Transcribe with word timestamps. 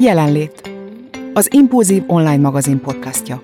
Jelenlét. 0.00 0.70
Az 1.32 1.52
Impulzív 1.52 2.02
online 2.06 2.36
magazin 2.36 2.80
podcastja. 2.80 3.42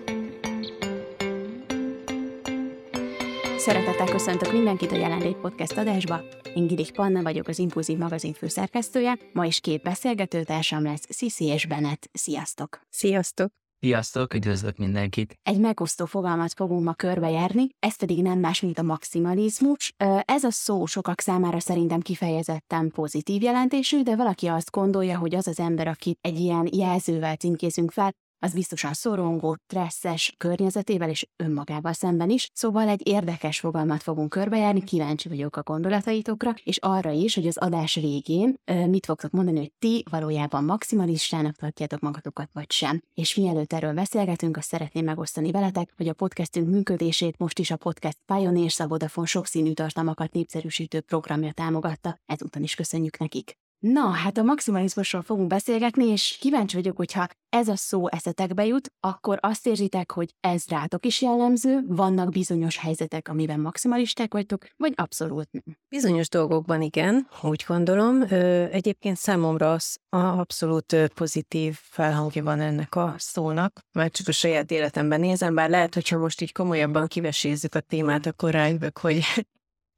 Szeretettel 3.56 4.06
köszöntök 4.06 4.52
mindenkit 4.52 4.92
a 4.92 4.96
Jelenlét 4.96 5.36
Podcast 5.36 5.76
adásba. 5.76 6.20
Én 6.54 6.66
Gidik 6.66 6.92
Panna 6.92 7.22
vagyok, 7.22 7.48
az 7.48 7.58
Impulzív 7.58 7.98
magazin 7.98 8.32
főszerkesztője. 8.32 9.18
Ma 9.32 9.44
is 9.44 9.60
két 9.60 9.82
beszélgetőtársam 9.82 10.82
lesz, 10.82 11.16
Sisi 11.16 11.44
és 11.44 11.66
Bennett. 11.66 12.08
Sziasztok! 12.12 12.80
Sziasztok! 12.90 13.61
Sziasztok, 13.84 14.34
üdvözlök 14.34 14.76
mindenkit! 14.76 15.38
Egy 15.42 15.58
megosztó 15.58 16.04
fogalmat 16.04 16.52
fogunk 16.52 16.84
ma 16.84 16.94
körbejárni, 16.94 17.66
ez 17.78 17.96
pedig 17.96 18.22
nem 18.22 18.38
más, 18.38 18.60
mint 18.60 18.78
a 18.78 18.82
maximalizmus. 18.82 19.92
Ez 20.24 20.44
a 20.44 20.50
szó 20.50 20.86
sokak 20.86 21.20
számára 21.20 21.60
szerintem 21.60 22.00
kifejezetten 22.00 22.90
pozitív 22.90 23.42
jelentésű, 23.42 24.02
de 24.02 24.16
valaki 24.16 24.46
azt 24.46 24.70
gondolja, 24.70 25.18
hogy 25.18 25.34
az 25.34 25.46
az 25.46 25.60
ember, 25.60 25.86
akit 25.86 26.18
egy 26.20 26.38
ilyen 26.38 26.68
jelzővel 26.72 27.36
címkézünk 27.36 27.90
fel, 27.90 28.12
az 28.42 28.52
biztosan 28.52 28.92
szorongó, 28.92 29.56
stresszes 29.64 30.34
környezetével 30.36 31.08
és 31.08 31.28
önmagával 31.36 31.92
szemben 31.92 32.30
is, 32.30 32.48
szóval 32.52 32.88
egy 32.88 33.08
érdekes 33.08 33.60
fogalmat 33.60 34.02
fogunk 34.02 34.28
körbejárni, 34.28 34.84
kíváncsi 34.84 35.28
vagyok 35.28 35.56
a 35.56 35.62
gondolataitokra, 35.62 36.54
és 36.64 36.76
arra 36.76 37.10
is, 37.10 37.34
hogy 37.34 37.46
az 37.46 37.56
adás 37.56 37.94
végén 37.94 38.54
mit 38.86 39.06
fogtok 39.06 39.30
mondani, 39.30 39.58
hogy 39.58 39.72
ti 39.78 40.04
valójában 40.10 40.64
maximalistának 40.64 41.56
tartjátok 41.56 42.00
magatokat, 42.00 42.50
vagy 42.52 42.70
sem. 42.70 43.02
És 43.14 43.34
mielőtt 43.34 43.72
erről 43.72 43.92
beszélgetünk, 43.92 44.56
azt 44.56 44.68
szeretném 44.68 45.04
megosztani 45.04 45.50
veletek, 45.50 45.92
hogy 45.96 46.08
a 46.08 46.14
podcastünk 46.14 46.68
működését 46.68 47.38
most 47.38 47.58
is 47.58 47.70
a 47.70 47.76
podcast 47.76 48.18
Pioneer 48.26 48.70
a 48.78 48.86
Vodafone 48.86 49.26
sokszínű 49.26 49.72
tartalmakat 49.72 50.32
népszerűsítő 50.32 51.00
programja 51.00 51.52
támogatta, 51.52 52.18
ezúton 52.26 52.62
is 52.62 52.74
köszönjük 52.74 53.18
nekik. 53.18 53.61
Na, 53.82 54.10
hát 54.10 54.38
a 54.38 54.42
maximalizmusról 54.42 55.22
fogunk 55.22 55.46
beszélgetni, 55.46 56.06
és 56.06 56.36
kíváncsi 56.40 56.76
vagyok, 56.76 56.96
hogyha 56.96 57.28
ez 57.48 57.68
a 57.68 57.76
szó 57.76 58.08
eszetekbe 58.08 58.66
jut, 58.66 58.92
akkor 59.00 59.38
azt 59.40 59.66
érzitek, 59.66 60.12
hogy 60.12 60.34
ez 60.40 60.64
rátok 60.68 61.06
is 61.06 61.22
jellemző, 61.22 61.80
vannak 61.86 62.30
bizonyos 62.30 62.76
helyzetek, 62.76 63.28
amiben 63.28 63.60
maximalisták 63.60 64.32
vagytok, 64.32 64.66
vagy 64.76 64.92
abszolút 64.96 65.48
nem. 65.50 65.76
Bizonyos 65.88 66.28
dolgokban 66.28 66.82
igen, 66.82 67.28
úgy 67.42 67.64
gondolom. 67.68 68.22
Egyébként 68.70 69.16
számomra 69.16 69.72
az 69.72 69.96
abszolút 70.08 70.96
pozitív 71.14 71.78
felhangja 71.80 72.42
van 72.42 72.60
ennek 72.60 72.94
a 72.94 73.14
szónak, 73.18 73.80
mert 73.92 74.14
csak 74.14 74.28
a 74.28 74.32
saját 74.32 74.70
életemben 74.70 75.20
nézem, 75.20 75.54
bár 75.54 75.70
lehet, 75.70 75.94
hogyha 75.94 76.18
most 76.18 76.40
így 76.40 76.52
komolyabban 76.52 77.06
kivesézzük 77.06 77.74
a 77.74 77.80
témát, 77.80 78.26
akkor 78.26 78.50
rájövök, 78.50 78.98
hogy 78.98 79.22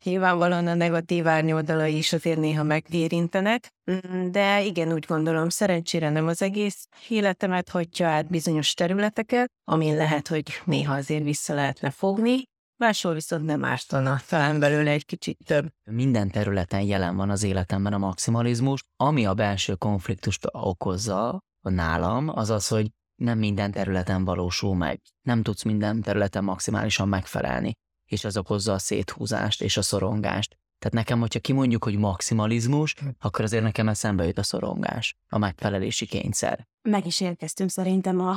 Nyilvánvalóan 0.04 0.66
a 0.66 0.74
negatív 0.74 1.26
árnyoldalai 1.26 1.96
is 1.96 2.12
azért 2.12 2.38
néha 2.38 2.62
megérintenek, 2.62 3.68
mm, 3.90 4.30
de 4.30 4.62
igen, 4.62 4.92
úgy 4.92 5.04
gondolom, 5.06 5.48
szerencsére 5.48 6.10
nem 6.10 6.26
az 6.26 6.42
egész 6.42 6.88
életemet 7.08 7.68
hagyja 7.68 8.08
át 8.08 8.28
bizonyos 8.28 8.74
területeket, 8.74 9.50
amin 9.64 9.96
lehet, 9.96 10.28
hogy 10.28 10.42
néha 10.64 10.94
azért 10.94 11.24
vissza 11.24 11.54
lehetne 11.54 11.90
fogni, 11.90 12.42
máshol 12.76 13.14
viszont 13.14 13.44
nem 13.44 13.64
ártana, 13.64 14.20
talán 14.28 14.58
belőle 14.58 14.90
egy 14.90 15.04
kicsit 15.04 15.38
több. 15.46 15.68
Minden 15.90 16.30
területen 16.30 16.80
jelen 16.80 17.16
van 17.16 17.30
az 17.30 17.42
életemben 17.42 17.92
a 17.92 17.98
maximalizmus, 17.98 18.82
ami 18.96 19.26
a 19.26 19.34
belső 19.34 19.74
konfliktust 19.74 20.46
okozza 20.50 21.38
nálam, 21.60 22.28
az 22.28 22.50
az, 22.50 22.68
hogy 22.68 22.90
nem 23.14 23.38
minden 23.38 23.70
területen 23.70 24.24
valósul 24.24 24.76
meg. 24.76 25.00
Nem 25.22 25.42
tudsz 25.42 25.62
minden 25.62 26.00
területen 26.00 26.44
maximálisan 26.44 27.08
megfelelni 27.08 27.72
és 28.06 28.24
az 28.24 28.36
okozza 28.36 28.72
a 28.72 28.78
széthúzást 28.78 29.62
és 29.62 29.76
a 29.76 29.82
szorongást. 29.82 30.56
Tehát 30.84 30.98
nekem, 30.98 31.20
hogyha 31.20 31.40
kimondjuk, 31.40 31.84
hogy 31.84 31.98
maximalizmus, 31.98 32.94
akkor 33.20 33.44
azért 33.44 33.62
nekem 33.62 33.88
eszembe 33.88 34.24
jut 34.26 34.38
a 34.38 34.42
szorongás, 34.42 35.16
a 35.28 35.38
megfelelési 35.38 36.06
kényszer. 36.06 36.66
Meg 36.88 37.06
is 37.06 37.20
érkeztünk 37.20 37.70
szerintem 37.70 38.20
a, 38.20 38.30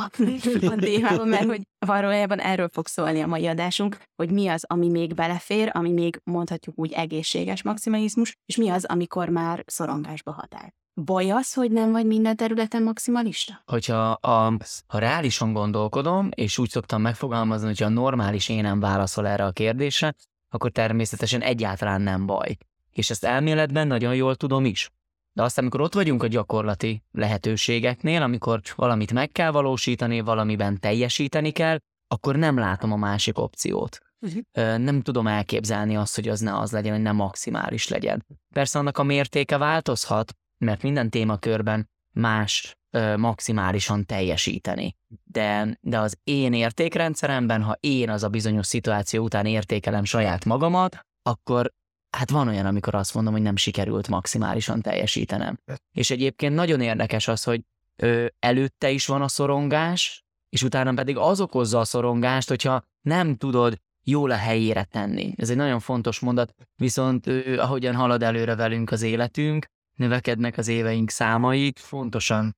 a 0.62 0.76
témában, 0.80 1.28
mert 1.28 1.46
hogy 1.46 1.62
valójában 1.86 2.40
erről 2.40 2.70
fog 2.72 2.88
szólni 2.88 3.22
a 3.22 3.28
mai 3.28 3.48
adásunk, 3.48 3.98
hogy 4.16 4.32
mi 4.32 4.48
az, 4.48 4.64
ami 4.68 4.90
még 4.90 5.14
belefér, 5.14 5.72
ami 5.74 5.92
még 5.92 6.22
mondhatjuk 6.24 6.80
úgy 6.80 6.92
egészséges 6.92 7.64
maximalizmus, 7.64 8.36
és 8.46 8.56
mi 8.56 8.70
az, 8.70 8.86
amikor 8.86 9.30
már 9.30 9.64
szorongásba 9.66 10.32
hatál. 10.32 10.74
Baj 11.04 11.30
az, 11.30 11.54
hogy 11.54 11.72
nem 11.72 11.92
vagy 11.92 12.06
minden 12.06 12.36
területen 12.36 12.84
maximalista? 12.84 13.62
Hogyha 13.66 14.12
a, 14.12 14.58
ha 14.88 15.00
reálisan 15.00 15.54
gondolkodom, 15.54 16.30
és 16.36 16.58
úgy 16.58 16.70
szoktam 16.70 17.02
megfogalmazni, 17.02 17.68
hogy 17.68 17.84
a 17.84 17.90
normális 17.90 18.50
énem 18.50 18.80
válaszol 18.80 19.28
erre 19.28 19.46
a 19.46 19.52
kérdésre, 19.52 20.16
akkor 20.50 20.72
természetesen 20.72 21.42
egyáltalán 21.42 22.02
nem 22.02 22.26
baj. 22.26 22.58
És 22.92 23.10
ezt 23.10 23.24
elméletben 23.24 23.88
nagyon 23.88 24.16
jól 24.16 24.36
tudom 24.36 24.66
is. 24.66 24.90
De 25.34 25.44
aztán, 25.44 25.64
amikor 25.64 25.82
ott 25.82 25.94
vagyunk 25.94 26.24
a 26.24 26.28
gyakorlati 26.28 27.04
lehetőségeknél, 27.12 28.22
amikor 28.22 28.62
valamit 28.76 29.14
meg 29.14 29.32
kell 29.32 29.52
valósítani, 29.52 30.22
valamiben 30.22 30.80
teljesíteni 30.80 31.52
kell, 31.52 31.78
akkor 32.08 32.36
nem 32.36 32.58
látom 32.58 32.92
a 32.92 32.96
másik 32.96 33.38
opciót. 33.38 34.00
Uh-huh. 34.20 34.78
Nem 34.78 35.02
tudom 35.02 35.28
elképzelni 35.28 35.96
azt, 35.96 36.16
hogy 36.16 36.28
az 36.28 36.40
ne 36.40 36.58
az 36.58 36.72
legyen, 36.72 36.94
hogy 36.94 37.02
nem 37.02 37.16
maximális 37.16 37.88
legyen. 37.88 38.26
Persze 38.54 38.80
annak 38.80 38.98
a 38.98 39.04
mértéke 39.04 39.58
változhat, 39.58 40.34
mert 40.58 40.84
minden 40.84 41.10
témakörben 41.10 41.90
más 42.12 42.78
maximálisan 43.18 44.06
teljesíteni. 44.06 44.96
De, 45.24 45.78
de 45.82 46.00
az 46.00 46.18
én 46.24 46.54
értékrendszeremben, 46.54 47.62
ha 47.62 47.78
én 47.80 48.10
az 48.10 48.24
a 48.24 48.30
bizonyos 48.30 48.66
szituáció 48.66 49.24
után 49.24 49.46
értékelem 49.46 50.04
saját 50.04 50.46
magamat, 50.46 51.00
akkor 51.22 51.74
hát 52.18 52.30
van 52.30 52.48
olyan, 52.48 52.66
amikor 52.66 52.96
azt 52.96 53.14
mondom, 53.14 53.34
hogy 53.34 53.42
nem 53.42 53.56
sikerült 53.56 54.08
maximálisan 54.08 54.82
teljesítenem. 54.82 55.60
És 55.92 56.10
egyébként 56.10 56.56
nagyon 56.56 56.82
érdekes 56.82 57.28
az, 57.28 57.44
hogy 57.44 57.62
ö, 57.96 58.26
előtte 58.40 58.90
is 58.90 59.06
van 59.06 59.22
a 59.22 59.28
szorongás, 59.28 60.26
és 60.50 60.64
utána 60.64 60.94
pedig 60.94 61.18
az 61.18 61.42
okozza 61.42 61.80
a 61.80 61.86
szorongást, 61.86 62.50
hogyha 62.50 62.84
nem 63.02 63.36
tudod 63.36 63.78
jól 64.04 64.32
a 64.32 64.36
helyére 64.36 64.84
tenni. 64.84 65.34
Ez 65.38 65.50
egy 65.50 65.56
nagyon 65.56 65.80
fontos 65.80 66.20
mondat, 66.20 66.54
viszont 66.76 67.28
ö, 67.28 67.60
ahogyan 67.60 67.96
halad 67.96 68.24
előre 68.24 68.56
velünk 68.56 68.92
az 68.92 69.02
életünk, 69.02 69.66
növekednek 69.98 70.58
az 70.58 70.68
éveink 70.68 71.10
számai, 71.10 71.74
fontosan 71.76 72.56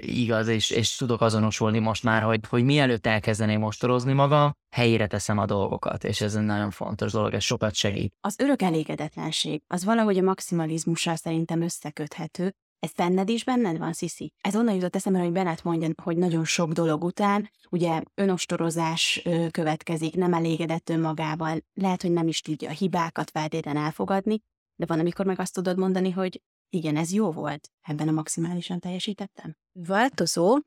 igaz, 0.00 0.48
és, 0.48 0.70
és 0.70 0.96
tudok 0.96 1.20
azonosulni 1.20 1.78
most 1.78 2.02
már, 2.02 2.22
hogy, 2.22 2.40
hogy 2.48 2.64
mielőtt 2.64 3.06
elkezdeném 3.06 3.60
mostorozni 3.60 4.12
magam, 4.12 4.52
helyére 4.70 5.06
teszem 5.06 5.38
a 5.38 5.46
dolgokat, 5.46 6.04
és 6.04 6.20
ez 6.20 6.34
egy 6.34 6.44
nagyon 6.44 6.70
fontos 6.70 7.12
dolog, 7.12 7.34
ez 7.34 7.42
sokat 7.42 7.74
segít. 7.74 8.14
Az 8.20 8.38
örök 8.38 8.62
elégedetlenség, 8.62 9.62
az 9.66 9.84
valahogy 9.84 10.18
a 10.18 10.22
maximalizmussal 10.22 11.16
szerintem 11.16 11.62
összeköthető, 11.62 12.54
ez 12.78 12.92
benned 12.92 13.28
is 13.28 13.44
benned 13.44 13.78
van, 13.78 13.92
Sziszi? 13.92 14.32
Ez 14.40 14.56
onnan 14.56 14.74
jutott 14.74 14.96
eszembe, 14.96 15.18
hogy 15.18 15.32
Bennett 15.32 15.62
mondja, 15.62 15.88
hogy 16.02 16.16
nagyon 16.16 16.44
sok 16.44 16.72
dolog 16.72 17.04
után, 17.04 17.50
ugye 17.70 18.02
önostorozás 18.14 19.22
következik, 19.50 20.14
nem 20.14 20.32
elégedett 20.32 20.88
önmagával, 20.88 21.58
lehet, 21.74 22.02
hogy 22.02 22.12
nem 22.12 22.28
is 22.28 22.40
tudja 22.40 22.68
a 22.68 22.72
hibákat 22.72 23.30
feltétlenül 23.30 23.82
elfogadni, 23.82 24.40
de 24.76 24.86
van, 24.86 24.98
amikor 24.98 25.26
meg 25.26 25.40
azt 25.40 25.54
tudod 25.54 25.78
mondani, 25.78 26.10
hogy 26.10 26.42
igen, 26.70 26.96
ez 26.96 27.12
jó 27.12 27.30
volt. 27.30 27.68
Ebben 27.82 28.08
a 28.08 28.12
maximálisan 28.12 28.78
teljesítettem? 28.78 29.56
Változó. 29.72 30.58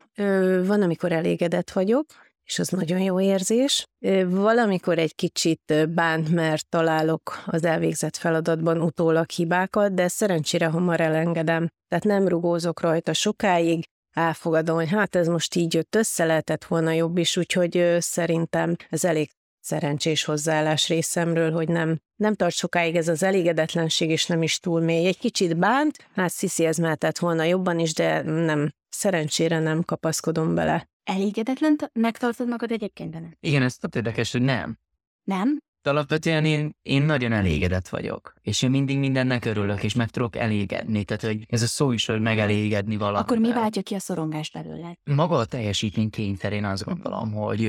Van, 0.66 0.81
amikor 0.81 1.12
elégedett 1.12 1.72
vagyok, 1.72 2.06
és 2.44 2.59
az 2.59 2.69
nagyon 2.69 3.00
jó 3.00 3.19
érzés. 3.19 3.85
Valamikor 4.25 4.97
egy 4.97 5.16
kicsit 5.16 5.89
bánt, 5.89 6.29
mert 6.29 6.69
találok 6.69 7.44
az 7.45 7.63
elvégzett 7.63 8.17
feladatban 8.17 8.81
utólag 8.81 9.29
hibákat, 9.29 9.94
de 9.94 10.07
szerencsére 10.07 10.66
hamar 10.66 11.01
elengedem. 11.01 11.67
Tehát 11.88 12.03
nem 12.03 12.28
rugózok 12.28 12.81
rajta 12.81 13.13
sokáig, 13.13 13.83
elfogadom, 14.12 14.75
hogy 14.75 14.89
hát 14.89 15.16
ez 15.16 15.28
most 15.28 15.56
így 15.56 15.73
jött 15.73 15.95
össze, 15.95 16.25
lehetett 16.25 16.66
volna 16.66 16.91
jobb 16.91 17.18
is, 17.18 17.38
úgyhogy 17.38 17.95
szerintem 18.00 18.75
ez 18.89 19.03
elég 19.03 19.31
szerencsés 19.62 20.24
hozzáállás 20.24 20.88
részemről, 20.88 21.52
hogy 21.52 21.68
nem, 21.68 22.00
nem 22.16 22.36
tart 22.36 22.56
sokáig 22.56 22.96
ez 22.96 23.08
az 23.08 23.24
elégedetlenség, 23.24 24.10
és 24.10 24.26
nem 24.26 24.42
is 24.42 24.60
túl 24.60 24.82
mély. 24.82 25.08
Egy 25.08 25.18
kicsit 25.18 25.58
bánt, 25.58 26.08
hát 26.16 26.32
Sziszi 26.32 26.66
ez 26.66 26.78
mehetett 26.78 27.18
volna 27.18 27.44
jobban 27.44 27.80
is, 27.80 27.94
de 27.94 28.22
nem, 28.22 28.74
szerencsére 28.90 29.60
nem 29.60 29.84
kapaszkodom 29.84 30.56
bele. 30.56 30.90
Elégedetlen 31.04 31.75
megtartod 31.94 32.48
magad 32.48 32.72
egyébként 32.72 33.12
benne? 33.12 33.38
Igen, 33.40 33.62
ez 33.62 33.75
tök 33.75 33.96
érdekes, 33.96 34.31
hogy 34.31 34.42
nem. 34.42 34.78
Nem? 35.24 35.60
De 35.81 35.90
alapvetően 35.90 36.46
én, 36.46 36.75
én 36.81 37.02
nagyon 37.02 37.31
elégedett 37.31 37.88
vagyok, 37.88 38.34
és 38.42 38.62
én 38.62 38.69
mindig 38.69 38.98
mindennek 38.98 39.46
örülök, 39.46 39.84
és 39.84 39.96
meg 39.96 40.10
tudok 40.10 40.36
elégedni. 40.36 41.04
Tehát, 41.04 41.24
hogy 41.24 41.46
ez 41.48 41.62
a 41.62 41.68
szó 41.68 41.92
is, 41.92 42.06
hogy 42.06 42.22
megelégedni 42.22 42.98
valamit. 42.98 43.22
Akkor 43.22 43.38
mi 43.38 43.54
váltja 43.54 43.81
ki 43.81 43.96
a 43.96 44.00
szorongást 44.00 44.54
belőle? 44.54 44.98
Maga 45.04 45.38
a 45.38 45.46
teljesítmény 45.46 46.10
kényszer, 46.10 46.54
én 46.54 46.66
azt 46.66 46.84
gondolom, 46.84 47.31
hogy 47.31 47.62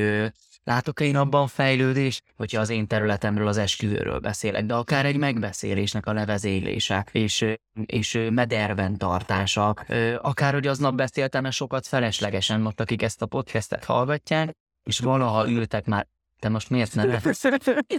Látok 0.65 1.01
én 1.01 1.17
abban 1.17 1.47
fejlődést, 1.47 2.23
hogyha 2.37 2.61
az 2.61 2.71
én 2.71 2.87
területemről, 2.87 3.47
az 3.47 3.57
esküvőről 3.57 4.19
beszélek, 4.19 4.65
de 4.65 4.75
akár 4.75 5.07
egy 5.07 5.17
megbeszélésnek 5.17 6.07
a 6.07 6.13
levezélése, 6.13 7.07
és, 7.13 7.45
és 7.87 8.19
mederben 8.31 8.97
tartása, 8.97 9.69
akár 10.21 10.53
hogy 10.53 10.67
aznap 10.67 10.95
beszéltem 10.95 11.45
-e 11.45 11.51
sokat 11.51 11.87
feleslegesen, 11.87 12.61
most 12.61 12.81
akik 12.81 13.03
ezt 13.03 13.23
a 13.23 13.27
podcastet 13.27 13.85
hallgatják, 13.85 14.51
és 14.85 14.99
valaha 14.99 15.49
ültek 15.49 15.87
már 15.87 16.07
Te 16.39 16.49
most 16.49 16.71
miért 16.71 16.95
nem? 16.95 17.11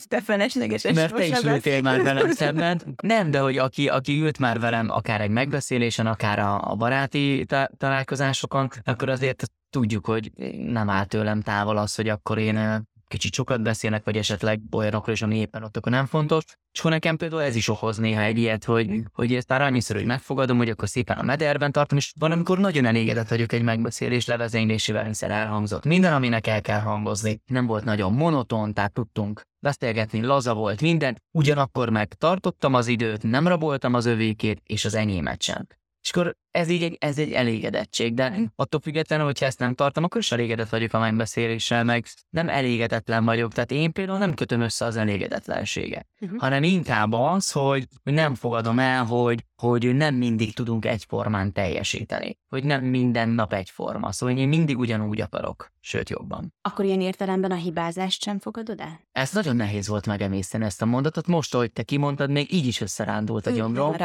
Te 0.07 0.21
feleslegesen 0.21 0.93
Mert 0.93 1.13
te 1.15 1.25
is 1.25 1.43
ültél 1.43 1.81
már 1.81 2.03
velem 2.03 2.31
szemben. 2.31 2.95
Nem, 3.03 3.31
de 3.31 3.39
hogy 3.39 3.57
aki, 3.57 3.89
aki 3.89 4.21
ült 4.21 4.39
már 4.39 4.59
velem 4.59 4.89
akár 4.89 5.21
egy 5.21 5.29
megbeszélésen, 5.29 6.07
akár 6.07 6.39
a, 6.39 6.71
a 6.71 6.75
baráti 6.75 7.45
ta- 7.45 7.71
találkozásokon, 7.77 8.69
akkor 8.83 9.09
azért 9.09 9.43
tudjuk, 9.73 10.05
hogy 10.05 10.31
nem 10.57 10.89
áll 10.89 11.05
tőlem 11.05 11.41
távol 11.41 11.77
az, 11.77 11.95
hogy 11.95 12.09
akkor 12.09 12.37
én 12.37 12.85
kicsit 13.13 13.33
sokat 13.33 13.61
beszélnek, 13.61 14.03
vagy 14.03 14.17
esetleg 14.17 14.61
olyanokról 14.71 15.15
is, 15.15 15.21
ami 15.21 15.37
éppen 15.37 15.63
ott 15.63 15.77
akkor 15.77 15.91
nem 15.91 16.05
fontos. 16.05 16.43
És 16.71 16.79
akkor 16.79 16.91
nekem 16.91 17.17
például 17.17 17.41
ez 17.41 17.55
is 17.55 17.67
okoz 17.67 17.97
néha 17.97 18.21
egy 18.21 18.37
ilyet, 18.37 18.63
hogy, 18.63 19.03
hogy 19.13 19.35
ezt 19.35 19.47
már 19.47 19.61
annyiszor, 19.61 19.95
hogy 19.95 20.05
megfogadom, 20.05 20.57
hogy 20.57 20.69
akkor 20.69 20.89
szépen 20.89 21.17
a 21.17 21.23
mederben 21.23 21.71
tartom, 21.71 21.97
és 21.97 22.13
van, 22.19 22.31
amikor 22.31 22.59
nagyon 22.59 22.85
elégedett 22.85 23.27
vagyok 23.27 23.51
egy 23.51 23.61
megbeszélés 23.61 24.25
levezénylésével, 24.25 25.03
hiszen 25.03 25.31
elhangzott. 25.31 25.85
Minden, 25.85 26.13
aminek 26.13 26.47
el 26.47 26.61
kell 26.61 26.79
hangozni. 26.79 27.41
Nem 27.45 27.65
volt 27.65 27.83
nagyon 27.83 28.13
monoton, 28.13 28.73
tehát 28.73 28.93
tudtunk 28.93 29.41
beszélgetni, 29.59 30.21
laza 30.21 30.53
volt 30.53 30.81
minden, 30.81 31.21
ugyanakkor 31.31 31.89
meg 31.89 32.13
tartottam 32.13 32.73
az 32.73 32.87
időt, 32.87 33.23
nem 33.23 33.47
raboltam 33.47 33.93
az 33.93 34.05
övékét, 34.05 34.61
és 34.65 34.85
az 34.85 34.93
enyémet 34.93 35.41
sem. 35.41 35.67
És 36.01 36.09
akkor 36.09 36.35
ez 36.53 36.69
így 36.69 36.83
egy, 36.83 36.97
ez 36.99 37.17
egy 37.17 37.31
elégedettség, 37.31 38.13
de 38.13 38.51
attól 38.55 38.79
függetlenül, 38.79 39.25
hogyha 39.25 39.45
ezt 39.45 39.59
nem 39.59 39.75
tartom, 39.75 40.03
akkor 40.03 40.21
is 40.21 40.31
elégedett 40.31 40.69
vagyok 40.69 40.93
a 40.93 40.99
megbeszéléssel, 40.99 41.83
meg 41.83 42.05
nem 42.29 42.49
elégedetlen 42.49 43.25
vagyok. 43.25 43.53
Tehát 43.53 43.71
én 43.71 43.91
például 43.91 44.17
nem 44.17 44.33
kötöm 44.33 44.61
össze 44.61 44.85
az 44.85 44.95
elégedetlenséget, 44.95 46.07
uh-huh. 46.19 46.39
hanem 46.39 46.63
inkább 46.63 47.13
az, 47.13 47.51
hogy, 47.51 47.87
hogy 48.03 48.13
nem 48.13 48.35
fogadom 48.35 48.79
el, 48.79 49.03
hogy, 49.03 49.45
hogy 49.55 49.95
nem 49.95 50.15
mindig 50.15 50.53
tudunk 50.53 50.85
egyformán 50.85 51.51
teljesíteni, 51.51 52.37
hogy 52.49 52.63
nem 52.63 52.83
minden 52.83 53.29
nap 53.29 53.53
egyforma, 53.53 54.11
szóval 54.11 54.37
én 54.37 54.47
mindig 54.47 54.77
ugyanúgy 54.77 55.21
akarok, 55.21 55.71
sőt 55.79 56.09
jobban. 56.09 56.53
Akkor 56.61 56.85
ilyen 56.85 57.01
értelemben 57.01 57.51
a 57.51 57.55
hibázást 57.55 58.23
sem 58.23 58.39
fogadod 58.39 58.79
el? 58.79 58.99
Ez 59.11 59.31
nagyon 59.31 59.55
nehéz 59.55 59.87
volt 59.87 60.05
megemészteni 60.05 60.65
ezt 60.65 60.81
a 60.81 60.85
mondatot, 60.85 61.27
most, 61.27 61.55
ahogy 61.55 61.71
te 61.71 61.83
kimondtad, 61.83 62.29
még 62.29 62.53
így 62.53 62.67
is 62.67 62.81
összerándult 62.81 63.47
a 63.47 63.51
gyomrom. 63.51 63.95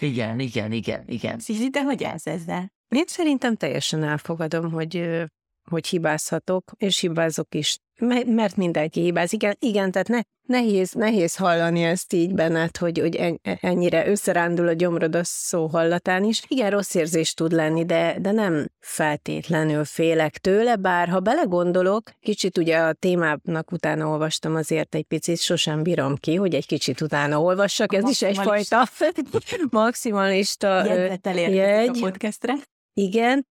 Igen, 0.00 0.40
igen, 0.40 0.72
igen, 0.72 1.02
igen. 1.06 1.38
Szizi, 1.38 1.70
te 1.70 1.82
hogy 1.86 2.04
állsz 2.04 2.26
ezzel? 2.26 2.72
Én 2.88 3.04
szerintem 3.06 3.56
teljesen 3.56 4.02
elfogadom, 4.02 4.70
hogy, 4.70 5.24
hogy 5.70 5.86
hibázhatok, 5.86 6.72
és 6.76 7.00
hibázok 7.00 7.54
is. 7.54 7.78
Mert 8.26 8.56
mindenki 8.56 9.00
hibáz. 9.00 9.32
Igen, 9.32 9.56
igen 9.58 9.90
tehát 9.90 10.08
ne, 10.08 10.20
nehéz, 10.46 10.92
nehéz 10.92 11.36
hallani 11.36 11.82
ezt 11.82 12.12
így 12.12 12.34
benned, 12.34 12.76
hogy, 12.76 12.98
hogy 12.98 13.40
ennyire 13.42 14.08
összerándul 14.08 14.68
a 14.68 14.72
gyomrod 14.72 15.14
a 15.14 15.24
szó 15.24 15.66
hallatán 15.66 16.24
is. 16.24 16.42
Igen, 16.48 16.70
rossz 16.70 16.94
érzés 16.94 17.34
tud 17.34 17.52
lenni, 17.52 17.84
de, 17.84 18.16
de 18.20 18.30
nem 18.30 18.66
feltétlenül 18.80 19.84
félek 19.84 20.38
tőle, 20.38 20.76
bár 20.76 21.08
ha 21.08 21.20
belegondolok, 21.20 22.10
kicsit 22.20 22.58
ugye 22.58 22.78
a 22.78 22.92
témának 22.92 23.72
utána 23.72 24.08
olvastam 24.08 24.54
azért 24.54 24.94
egy 24.94 25.04
picit, 25.04 25.40
sosem 25.40 25.82
bírom 25.82 26.16
ki, 26.16 26.34
hogy 26.34 26.54
egy 26.54 26.66
kicsit 26.66 27.00
utána 27.00 27.40
olvassak, 27.40 27.94
ez 27.94 28.08
is 28.08 28.22
egyfajta 28.22 28.88
maximalista 29.70 30.84
jegy. 31.34 31.88
a 31.88 32.00
podcastre. 32.00 32.54
Igen, 32.92 33.46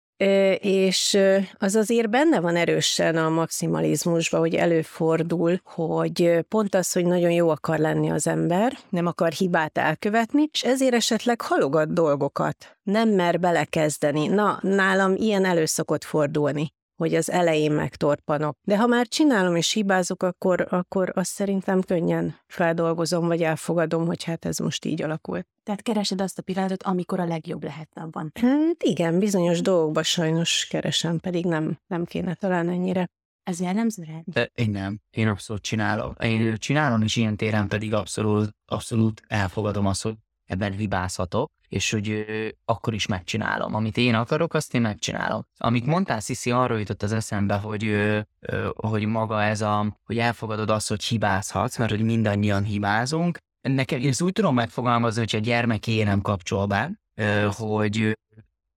és 0.60 1.18
az 1.58 1.76
azért 1.76 2.10
benne 2.10 2.40
van 2.40 2.56
erősen 2.56 3.16
a 3.18 3.30
maximalizmusban, 3.30 4.40
hogy 4.40 4.56
előfordul, 4.56 5.60
hogy 5.64 6.46
pont 6.48 6.76
az, 6.76 6.92
hogy 6.92 7.06
nagyon 7.06 7.32
jó 7.32 7.50
akar 7.50 7.78
lenni 7.78 8.10
az 8.10 8.28
ember, 8.28 8.78
nem 8.90 9.06
akar 9.06 9.32
hibát 9.32 9.78
elkövetni, 9.78 10.50
és 10.52 10.64
ezért 10.64 10.94
esetleg 10.94 11.42
halogat 11.42 11.94
dolgokat, 11.94 12.78
nem 12.84 13.10
mer 13.10 13.40
belekezdeni. 13.40 14.28
Na, 14.28 14.60
nálam 14.62 15.16
ilyen 15.16 15.46
elő 15.46 15.66
szokott 15.66 16.04
fordulni 16.04 16.74
hogy 17.02 17.16
az 17.16 17.32
elején 17.32 17.72
megtorpanok. 17.72 18.58
De 18.64 18.78
ha 18.78 18.86
már 18.88 19.08
csinálom 19.08 19.56
és 19.56 19.72
hibázok, 19.72 20.24
akkor, 20.24 20.68
akkor 20.70 21.12
azt 21.16 21.32
szerintem 21.32 21.82
könnyen 21.82 22.36
feldolgozom, 22.48 23.28
vagy 23.28 23.42
elfogadom, 23.42 24.06
hogy 24.06 24.24
hát 24.24 24.46
ez 24.46 24.58
most 24.58 24.86
így 24.86 25.02
alakult. 25.02 25.48
Tehát 25.64 25.82
keresed 25.82 26.22
azt 26.22 26.38
a 26.38 26.42
pillanatot, 26.42 26.84
amikor 26.84 27.20
a 27.20 27.26
legjobb 27.26 27.64
lehet 27.64 27.90
abban. 27.94 28.32
Hát 28.34 28.84
igen, 28.84 29.20
bizonyos 29.20 29.62
dolgokban 29.62 30.04
sajnos 30.04 30.68
keresem, 30.70 31.20
pedig 31.20 31.46
nem, 31.46 31.80
nem 31.88 32.06
kéne 32.06 32.34
talán 32.34 32.70
ennyire. 32.70 33.10
Ez 33.44 33.60
jellemző 33.60 34.04
rád? 34.04 34.24
De 34.26 34.52
én 34.56 34.70
nem. 34.70 35.00
Én 35.10 35.28
abszolút 35.28 35.62
csinálom. 35.62 36.16
Én 36.20 36.58
csinálom, 36.58 37.02
és 37.02 37.16
ilyen 37.16 37.36
téren 37.36 37.68
pedig 37.68 37.94
abszolút, 37.94 38.56
abszolút 38.66 39.22
elfogadom 39.28 39.86
azt, 39.86 40.02
hogy 40.02 40.16
ebben 40.52 40.72
hibázhatok, 40.72 41.52
és 41.68 41.92
hogy 41.92 42.10
ö, 42.10 42.48
akkor 42.66 42.94
is 42.94 43.06
megcsinálom. 43.06 43.76
Amit 43.76 43.98
én 43.98 44.16
akarok, 44.16 44.54
azt 44.54 44.74
én 44.74 44.82
megcsinálom. 44.82 45.46
Amit 45.58 45.86
mondtál, 45.86 46.20
Sziszi, 46.20 46.52
arról 46.52 46.80
jutott 46.80 47.04
az 47.04 47.12
eszembe, 47.12 47.56
hogy, 47.56 47.86
ö, 47.86 48.20
ö, 48.40 48.70
hogy 48.76 49.06
maga 49.06 49.44
ez 49.44 49.62
a, 49.62 49.98
hogy 50.04 50.18
elfogadod 50.18 50.70
azt, 50.70 50.90
hogy 50.90 51.04
hibázhatsz, 51.04 51.78
mert 51.78 51.92
hogy 51.92 52.04
mindannyian 52.04 52.64
hibázunk. 52.64 53.38
Nekem, 53.62 54.02
ezt 54.04 54.22
úgy 54.22 54.34
tudom 54.34 54.56
megfogalmazni, 54.56 55.20
hogy 55.20 55.36
a 55.36 55.40
gyermeké 55.40 56.04
nem 56.04 56.22
kapcsol 56.22 56.66
be, 56.66 56.92
ö, 57.16 57.48
hogy 57.52 58.18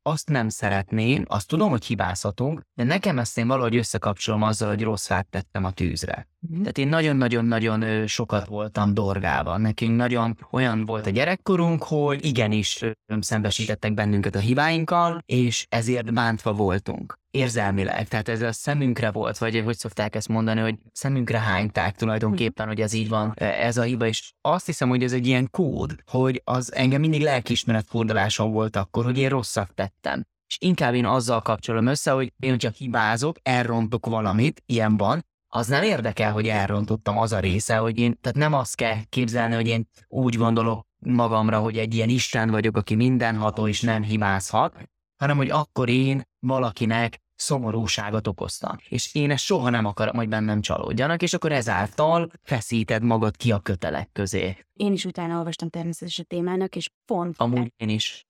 azt 0.03 0.29
nem 0.29 0.49
szeretném, 0.49 1.25
azt 1.29 1.49
tudom, 1.49 1.71
hogy 1.71 1.85
hibázhatunk, 1.85 2.61
de 2.75 2.85
nekem 2.85 3.19
ezt 3.19 3.38
én 3.38 3.47
valahogy 3.47 3.76
összekapcsolom 3.76 4.43
azzal, 4.43 4.69
hogy 4.69 4.82
rossz 4.82 5.06
fát 5.06 5.26
tettem 5.26 5.65
a 5.65 5.71
tűzre. 5.71 6.29
Mm. 6.52 6.58
Tehát 6.58 6.79
én 6.79 6.88
nagyon-nagyon-nagyon 6.88 8.06
sokat 8.06 8.46
voltam 8.46 8.94
dorgálva. 8.94 9.56
Nekünk 9.56 9.96
nagyon 9.96 10.38
olyan 10.50 10.85
volt 10.85 11.06
a 11.06 11.11
gyerekkorunk, 11.11 11.82
hogy 11.82 12.25
igenis 12.25 12.85
szembesítettek 13.20 13.94
bennünket 13.94 14.35
a 14.35 14.38
hibáinkkal, 14.38 15.23
és 15.26 15.67
ezért 15.69 16.12
bántva 16.12 16.52
voltunk 16.52 17.23
érzelmileg, 17.35 18.08
tehát 18.08 18.29
ez 18.29 18.43
a 18.43 18.52
szemünkre 18.52 19.11
volt, 19.11 19.38
vagy 19.38 19.62
hogy 19.64 19.76
szokták 19.76 20.14
ezt 20.14 20.29
mondani, 20.29 20.61
hogy 20.61 20.79
szemünkre 20.93 21.38
hányták 21.38 21.96
tulajdonképpen, 21.96 22.67
hogy 22.67 22.81
ez 22.81 22.93
így 22.93 23.08
van, 23.08 23.32
ez 23.37 23.76
a 23.76 23.82
hiba, 23.82 24.06
és 24.06 24.32
azt 24.40 24.67
hiszem, 24.67 24.88
hogy 24.88 25.02
ez 25.02 25.12
egy 25.12 25.26
ilyen 25.26 25.49
kód, 25.50 25.94
hogy 26.11 26.40
az 26.44 26.75
engem 26.75 27.00
mindig 27.00 27.23
lelkiismeret 27.23 27.87
fordulásom 27.88 28.52
volt 28.52 28.76
akkor, 28.76 29.05
hogy 29.05 29.19
én 29.19 29.29
rosszat 29.29 29.75
tettem. 29.75 30.23
És 30.47 30.56
inkább 30.61 30.94
én 30.94 31.06
azzal 31.06 31.40
kapcsolom 31.40 31.87
össze, 31.87 32.11
hogy 32.11 32.32
én, 32.38 32.50
hogyha 32.50 32.70
hibázok, 32.70 33.37
elrontok 33.43 34.06
valamit, 34.06 34.62
ilyen 34.67 34.97
van, 34.97 35.25
az 35.55 35.67
nem 35.67 35.83
érdekel, 35.83 36.33
hogy 36.33 36.49
elrontottam 36.49 37.19
az 37.19 37.33
a 37.33 37.39
része, 37.39 37.77
hogy 37.77 37.99
én, 37.99 38.19
tehát 38.21 38.39
nem 38.39 38.53
azt 38.53 38.75
kell 38.77 38.97
képzelni, 39.09 39.55
hogy 39.55 39.67
én 39.67 39.89
úgy 40.09 40.37
gondolok 40.37 40.87
magamra, 40.99 41.59
hogy 41.59 41.79
egy 41.79 41.95
ilyen 41.95 42.09
Isten 42.09 42.51
vagyok, 42.51 42.77
aki 42.77 42.95
mindenható 42.95 43.69
és 43.69 43.81
nem 43.81 44.03
hibázhat, 44.03 44.89
hanem 45.17 45.37
hogy 45.37 45.51
akkor 45.51 45.89
én 45.89 46.23
valakinek 46.39 47.19
szomorúságot 47.35 48.27
okoztam. 48.27 48.77
És 48.89 49.15
én 49.15 49.31
ezt 49.31 49.45
soha 49.45 49.71
nem 49.71 49.85
akarom, 49.85 50.17
hogy 50.17 50.29
bennem 50.29 50.61
csalódjanak, 50.61 51.23
és 51.23 51.35
akkor 51.35 51.53
ezáltal 51.53 52.31
feszíted 52.43 53.03
magad 53.03 53.37
ki 53.37 53.53
a 53.53 53.59
kötelek 53.59 54.09
közé. 54.12 54.57
Én 54.75 54.93
is 54.93 55.05
utána 55.05 55.38
olvastam 55.38 55.69
természetesen 55.69 56.25
a 56.29 56.35
témának, 56.35 56.76
és 56.76 56.91
pont... 57.05 57.35
Amúgy 57.38 57.73
én 57.76 57.88
is. 57.88 58.26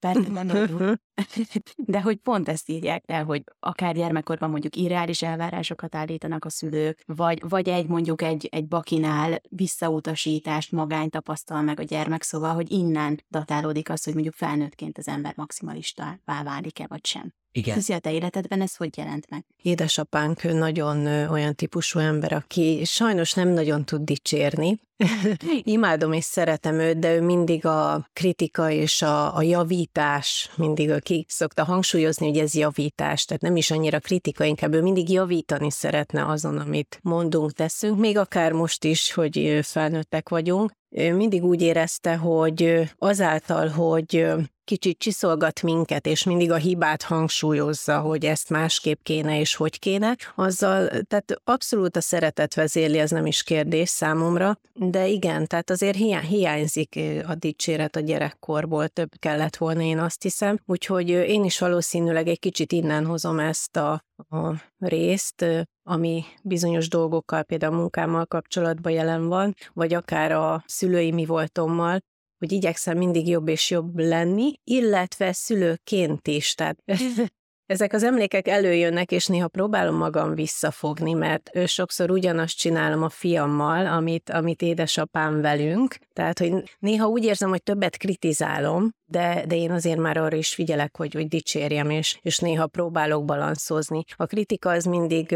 De 1.77 2.01
hogy 2.01 2.17
pont 2.17 2.49
ezt 2.49 2.69
írják 2.69 3.03
el, 3.07 3.25
hogy 3.25 3.43
akár 3.59 3.95
gyermekkorban 3.95 4.51
mondjuk 4.51 4.77
irreális 4.77 5.23
elvárásokat 5.23 5.95
állítanak 5.95 6.45
a 6.45 6.51
szülők, 6.51 7.03
vagy, 7.07 7.49
vagy 7.49 7.69
egy 7.69 7.87
mondjuk 7.87 8.23
egy, 8.23 8.49
egy 8.51 8.67
bakinál 8.67 9.41
visszautasítást, 9.49 10.73
magány 10.73 11.11
tapasztal 11.11 11.63
meg 11.63 11.81
a 11.81 11.83
gyermek, 11.83 12.23
szóval, 12.23 12.55
hogy 12.55 12.73
innen 12.73 13.25
datálódik 13.31 13.91
az, 13.91 14.05
hogy 14.05 14.13
mondjuk 14.15 14.35
felnőttként 14.35 14.99
az 14.99 15.09
ember 15.09 15.33
maximalista 15.37 16.21
válik-e, 16.25 16.87
vagy 16.87 17.07
sem. 17.07 17.35
Igen. 17.57 17.79
A 17.89 17.99
te 17.99 18.13
életedben 18.13 18.61
ez 18.61 18.77
hogy 18.77 18.97
jelent 18.97 19.31
meg? 19.31 19.45
Édesapánk 19.63 20.43
nagyon 20.43 21.07
olyan 21.31 21.55
típusú 21.55 21.99
ember, 21.99 22.33
aki 22.33 22.83
sajnos 22.85 23.33
nem 23.33 23.49
nagyon 23.49 23.85
tud 23.85 24.03
dicsérni. 24.03 24.81
Imádom 25.63 26.13
és 26.13 26.25
szeretem 26.25 26.79
őt, 26.79 26.99
de 26.99 27.15
ő 27.15 27.21
mindig 27.21 27.67
a 27.67 28.09
kritika 28.13 28.71
és 28.71 29.03
a, 29.03 29.37
a 29.37 29.43
javítás, 29.43 30.51
mindig 30.57 31.03
ki 31.03 31.27
szokta 31.29 31.65
hangsúlyozni, 31.65 32.27
hogy 32.27 32.39
ez 32.39 32.55
javítás, 32.55 33.25
tehát 33.25 33.43
nem 33.43 33.57
is 33.57 33.71
annyira 33.71 33.99
kritika, 33.99 34.45
inkább 34.45 34.75
ő 34.75 34.83
mindig 34.83 35.11
javítani 35.11 35.71
szeretne 35.71 36.27
azon, 36.27 36.59
amit 36.59 36.99
mondunk, 37.03 37.53
teszünk, 37.53 37.99
még 37.99 38.19
akár 38.19 38.53
most 38.53 38.85
is, 38.85 39.13
hogy 39.13 39.59
felnőttek 39.63 40.29
vagyunk. 40.29 40.73
Ő 40.91 41.15
mindig 41.15 41.45
úgy 41.45 41.63
érezte, 41.63 42.17
hogy 42.17 42.91
azáltal, 42.99 43.69
hogy 43.69 44.27
kicsit 44.65 44.99
csiszolgat 44.99 45.63
minket, 45.63 46.07
és 46.07 46.25
mindig 46.25 46.51
a 46.51 46.57
hibát 46.57 47.03
hangsúlyozza, 47.03 48.01
hogy 48.01 48.25
ezt 48.25 48.51
másképp 48.51 48.99
kéne, 49.03 49.41
és 49.41 49.55
hogy 49.55 49.79
kéne, 49.79 50.17
azzal, 50.35 50.89
tehát 50.89 51.41
abszolút 51.45 51.97
a 51.97 52.01
szeretet 52.01 52.55
vezéli, 52.55 52.99
ez 52.99 53.11
nem 53.11 53.27
is 53.27 53.43
kérdés 53.43 53.89
számomra, 53.89 54.59
de 54.73 55.07
igen, 55.07 55.47
tehát 55.47 55.71
azért 55.71 55.97
hiá- 55.97 56.27
hiányzik 56.27 56.99
a 57.27 57.35
dicséret 57.35 57.97
a 57.97 58.01
gyerekkorból, 58.01 58.89
több 58.89 59.11
kellett 59.19 59.57
volna, 59.57 59.83
én 59.83 59.99
azt 59.99 60.23
hiszem, 60.23 60.59
úgyhogy 60.67 61.09
én 61.09 61.45
is 61.45 61.59
valószínűleg 61.59 62.29
egy 62.29 62.39
kicsit 62.39 62.73
innen 62.73 63.07
hozom 63.07 63.39
ezt 63.39 63.77
a, 63.77 64.05
a 64.29 64.55
részt, 64.79 65.45
ami 65.83 66.25
bizonyos 66.43 66.89
dolgokkal, 66.89 67.43
például 67.43 67.77
munkámmal 67.77 68.27
kapcsolatban 68.27 68.93
jelen 68.93 69.29
van, 69.29 69.55
vagy 69.73 69.95
akár 69.95 70.33
a 70.33 70.65
szülői 70.67 71.13
mi 71.13 71.25
voltommal, 71.25 72.01
hogy 72.45 72.53
igyekszem 72.53 72.99
mindig 72.99 73.29
jobb 73.29 73.49
és 73.49 73.71
jobb 73.71 73.99
lenni, 73.99 74.53
illetve 74.65 75.33
szülőként 75.33 76.29
is. 76.29 76.55
Tehát 76.55 76.83
Ezek 77.67 77.93
az 77.93 78.03
emlékek 78.03 78.49
előjönnek, 78.49 79.13
és 79.13 79.27
néha 79.27 79.49
próbálom 79.49 79.97
magam 79.97 80.35
visszafogni, 80.35 81.13
mert 81.13 81.51
ő 81.53 81.67
sokszor 81.67 82.11
ugyanazt 82.11 82.57
csinálom 82.57 83.03
a 83.03 83.09
fiammal, 83.09 83.87
amit, 83.87 84.31
amit 84.31 84.63
édesapám 84.63 85.41
velünk. 85.41 85.97
Tehát, 86.13 86.39
hogy 86.39 86.77
néha 86.79 87.07
úgy 87.07 87.25
érzem, 87.25 87.49
hogy 87.49 87.63
többet 87.63 87.97
kritizálom, 87.97 88.91
de, 89.07 89.45
de 89.47 89.57
én 89.57 89.71
azért 89.71 89.99
már 89.99 90.17
arra 90.17 90.37
is 90.37 90.55
figyelek, 90.55 90.97
hogy, 90.97 91.15
hogy 91.15 91.29
dicsérjem, 91.29 91.91
és, 91.91 92.19
és 92.23 92.39
néha 92.39 92.67
próbálok 92.67 93.25
balanszozni. 93.25 94.05
A 94.17 94.27
kritika 94.27 94.71
az 94.71 94.85
mindig, 94.85 95.35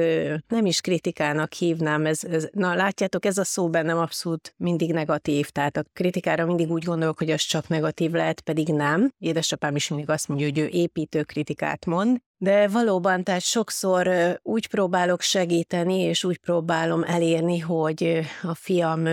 nem 0.49 0.67
is 0.67 0.81
kritikának 0.81 1.53
hívnám, 1.53 2.07
ez, 2.07 2.25
ez, 2.25 2.49
na 2.53 2.75
látjátok, 2.75 3.25
ez 3.25 3.39
a 3.39 3.45
szó 3.45 3.69
bennem 3.69 3.99
abszolút 3.99 4.55
mindig 4.57 4.93
negatív, 4.93 5.49
tehát 5.49 5.77
a 5.77 5.85
kritikára 5.93 6.47
mindig 6.47 6.71
úgy 6.71 6.85
gondolok, 6.85 7.19
hogy 7.19 7.31
az 7.31 7.41
csak 7.41 7.69
negatív 7.69 8.11
lehet, 8.11 8.41
pedig 8.41 8.69
nem. 8.69 9.13
Édesapám 9.19 9.77
is 9.77 9.89
mindig 9.89 10.11
azt 10.11 10.29
mondja, 10.29 10.47
hogy 10.47 10.59
ő 10.59 10.67
építő 10.67 11.23
kritikát 11.23 11.87
mond, 11.87 12.19
de 12.41 12.69
valóban, 12.69 13.25
tehát 13.25 13.41
sokszor 13.41 14.11
úgy 14.43 14.69
próbálok 14.69 15.21
segíteni, 15.21 16.01
és 16.01 16.25
úgy 16.25 16.39
próbálom 16.39 17.03
elérni, 17.03 17.59
hogy 17.59 18.21
a 18.43 18.55
fiam 18.55 19.09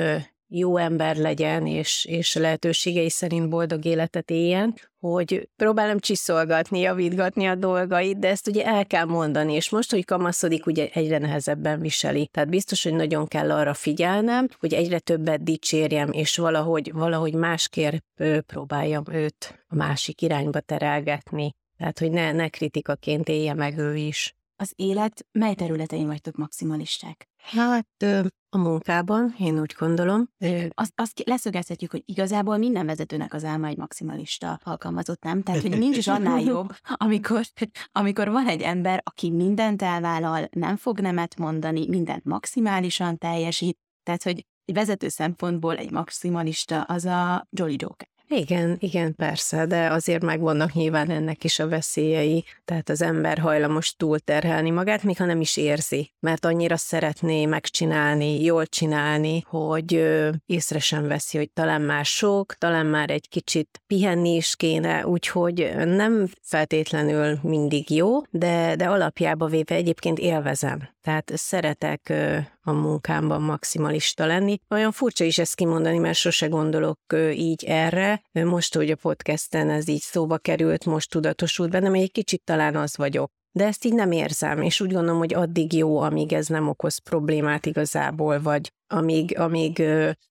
jó 0.48 0.78
ember 0.78 1.16
legyen, 1.16 1.68
és, 1.68 2.06
és 2.06 2.36
lehetőségei 2.36 3.10
szerint 3.10 3.50
boldog 3.50 3.86
életet 3.86 4.32
éljen, 4.32 4.74
hogy 5.00 5.50
próbálom 5.56 6.00
csiszolgatni, 6.00 6.80
javítgatni 6.80 7.46
a 7.46 7.56
dolgait, 7.56 8.20
de 8.20 8.28
ezt 8.28 8.48
ugye 8.48 8.66
el 8.66 8.86
kell 8.86 9.06
mondani, 9.06 9.54
és 9.54 9.70
most, 9.70 9.92
hogy 9.92 10.06
kamaszodik, 10.06 10.66
ugye 10.66 10.90
egyre 10.94 11.18
nehezebben 11.18 11.80
viseli. 11.80 12.28
Tehát 12.28 12.50
biztos, 12.50 12.84
hogy 12.84 12.94
nagyon 12.94 13.28
kell 13.28 13.52
arra 13.52 13.74
figyelnem, 13.74 14.48
hogy 14.60 14.74
egyre 14.74 15.00
többet 15.00 15.44
dicsérjem, 15.44 16.12
és 16.12 16.38
valahogy, 16.38 16.92
valahogy 16.94 17.34
másképp 17.34 18.22
próbáljam 18.46 19.04
őt 19.12 19.64
a 19.68 19.76
másik 19.76 20.22
irányba 20.22 20.60
terelgetni. 20.60 21.56
Tehát, 21.78 22.00
hogy 22.00 22.12
ne, 22.12 22.32
ne 22.32 22.50
kritikaként 22.50 23.30
élje 23.30 23.54
meg 23.54 23.78
ő 23.78 23.96
is. 23.96 24.36
Az 24.58 24.74
élet 24.76 25.26
mely 25.32 25.54
területein 25.54 26.08
vagytok 26.08 26.36
maximalisták? 26.36 27.30
Hát 27.46 28.04
a 28.50 28.58
munkában, 28.58 29.36
én 29.40 29.60
úgy 29.60 29.76
gondolom. 29.78 30.30
Azt, 30.70 30.92
azt 30.96 31.22
leszögezhetjük, 31.26 31.92
hogy 31.92 32.04
igazából 32.06 32.58
minden 32.58 32.86
vezetőnek 32.86 33.34
az 33.34 33.44
álma 33.44 33.68
egy 33.68 33.78
maximalista 33.78 34.60
alkalmazott, 34.64 35.24
nem? 35.24 35.42
Tehát, 35.42 35.62
hogy 35.62 35.78
nincs 35.78 35.98
is 35.98 36.08
annál 36.08 36.42
jobb, 36.54 36.76
amikor, 36.84 37.46
amikor 37.92 38.30
van 38.30 38.48
egy 38.48 38.62
ember, 38.62 39.02
aki 39.04 39.32
mindent 39.32 39.82
elvállal, 39.82 40.48
nem 40.52 40.76
fog 40.76 41.00
nemet 41.00 41.38
mondani, 41.38 41.88
mindent 41.88 42.24
maximálisan 42.24 43.18
teljesít, 43.18 43.78
tehát, 44.04 44.24
hogy 44.24 44.46
egy 44.66 44.76
vezető 44.76 45.08
szempontból 45.08 45.78
egy 45.78 45.92
maximalista 45.92 46.82
az 46.82 47.06
a 47.06 47.48
Jolly 47.50 47.76
Joker. 47.78 48.08
Igen, 48.28 48.78
igen, 48.80 49.16
persze, 49.16 49.66
de 49.66 49.88
azért 49.92 50.24
megvannak 50.24 50.74
nyilván 50.74 51.10
ennek 51.10 51.44
is 51.44 51.60
a 51.60 51.68
veszélyei, 51.68 52.44
tehát 52.66 52.90
az 52.90 53.02
ember 53.02 53.38
hajlamos 53.38 53.96
túlterhelni 53.96 54.70
magát, 54.70 55.04
még 55.04 55.18
ha 55.18 55.26
nem 55.26 55.42
is 55.42 55.58
érzi, 55.58 56.12
mert 56.20 56.46
annyira 56.46 56.78
szeretné 56.78 57.46
megcsinálni, 57.46 58.44
jól 58.44 58.66
csinálni, 58.66 59.44
hogy 59.48 60.06
észre 60.46 60.80
sem 60.80 61.08
veszi, 61.08 61.38
hogy 61.38 61.52
talán 61.52 61.82
már 61.82 62.06
sok, 62.06 62.54
talán 62.54 62.86
már 62.86 63.10
egy 63.10 63.30
kicsit 63.30 63.82
pihenni 63.88 64.36
is 64.36 64.56
kéne, 64.56 65.08
úgyhogy 65.08 65.72
nem 65.86 66.30
feltétlenül 66.42 67.40
mindig 67.42 67.90
jó, 67.90 68.22
de, 68.30 68.76
de 68.76 68.86
alapjába 68.86 69.46
véve 69.46 69.76
egyébként 69.76 70.20
élvezem. 70.20 70.95
Tehát 71.06 71.32
szeretek 71.36 72.14
a 72.62 72.72
munkámban 72.72 73.42
maximalista 73.42 74.26
lenni. 74.26 74.58
Olyan 74.70 74.92
furcsa 74.92 75.24
is 75.24 75.38
ezt 75.38 75.56
kimondani, 75.56 75.98
mert 75.98 76.18
sose 76.18 76.48
gondolok 76.48 77.00
így 77.34 77.64
erre. 77.64 78.22
Most, 78.32 78.76
hogy 78.76 78.92
a 78.92 78.96
podcasten 78.96 79.70
ez 79.70 79.88
így 79.88 80.02
szóba 80.02 80.38
került, 80.38 80.86
most 80.86 81.10
tudatosult 81.10 81.70
bennem, 81.70 81.94
egy 81.94 82.12
kicsit 82.12 82.42
talán 82.44 82.76
az 82.76 82.98
vagyok. 82.98 83.32
De 83.52 83.66
ezt 83.66 83.86
így 83.86 83.94
nem 83.94 84.12
érzem, 84.12 84.62
és 84.62 84.82
úgy 84.82 84.94
gondolom, 84.94 85.18
hogy 85.18 85.34
addig 85.34 85.74
jó, 85.74 85.98
amíg 86.00 86.34
ez 86.34 86.48
nem 86.48 86.68
okoz 86.68 86.98
problémát 86.98 87.66
igazából, 87.66 88.42
vagy 88.42 88.72
amíg, 88.88 89.38
amíg, 89.40 89.84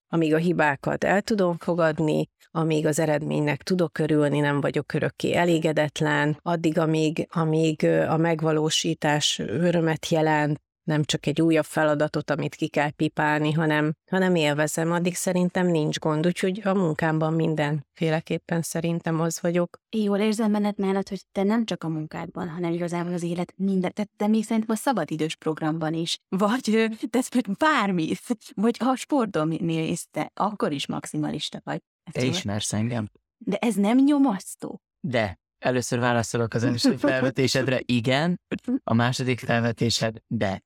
amíg 0.09 0.35
a 0.35 0.39
hibákat 0.39 1.05
el 1.05 1.23
tudom 1.23 1.59
fogadni, 1.59 2.29
amíg 2.57 2.87
az 2.87 2.99
eredménynek 2.99 3.63
tudok 3.63 3.99
örülni, 3.99 4.41
nem 4.41 4.61
vagyok 4.61 4.93
örökké 4.93 5.33
elégedetlen, 5.35 6.39
addig, 6.43 6.79
amíg, 6.79 7.29
amíg 7.31 7.85
a 8.09 8.17
megvalósítás 8.17 9.39
örömet 9.39 10.09
jelent, 10.09 10.63
nem 10.85 11.05
csak 11.05 11.27
egy 11.27 11.41
újabb 11.41 11.65
feladatot, 11.65 12.31
amit 12.31 12.55
ki 12.55 12.69
kell 12.69 12.91
pipálni, 12.91 13.53
hanem, 13.53 13.95
hanem 14.11 14.35
élvezem, 14.35 14.93
addig 14.93 15.15
szerintem 15.15 15.67
nincs 15.67 15.99
gond, 15.99 16.27
úgyhogy 16.27 16.61
a 16.65 16.75
munkámban 16.75 17.33
mindenféleképpen 17.33 18.63
szerintem 18.63 19.21
az 19.21 19.41
vagyok. 19.41 19.79
Jól 19.91 20.19
érzem 20.19 20.53
benned 20.53 20.79
mellett, 20.79 21.09
hogy 21.09 21.23
te 21.33 21.43
nem 21.43 21.65
csak 21.65 21.85
a 21.85 21.89
munkádban, 21.89 22.49
hanem 22.49 22.73
igazából 22.73 23.13
az 23.13 23.23
élet 23.23 23.53
minden, 23.57 23.93
te, 23.93 24.09
te 24.17 24.27
még 24.27 24.45
szerintem 24.45 24.77
a 24.77 24.79
szabadidős 24.79 25.37
programban 25.37 25.95
is, 25.95 26.19
vagy 26.29 26.91
tesz 27.11 27.29
bármi, 27.59 28.13
vagy 28.55 28.77
ha 28.77 28.97
sportom 28.97 29.49
néz, 29.49 30.07
te 30.11 30.31
akkor 30.35 30.73
is 30.73 30.87
maximalista 30.87 31.61
vagy. 31.65 31.81
Te 32.13 32.25
ismersz 32.25 32.73
engem? 32.73 33.11
De 33.39 33.57
ez 33.57 33.75
nem 33.75 33.99
nyomasztó. 33.99 34.81
De, 35.01 35.39
Először 35.65 35.99
válaszolok 35.99 36.55
az 36.55 36.65
első 36.65 36.97
felvetésedre, 36.97 37.81
igen. 37.85 38.41
A 38.85 38.95
második 38.95 39.41
felvetésed, 39.41 40.17
de. 40.27 40.63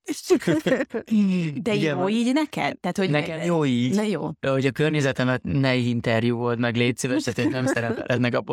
De 1.62 1.74
igen, 1.74 1.98
jó 1.98 2.08
így 2.08 2.32
neked? 2.32 2.78
Tehát, 2.80 2.96
hogy 2.96 3.10
Nekem 3.10 3.42
jó 3.42 3.64
így. 3.64 3.94
Na 3.94 4.02
jó. 4.02 4.30
Hogy 4.40 4.66
a 4.66 4.70
környezetemet 4.70 5.42
ne 5.42 5.74
interjú 5.74 6.36
volt 6.36 6.58
meg, 6.58 6.76
légy 6.76 6.96
szíves, 6.96 7.22
tehát 7.22 7.50
nem 7.50 7.66
szerepelnek 7.74 8.34
a 8.34 8.44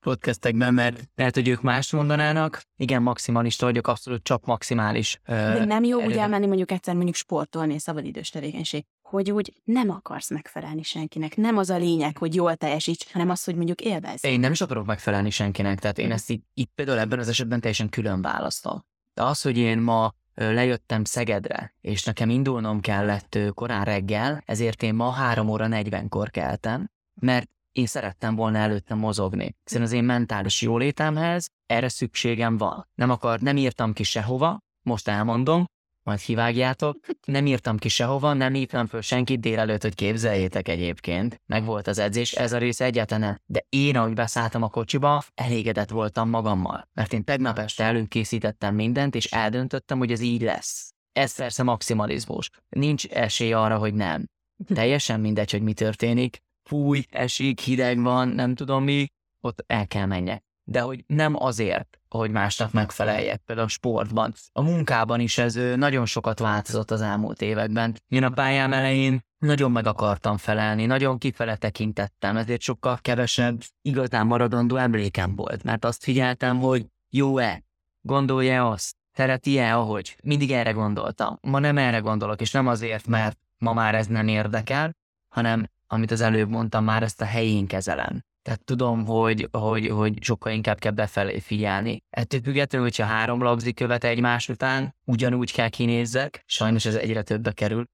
podcastekben, 0.00 0.74
mert 0.74 1.02
lehet, 1.14 1.34
hogy 1.34 1.48
ők 1.48 1.62
más 1.62 1.92
mondanának. 1.92 2.62
Igen, 2.76 3.02
maximalista 3.02 3.66
vagyok, 3.66 3.86
abszolút 3.86 4.22
csak 4.22 4.44
maximális. 4.44 5.20
De 5.24 5.64
nem 5.64 5.84
jó 5.84 6.02
úgy 6.02 6.16
elmenni 6.16 6.46
mondjuk 6.46 6.70
egyszer 6.70 6.94
mondjuk 6.94 7.16
sportolni, 7.16 7.78
szabadidős 7.78 8.30
tevékenység 8.30 8.84
hogy 9.08 9.30
úgy 9.30 9.52
nem 9.64 9.90
akarsz 9.90 10.30
megfelelni 10.30 10.82
senkinek. 10.82 11.36
Nem 11.36 11.56
az 11.56 11.70
a 11.70 11.76
lényeg, 11.76 12.18
hogy 12.18 12.34
jól 12.34 12.56
teljesíts, 12.56 13.12
hanem 13.12 13.30
az, 13.30 13.44
hogy 13.44 13.54
mondjuk 13.56 13.80
élvezz. 13.80 14.24
Én 14.24 14.40
nem 14.40 14.52
is 14.52 14.60
akarok 14.60 14.86
megfelelni 14.86 15.30
senkinek, 15.30 15.78
tehát 15.78 15.98
én 15.98 16.12
ezt 16.12 16.30
itt, 16.30 16.46
itt 16.54 16.70
például 16.74 16.98
ebben 16.98 17.18
az 17.18 17.28
esetben 17.28 17.60
teljesen 17.60 17.88
külön 17.88 18.22
választom. 18.22 18.84
De 19.14 19.22
az, 19.22 19.42
hogy 19.42 19.58
én 19.58 19.78
ma 19.78 20.14
lejöttem 20.34 21.04
Szegedre, 21.04 21.74
és 21.80 22.04
nekem 22.04 22.30
indulnom 22.30 22.80
kellett 22.80 23.38
korán 23.54 23.84
reggel, 23.84 24.42
ezért 24.46 24.82
én 24.82 24.94
ma 24.94 25.10
3 25.10 25.48
óra 25.48 25.66
40-kor 25.70 26.30
keltem, 26.30 26.90
mert 27.14 27.50
én 27.72 27.86
szerettem 27.86 28.34
volna 28.34 28.58
előtte 28.58 28.94
mozogni. 28.94 29.56
Hiszen 29.64 29.82
az 29.82 29.92
én 29.92 30.04
mentális 30.04 30.62
jólétemhez 30.62 31.48
erre 31.66 31.88
szükségem 31.88 32.56
van. 32.56 32.88
Nem 32.94 33.10
akar, 33.10 33.40
nem 33.40 33.56
írtam 33.56 33.92
ki 33.92 34.02
sehova, 34.02 34.58
most 34.82 35.08
elmondom, 35.08 35.64
majd 36.06 36.20
kivágjátok. 36.20 36.98
Nem 37.26 37.46
írtam 37.46 37.76
ki 37.76 37.88
sehova, 37.88 38.32
nem 38.32 38.54
hívtam 38.54 38.86
föl 38.86 39.00
senkit 39.00 39.40
délelőtt, 39.40 39.82
hogy 39.82 39.94
képzeljétek 39.94 40.68
egyébként. 40.68 41.40
Meg 41.46 41.64
volt 41.64 41.86
az 41.86 41.98
edzés, 41.98 42.32
ez 42.32 42.52
a 42.52 42.58
része 42.58 42.84
egyáltalán. 42.84 43.42
De 43.46 43.66
én, 43.68 43.96
ahogy 43.96 44.14
beszálltam 44.14 44.62
a 44.62 44.68
kocsiba, 44.68 45.22
elégedett 45.34 45.90
voltam 45.90 46.28
magammal. 46.28 46.88
Mert 46.92 47.12
én 47.12 47.24
tegnap 47.24 47.58
este 47.58 47.84
előkészítettem 47.84 48.74
mindent, 48.74 49.14
és 49.14 49.24
eldöntöttem, 49.24 49.98
hogy 49.98 50.12
ez 50.12 50.20
így 50.20 50.42
lesz. 50.42 50.92
Ez 51.12 51.36
persze 51.36 51.62
maximalizmus. 51.62 52.50
Nincs 52.68 53.06
esély 53.06 53.52
arra, 53.52 53.78
hogy 53.78 53.94
nem. 53.94 54.26
Teljesen 54.74 55.20
mindegy, 55.20 55.50
hogy 55.50 55.62
mi 55.62 55.72
történik. 55.72 56.38
Fúj, 56.68 57.02
esik, 57.10 57.60
hideg 57.60 58.02
van, 58.02 58.28
nem 58.28 58.54
tudom 58.54 58.84
mi, 58.84 59.06
ott 59.40 59.64
el 59.66 59.86
kell 59.86 60.06
menjek 60.06 60.45
de 60.68 60.80
hogy 60.80 61.04
nem 61.06 61.42
azért, 61.42 61.98
hogy 62.08 62.30
másnak 62.30 62.72
megfeleljek, 62.72 63.40
például 63.46 63.66
a 63.66 63.70
sportban. 63.70 64.34
A 64.52 64.62
munkában 64.62 65.20
is 65.20 65.38
ez 65.38 65.54
nagyon 65.76 66.06
sokat 66.06 66.38
változott 66.38 66.90
az 66.90 67.00
elmúlt 67.00 67.42
években. 67.42 67.94
Én 68.08 68.24
a 68.24 68.30
pályám 68.30 68.72
elején 68.72 69.20
nagyon 69.38 69.70
meg 69.70 69.86
akartam 69.86 70.36
felelni, 70.36 70.86
nagyon 70.86 71.18
kifele 71.18 71.56
tekintettem, 71.56 72.36
ezért 72.36 72.60
sokkal 72.60 72.98
kevesebb 73.02 73.62
igazán 73.82 74.26
maradandó 74.26 74.76
emlékem 74.76 75.34
volt, 75.34 75.62
mert 75.62 75.84
azt 75.84 76.02
figyeltem, 76.02 76.58
hogy 76.58 76.86
jó-e, 77.10 77.62
gondolja 78.00 78.70
azt, 78.70 78.96
szereti-e, 79.12 79.76
ahogy. 79.76 80.16
Mindig 80.22 80.52
erre 80.52 80.70
gondoltam. 80.70 81.38
Ma 81.40 81.58
nem 81.58 81.78
erre 81.78 81.98
gondolok, 81.98 82.40
és 82.40 82.50
nem 82.50 82.66
azért, 82.66 83.06
mert 83.06 83.38
ma 83.58 83.72
már 83.72 83.94
ez 83.94 84.06
nem 84.06 84.28
érdekel, 84.28 84.96
hanem, 85.28 85.66
amit 85.86 86.10
az 86.10 86.20
előbb 86.20 86.48
mondtam, 86.48 86.84
már 86.84 87.02
ezt 87.02 87.20
a 87.20 87.24
helyén 87.24 87.66
kezelem. 87.66 88.24
Tehát 88.46 88.64
tudom, 88.64 89.04
hogy, 89.04 89.48
hogy, 89.52 89.88
hogy 89.88 90.22
sokkal 90.22 90.52
inkább 90.52 90.78
kell 90.78 90.92
befelé 90.92 91.38
figyelni. 91.38 92.02
Ettől 92.10 92.40
függetlenül, 92.40 92.86
hogyha 92.86 93.04
három 93.04 93.42
labzi 93.42 93.72
követ 93.72 94.04
egymás 94.04 94.48
után, 94.48 94.94
ugyanúgy 95.04 95.52
kell 95.52 95.68
kinézzek, 95.68 96.42
sajnos 96.46 96.84
ez 96.84 96.94
egyre 96.94 97.22
többbe 97.22 97.52
kerül. 97.52 97.84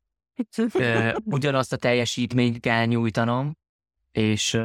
Ugyanazt 1.25 1.73
a 1.73 1.77
teljesítményt 1.77 2.61
kell 2.61 2.87
nyújtanom, 2.87 3.57
és 4.11 4.63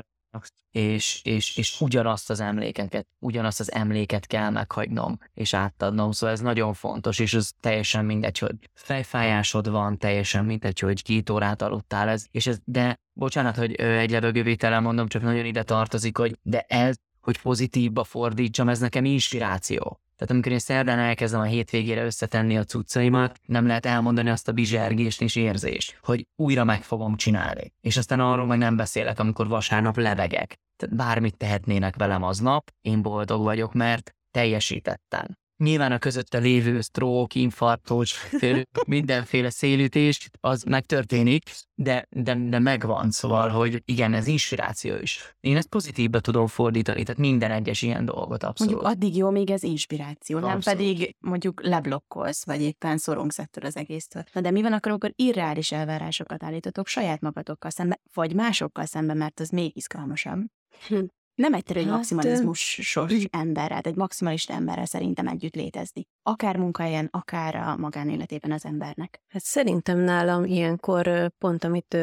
és, 0.72 1.22
és, 1.24 1.58
és 1.58 1.82
ugyanazt 1.82 2.30
az 2.30 2.40
emlékeket, 2.40 3.08
ugyanazt 3.20 3.60
az 3.60 3.72
emléket 3.72 4.28
kell 4.28 4.50
meghagynom, 4.50 5.20
és 5.34 5.54
átadnom, 5.54 6.12
szóval 6.12 6.36
ez 6.36 6.42
nagyon 6.42 6.74
fontos, 6.74 7.20
és 7.20 7.34
ez 7.34 7.52
teljesen 7.60 8.06
mindegy, 8.06 8.38
hogy 8.38 8.56
fejfájásod 8.74 9.70
van, 9.70 9.98
teljesen 9.98 10.46
mindegy, 10.46 10.80
hogy 10.80 11.04
két 11.04 11.30
órát 11.30 11.62
aludtál, 11.62 12.10
ez, 12.10 12.26
és 12.32 12.48
ez, 12.48 12.60
de 12.64 13.00
bocsánat, 13.14 13.56
hogy 13.56 13.74
egy 13.76 14.12
levegővételen 14.12 14.84
mondom, 14.84 15.08
csak 15.08 15.22
nagyon 15.22 15.46
ide 15.46 15.64
tartozik, 15.64 16.18
hogy 16.18 16.38
de 16.42 16.62
ez, 16.62 16.96
hogy 17.22 17.42
pozitívba 17.42 18.04
fordítsam, 18.04 18.70
ez 18.70 18.80
nekem 18.80 19.06
inspiráció. 19.06 20.00
Tehát 20.18 20.34
amikor 20.34 20.52
én 20.52 20.60
szerdán 20.60 21.00
elkezdem 21.00 21.40
a 21.40 21.44
hétvégére 21.44 22.06
összetenni 22.06 22.58
a 22.58 22.64
cuccaimat, 22.64 23.40
nem 23.46 23.68
lehet 23.68 23.86
elmondani 23.86 24.30
azt 24.30 24.48
a 24.48 24.52
bizsergést 24.52 25.22
és 25.22 25.36
érzést, 25.36 25.98
hogy 26.02 26.28
újra 26.36 26.64
meg 26.64 26.84
fogom 26.84 27.16
csinálni. 27.16 27.74
És 27.82 27.98
aztán 27.98 28.20
arról 28.20 28.46
meg 28.46 28.58
nem 28.58 28.76
beszélek, 28.76 29.20
amikor 29.20 29.48
vasárnap 29.48 29.98
levegek. 29.98 30.60
Tehát 30.76 30.96
bármit 30.96 31.38
tehetnének 31.38 31.96
velem 31.96 32.24
aznap, 32.24 32.72
én 32.82 33.02
boldog 33.02 33.44
vagyok, 33.44 33.74
mert 33.74 34.16
teljesítettem. 34.32 35.38
Nyilván 35.58 35.92
a 35.92 35.98
közötte 35.98 36.38
lévő 36.38 36.82
stroke, 36.82 37.40
infarktus, 37.40 38.16
mindenféle 38.88 39.50
szélütés, 39.50 40.30
az 40.40 40.64
megtörténik, 40.64 41.50
de, 41.76 42.08
de, 42.10 42.36
de 42.36 42.60
megvan, 42.60 43.12
szóval, 43.12 43.50
hogy 43.50 43.82
igen, 43.86 44.14
ez 44.14 44.28
inspiráció 44.28 44.96
is. 44.96 45.36
Én 45.40 45.58
ezt 45.58 45.68
pozitívba 45.68 46.20
tudom 46.20 46.48
fordítani, 46.48 47.04
tehát 47.04 47.22
minden 47.22 47.52
egyes 47.52 47.82
ilyen 47.82 48.06
dolgot 48.06 48.44
abszolút. 48.44 48.74
Mondjuk 48.74 48.96
addig 48.96 49.16
jó, 49.16 49.30
még 49.30 49.50
ez 49.50 49.64
inspiráció, 49.64 50.38
abszolút. 50.38 50.66
nem 50.66 50.76
pedig 50.76 51.16
mondjuk 51.20 51.64
leblokkolsz, 51.64 52.46
vagy 52.46 52.62
éppen 52.62 52.98
szorongsz 52.98 53.40
ettől 53.40 53.66
az 53.66 53.78
egésztől. 53.78 54.24
Na 54.34 54.42
de 54.42 54.52
mi 54.52 54.62
van 54.62 54.74
akkor, 54.74 54.92
amikor 54.92 55.12
irreális 55.16 55.72
elvárásokat 55.72 56.44
állítotok 56.44 56.88
saját 56.88 57.22
magatokkal 57.22 57.70
szembe, 57.70 58.00
vagy 58.14 58.34
másokkal 58.34 58.86
szembe, 58.86 59.14
mert 59.14 59.40
az 59.40 59.50
még 59.50 59.76
izgalmasabb? 59.76 60.46
Nem 61.38 61.54
egyszerű 61.54 61.80
egy 61.80 61.86
hát, 61.86 61.96
maximalizmusos 61.96 63.26
emberrel, 63.30 63.80
egy 63.84 63.96
maximalista 63.96 64.54
emberrel 64.54 64.86
szerintem 64.86 65.28
együtt 65.28 65.56
létezni. 65.56 66.08
Akár 66.22 66.58
munkahelyen, 66.58 67.08
akár 67.12 67.56
a 67.56 67.76
magánéletében 67.78 68.52
az 68.52 68.66
embernek. 68.66 69.22
Hát 69.28 69.44
szerintem 69.44 69.98
nálam 69.98 70.46
ilyenkor 70.46 71.32
pont, 71.38 71.64
amit 71.64 71.98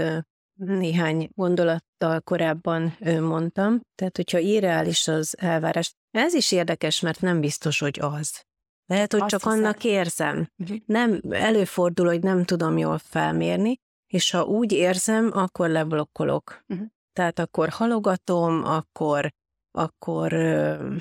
néhány 0.54 1.30
gondolattal 1.34 2.20
korábban 2.20 2.96
mondtam, 3.20 3.80
tehát 3.94 4.16
hogyha 4.16 4.38
irreális 4.38 5.08
az 5.08 5.38
elvárás, 5.38 5.92
ez 6.10 6.34
is 6.34 6.52
érdekes, 6.52 7.00
mert 7.00 7.20
nem 7.20 7.40
biztos, 7.40 7.78
hogy 7.78 7.98
az. 8.00 8.44
Lehet, 8.86 9.12
hogy 9.12 9.20
Azt 9.20 9.30
csak 9.30 9.42
hiszem. 9.42 9.58
annak 9.58 9.84
érzem. 9.84 10.48
Uh-huh. 10.58 10.78
Nem, 10.86 11.20
előfordul, 11.30 12.06
hogy 12.06 12.22
nem 12.22 12.44
tudom 12.44 12.78
jól 12.78 12.98
felmérni, 12.98 13.76
és 14.06 14.30
ha 14.30 14.42
úgy 14.42 14.72
érzem, 14.72 15.30
akkor 15.32 15.68
leblokkolok. 15.68 16.64
Uh-huh. 16.68 16.86
Tehát 17.14 17.38
akkor 17.38 17.68
halogatom, 17.68 18.64
akkor, 18.64 19.30
akkor 19.70 20.32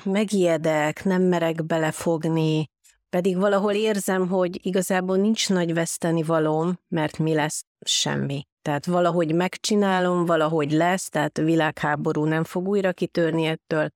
megijedek, 0.04 1.04
nem 1.04 1.22
merek 1.22 1.64
belefogni, 1.64 2.66
pedig 3.08 3.36
valahol 3.36 3.72
érzem, 3.72 4.28
hogy 4.28 4.66
igazából 4.66 5.16
nincs 5.16 5.48
nagy 5.48 5.74
veszteni 5.74 6.22
valóm, 6.22 6.78
mert 6.88 7.18
mi 7.18 7.34
lesz? 7.34 7.64
Semmi. 7.86 8.46
Tehát 8.62 8.86
valahogy 8.86 9.34
megcsinálom, 9.34 10.24
valahogy 10.24 10.72
lesz, 10.72 11.08
tehát 11.08 11.36
világháború 11.38 12.24
nem 12.24 12.44
fog 12.44 12.68
újra 12.68 12.92
kitörni 12.92 13.44
ettől, 13.44 13.88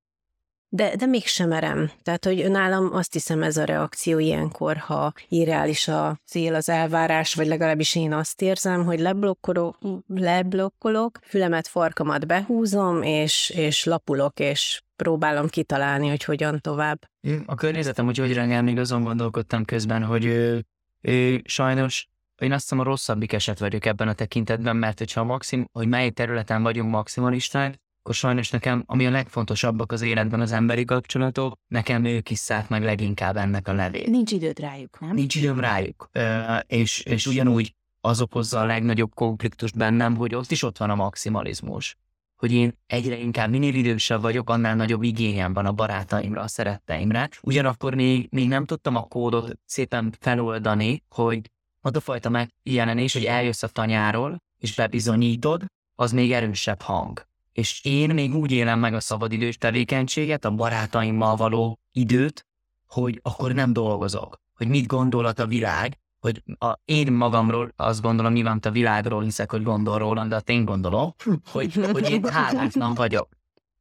de, 0.69 0.97
de 0.97 1.07
mégsem 1.07 1.49
merem. 1.49 1.91
Tehát, 2.03 2.25
hogy 2.25 2.51
nálam 2.51 2.95
azt 2.95 3.13
hiszem 3.13 3.43
ez 3.43 3.57
a 3.57 3.65
reakció 3.65 4.19
ilyenkor, 4.19 4.77
ha 4.77 5.13
irreális 5.29 5.89
a 5.89 6.21
cél, 6.27 6.55
az 6.55 6.69
elvárás, 6.69 7.35
vagy 7.35 7.47
legalábbis 7.47 7.95
én 7.95 8.13
azt 8.13 8.43
érzem, 8.43 8.85
hogy 8.85 9.01
leblokkolok, 9.01 9.79
leblokkolok 10.07 11.19
fülemet, 11.23 11.67
farkamat 11.67 12.27
behúzom, 12.27 13.03
és, 13.03 13.51
és 13.51 13.85
lapulok, 13.85 14.41
és 14.41 14.83
próbálom 14.97 15.49
kitalálni, 15.49 16.09
hogy 16.09 16.25
hogyan 16.25 16.61
tovább. 16.61 16.99
A 17.47 17.55
környezetem 17.55 18.05
hogy 18.05 18.19
hogy 18.19 18.33
rengel, 18.33 18.63
még 18.63 18.79
azon 18.79 19.05
gondolkodtam 19.05 19.65
közben, 19.65 20.05
hogy 20.05 20.25
ő, 20.25 20.65
ő, 21.01 21.43
sajnos 21.45 22.09
én 22.39 22.53
azt 22.53 22.63
hiszem 22.63 22.79
a 22.79 22.83
rosszabbik 22.83 23.33
eset 23.33 23.59
vagyok 23.59 23.87
ebben 23.87 24.09
a 24.09 24.13
tekintetben, 24.13 24.77
mert 24.77 24.99
hogyha 24.99 25.25
maxim, 25.25 25.69
hogy 25.73 25.89
mely 25.89 26.11
területen 26.11 26.63
vagyunk 26.63 26.91
maximalisták, 26.91 27.81
akkor 28.09 28.21
sajnos 28.21 28.51
nekem, 28.51 28.83
ami 28.87 29.07
a 29.07 29.11
legfontosabbak 29.11 29.93
az 29.93 30.03
életben 30.03 30.41
az 30.41 30.53
emberi 30.53 30.85
kapcsolatok, 30.85 31.59
nekem 31.67 32.05
ők 32.05 32.31
isszák 32.31 32.69
meg 32.69 32.83
leginkább 32.83 33.37
ennek 33.37 33.69
a 33.69 33.73
levét. 33.73 34.07
Nincs 34.07 34.33
időd 34.33 34.59
rájuk, 34.59 35.01
nem? 35.01 35.15
Nincs 35.15 35.35
időm 35.35 35.61
rájuk. 35.61 36.09
Ö, 36.13 36.57
és, 36.67 37.01
és 37.01 37.27
ugyanúgy 37.27 37.75
az 38.01 38.21
okozza 38.21 38.61
a 38.61 38.65
legnagyobb 38.65 39.15
konfliktust 39.15 39.77
bennem, 39.77 40.17
hogy 40.17 40.35
ott 40.35 40.51
is 40.51 40.63
ott 40.63 40.79
van 40.79 40.91
a 40.91 40.95
maximalizmus. 40.95 41.97
Hogy 42.37 42.53
én 42.53 42.73
egyre 42.87 43.19
inkább 43.19 43.51
minél 43.51 43.75
idősebb 43.75 44.21
vagyok, 44.21 44.51
annál 44.51 44.77
nagyobb 44.77 45.03
igényem 45.03 45.53
van 45.53 45.67
a 45.67 45.73
barátaimra, 45.73 46.41
a 46.41 46.49
szeretteimre. 46.49 47.29
Ugyanakkor 47.43 47.95
még, 47.95 48.29
még 48.31 48.49
nem 48.49 48.65
tudtam 48.65 48.97
a 48.97 49.03
kódot 49.03 49.59
szépen 49.65 50.15
feloldani, 50.21 51.03
hogy 51.09 51.51
az 51.81 51.97
a 51.97 52.01
fajta 52.01 52.29
megjelenés, 52.29 53.13
hogy 53.13 53.25
eljössz 53.25 53.63
a 53.63 53.69
tanyáról, 53.69 54.43
és 54.59 54.75
bebizonyítod, 54.75 55.65
az 55.95 56.13
még 56.13 56.33
erősebb 56.33 56.83
hang 56.83 57.28
és 57.59 57.85
én 57.85 58.15
még 58.15 58.35
úgy 58.35 58.53
élem 58.53 58.79
meg 58.79 58.95
a 58.95 59.01
szabadidős 59.01 59.57
tevékenységet, 59.57 60.45
a 60.45 60.51
barátaimmal 60.51 61.37
való 61.37 61.81
időt, 61.93 62.47
hogy 62.87 63.21
akkor 63.23 63.53
nem 63.53 63.73
dolgozok. 63.73 64.41
Hogy 64.55 64.69
mit 64.69 64.87
gondolat 64.87 65.39
a 65.39 65.47
világ, 65.47 65.99
hogy 66.19 66.43
a, 66.59 66.79
én 66.85 67.13
magamról 67.13 67.73
azt 67.77 68.03
gondolom, 68.03 68.33
nyilván 68.33 68.61
a 68.63 68.71
világról 68.71 69.23
hiszek, 69.23 69.51
hogy 69.51 69.63
gondol 69.63 69.99
róla, 69.99 70.27
de 70.27 70.35
hát 70.35 70.49
én 70.49 70.65
gondolom, 70.65 71.15
hogy, 71.53 71.75
hogy 71.93 72.11
én 72.11 72.25
hálátlan 72.25 72.95
vagyok. 72.95 73.29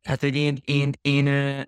Hát, 0.04 0.20
hogy 0.20 0.36
én, 0.36 0.58
én, 0.66 0.92
én, 1.02 1.26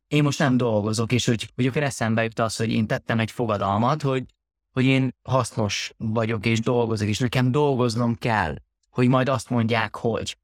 én 0.08 0.24
most 0.24 0.39
nem 0.39 0.58
dolgozok, 0.58 1.12
és 1.12 1.26
hogy, 1.26 1.50
hogy 1.56 1.65
akkor 1.65 1.84
eszembe 1.84 2.24
jut 2.24 2.39
az, 2.39 2.56
hogy 2.56 2.72
én 2.72 2.88
tettem 2.88 3.19
egy 3.19 3.32
fogadalmat, 3.32 4.02
hogy, 4.02 4.26
hogy 4.72 4.86
én 4.86 5.15
hasznos 5.24 5.93
vagyok, 5.98 6.45
és 6.45 6.60
dolgozok, 6.60 7.08
és 7.08 7.19
nekem 7.19 7.52
dolgoznom 7.52 8.15
kell, 8.15 8.56
hogy 8.89 9.08
majd 9.08 9.30
azt 9.30 9.50
mondják, 9.50 9.95
hogy 9.95 10.38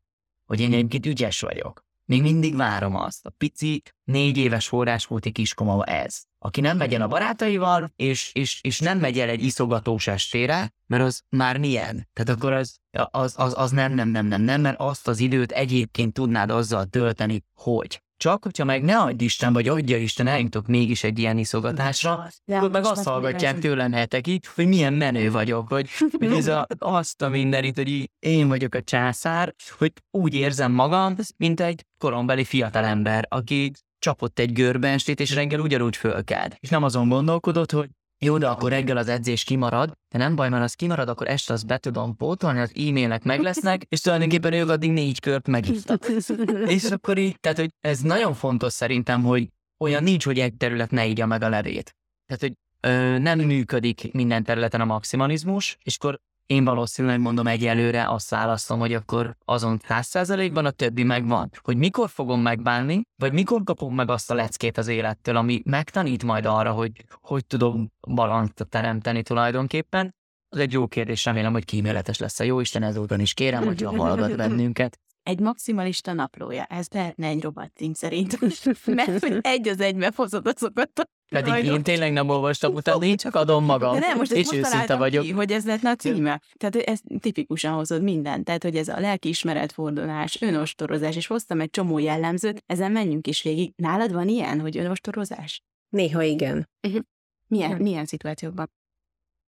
hogy 0.45 0.59
én 0.59 0.73
egyébként 0.73 1.05
ügyes 1.05 1.39
vagyok. 1.39 1.85
Még 2.05 2.21
mindig 2.21 2.55
várom 2.55 2.95
azt. 2.95 3.25
A 3.25 3.29
pici, 3.29 3.81
négy 4.03 4.37
éves 4.37 4.67
forrásfúti 4.67 5.31
kiskoma 5.31 5.83
ez. 5.83 6.23
Aki 6.39 6.61
nem 6.61 6.77
megy 6.77 6.93
el 6.93 7.01
a 7.01 7.07
barátaival, 7.07 7.91
és, 7.95 8.31
és, 8.33 8.59
és 8.63 8.79
nem 8.79 8.99
megy 8.99 9.19
el 9.19 9.29
egy 9.29 9.43
iszogatós 9.43 10.07
estére, 10.07 10.73
mert 10.87 11.03
az 11.03 11.21
már 11.29 11.57
milyen. 11.57 12.09
Tehát 12.13 12.39
akkor 12.39 12.53
az, 12.53 12.79
az, 12.91 13.33
az, 13.37 13.53
az 13.57 13.71
nem, 13.71 13.93
nem, 13.93 14.09
nem, 14.09 14.25
nem, 14.25 14.41
nem, 14.41 14.61
mert 14.61 14.79
azt 14.79 15.07
az 15.07 15.19
időt 15.19 15.51
egyébként 15.51 16.13
tudnád 16.13 16.49
azzal 16.49 16.85
tölteni, 16.85 17.43
hogy 17.53 18.03
csak, 18.25 18.43
hogyha 18.43 18.63
meg 18.63 18.83
ne 18.83 18.97
adj 18.97 19.23
Isten, 19.23 19.53
vagy 19.53 19.67
adja 19.67 19.97
Isten, 19.97 20.27
eljutok 20.27 20.67
mégis 20.67 21.03
egy 21.03 21.19
ilyen 21.19 21.37
iszogatásra, 21.37 22.27
ja, 22.45 22.57
akkor 22.57 22.71
meg 22.71 22.85
azt 22.85 23.03
hallgatják 23.03 23.59
tőlem 23.59 23.91
hetekig, 23.91 24.43
hogy 24.55 24.67
milyen 24.67 24.93
menő 24.93 25.31
vagyok, 25.31 25.69
vagy 25.69 25.89
hogy 26.19 26.31
ez 26.31 26.47
a, 26.47 26.67
azt 26.77 27.21
a 27.21 27.29
mindenit, 27.29 27.75
hogy 27.75 28.09
én 28.19 28.47
vagyok 28.47 28.75
a 28.75 28.81
császár, 28.81 29.53
hogy 29.77 29.91
úgy 30.11 30.33
érzem 30.33 30.71
magam, 30.71 31.15
mint 31.37 31.59
egy 31.59 31.85
korombeli 31.97 32.43
fiatalember, 32.43 33.25
aki 33.29 33.71
csapott 33.99 34.39
egy 34.39 34.53
görbenstét, 34.53 35.19
és 35.19 35.33
reggel 35.33 35.59
ugyanúgy 35.59 35.95
fölkád. 35.95 36.55
És 36.59 36.69
nem 36.69 36.83
azon 36.83 37.09
gondolkodott, 37.09 37.71
hogy 37.71 37.89
jó, 38.19 38.37
de 38.37 38.47
akkor 38.47 38.69
reggel 38.69 38.97
az 38.97 39.07
edzés 39.07 39.43
kimarad, 39.43 39.91
de 40.09 40.17
nem 40.17 40.35
baj, 40.35 40.49
mert 40.49 40.63
az 40.63 40.73
kimarad, 40.73 41.09
akkor 41.09 41.27
este 41.27 41.53
azt 41.53 41.67
be 41.67 41.77
tudom 41.77 42.15
pótolni, 42.15 42.59
az 42.59 42.71
e-mailek 42.75 43.23
meg 43.23 43.41
lesznek, 43.41 43.83
és 43.89 44.01
tulajdonképpen 44.01 44.53
ők 44.53 44.69
addig 44.69 44.91
négy 44.91 45.19
kört 45.19 45.47
megittak. 45.47 46.05
és 46.75 46.83
akkor 46.83 47.17
így, 47.17 47.39
tehát 47.39 47.57
hogy 47.57 47.69
ez 47.79 47.99
nagyon 47.99 48.33
fontos 48.33 48.73
szerintem, 48.73 49.23
hogy 49.23 49.49
olyan 49.77 50.03
nincs, 50.03 50.25
hogy 50.25 50.39
egy 50.39 50.55
terület 50.55 50.91
ne 50.91 51.07
ígya 51.07 51.25
meg 51.25 51.41
a 51.41 51.49
levét. 51.49 51.95
Tehát, 52.25 52.41
hogy 52.41 52.53
ö, 52.79 53.17
nem 53.17 53.39
működik 53.39 54.13
minden 54.13 54.43
területen 54.43 54.81
a 54.81 54.85
maximalizmus, 54.85 55.77
és 55.83 55.97
akkor 55.97 56.19
én 56.45 56.63
valószínűleg 56.63 57.19
mondom 57.19 57.47
egyelőre 57.47 58.09
azt 58.09 58.29
választom, 58.29 58.79
hogy 58.79 58.93
akkor 58.93 59.35
azon 59.45 59.79
100%-ban 59.87 60.65
a 60.65 60.71
többi 60.71 61.03
megvan. 61.03 61.51
Hogy 61.61 61.77
mikor 61.77 62.09
fogom 62.09 62.41
megbánni, 62.41 63.01
vagy 63.15 63.33
mikor 63.33 63.63
kapom 63.63 63.95
meg 63.95 64.09
azt 64.09 64.31
a 64.31 64.33
leckét 64.33 64.77
az 64.77 64.87
élettől, 64.87 65.35
ami 65.35 65.61
megtanít 65.65 66.23
majd 66.23 66.45
arra, 66.45 66.71
hogy 66.71 67.05
hogy 67.21 67.45
tudom 67.45 67.91
balanszt 68.07 68.67
teremteni 68.69 69.23
tulajdonképpen. 69.23 70.15
Az 70.49 70.59
egy 70.59 70.71
jó 70.71 70.87
kérdés, 70.87 71.25
remélem, 71.25 71.51
hogy 71.51 71.65
kíméletes 71.65 72.17
lesz 72.17 72.39
a 72.39 72.43
jó 72.43 72.59
Isten 72.59 72.83
ezúton 72.83 73.19
is 73.19 73.33
kérem, 73.33 73.63
hogyha 73.65 73.95
hallgat 73.95 74.35
bennünket. 74.41 74.99
Egy 75.23 75.39
maximalista 75.39 76.13
naplója, 76.13 76.63
ez 76.63 76.87
lehetne 76.89 77.27
egy 77.27 77.47
cím 77.75 77.93
szerint. 77.93 78.39
Mert 78.85 79.19
hogy 79.19 79.37
egy 79.41 79.67
az 79.67 79.79
egybe 79.79 80.11
hozod 80.15 80.47
azokat 80.47 80.99
a 80.99 81.14
pedig 81.29 81.51
Majd 81.51 81.65
én 81.65 81.83
tényleg 81.83 82.13
nem 82.13 82.29
olvastam 82.29 82.73
utána, 82.73 83.05
én 83.05 83.17
csak 83.17 83.35
adom 83.35 83.65
magam. 83.65 83.93
De 83.93 83.99
nem, 83.99 84.17
most 84.17 84.31
és 84.31 84.51
most 84.51 84.53
őszinte 84.53 84.95
vagyok. 84.95 85.23
Ki, 85.23 85.31
hogy 85.31 85.51
ez 85.51 85.65
lehetne 85.65 85.89
a 85.89 85.95
címe. 85.95 86.41
Tehát 86.53 86.75
ez 86.75 86.99
tipikusan 87.19 87.73
hozod 87.73 88.01
mindent. 88.01 88.45
Tehát, 88.45 88.63
hogy 88.63 88.75
ez 88.75 88.87
a 88.87 88.99
lelkiismeretfordulás, 88.99 90.41
önostorozás, 90.41 91.15
és 91.15 91.27
hoztam 91.27 91.61
egy 91.61 91.69
csomó 91.69 91.99
jellemzőt, 91.99 92.63
ezen 92.65 92.91
menjünk 92.91 93.27
is 93.27 93.41
végig. 93.41 93.73
Nálad 93.75 94.13
van 94.13 94.27
ilyen, 94.27 94.59
hogy 94.59 94.77
önostorozás? 94.77 95.61
Néha 95.89 96.21
igen. 96.21 96.69
Uh-huh. 96.87 97.01
Milyen, 97.47 97.77
milyen 97.77 98.05
szituációkban? 98.05 98.71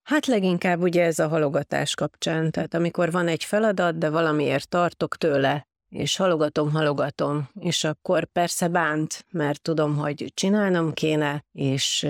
Hát 0.02 0.26
leginkább 0.26 0.82
ugye 0.82 1.04
ez 1.04 1.18
a 1.18 1.28
halogatás 1.28 1.94
kapcsán, 1.94 2.50
tehát 2.50 2.74
amikor 2.74 3.10
van 3.10 3.28
egy 3.28 3.44
feladat, 3.44 3.98
de 3.98 4.10
valamiért 4.10 4.68
tartok 4.68 5.16
tőle, 5.16 5.67
és 5.88 6.16
halogatom, 6.16 6.70
halogatom, 6.70 7.48
és 7.60 7.84
akkor 7.84 8.24
persze 8.24 8.68
bánt, 8.68 9.26
mert 9.30 9.62
tudom, 9.62 9.96
hogy 9.96 10.30
csinálnom 10.34 10.92
kéne, 10.92 11.44
és 11.52 12.08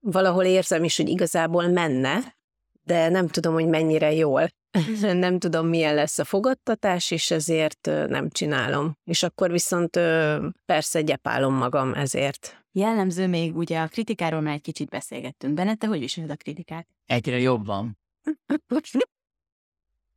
valahol 0.00 0.44
érzem 0.44 0.84
is, 0.84 0.96
hogy 0.96 1.08
igazából 1.08 1.68
menne, 1.68 2.34
de 2.84 3.08
nem 3.08 3.28
tudom, 3.28 3.52
hogy 3.52 3.66
mennyire 3.66 4.12
jól. 4.12 4.48
nem 5.00 5.38
tudom, 5.38 5.66
milyen 5.66 5.94
lesz 5.94 6.18
a 6.18 6.24
fogadtatás, 6.24 7.10
és 7.10 7.30
ezért 7.30 7.86
nem 8.08 8.30
csinálom. 8.30 8.96
És 9.04 9.22
akkor 9.22 9.50
viszont 9.50 10.00
persze 10.66 11.00
gyepálom 11.02 11.54
magam 11.54 11.94
ezért. 11.94 12.64
Jellemző 12.72 13.26
még 13.26 13.56
ugye 13.56 13.80
a 13.80 13.86
kritikáról 13.86 14.40
már 14.40 14.54
egy 14.54 14.60
kicsit 14.60 14.88
beszélgettünk. 14.88 15.54
Benne, 15.54 15.74
te 15.74 15.86
hogy 15.86 15.98
viseled 15.98 16.30
a 16.30 16.36
kritikát? 16.36 16.86
Egyre 17.06 17.38
jobban. 17.38 17.98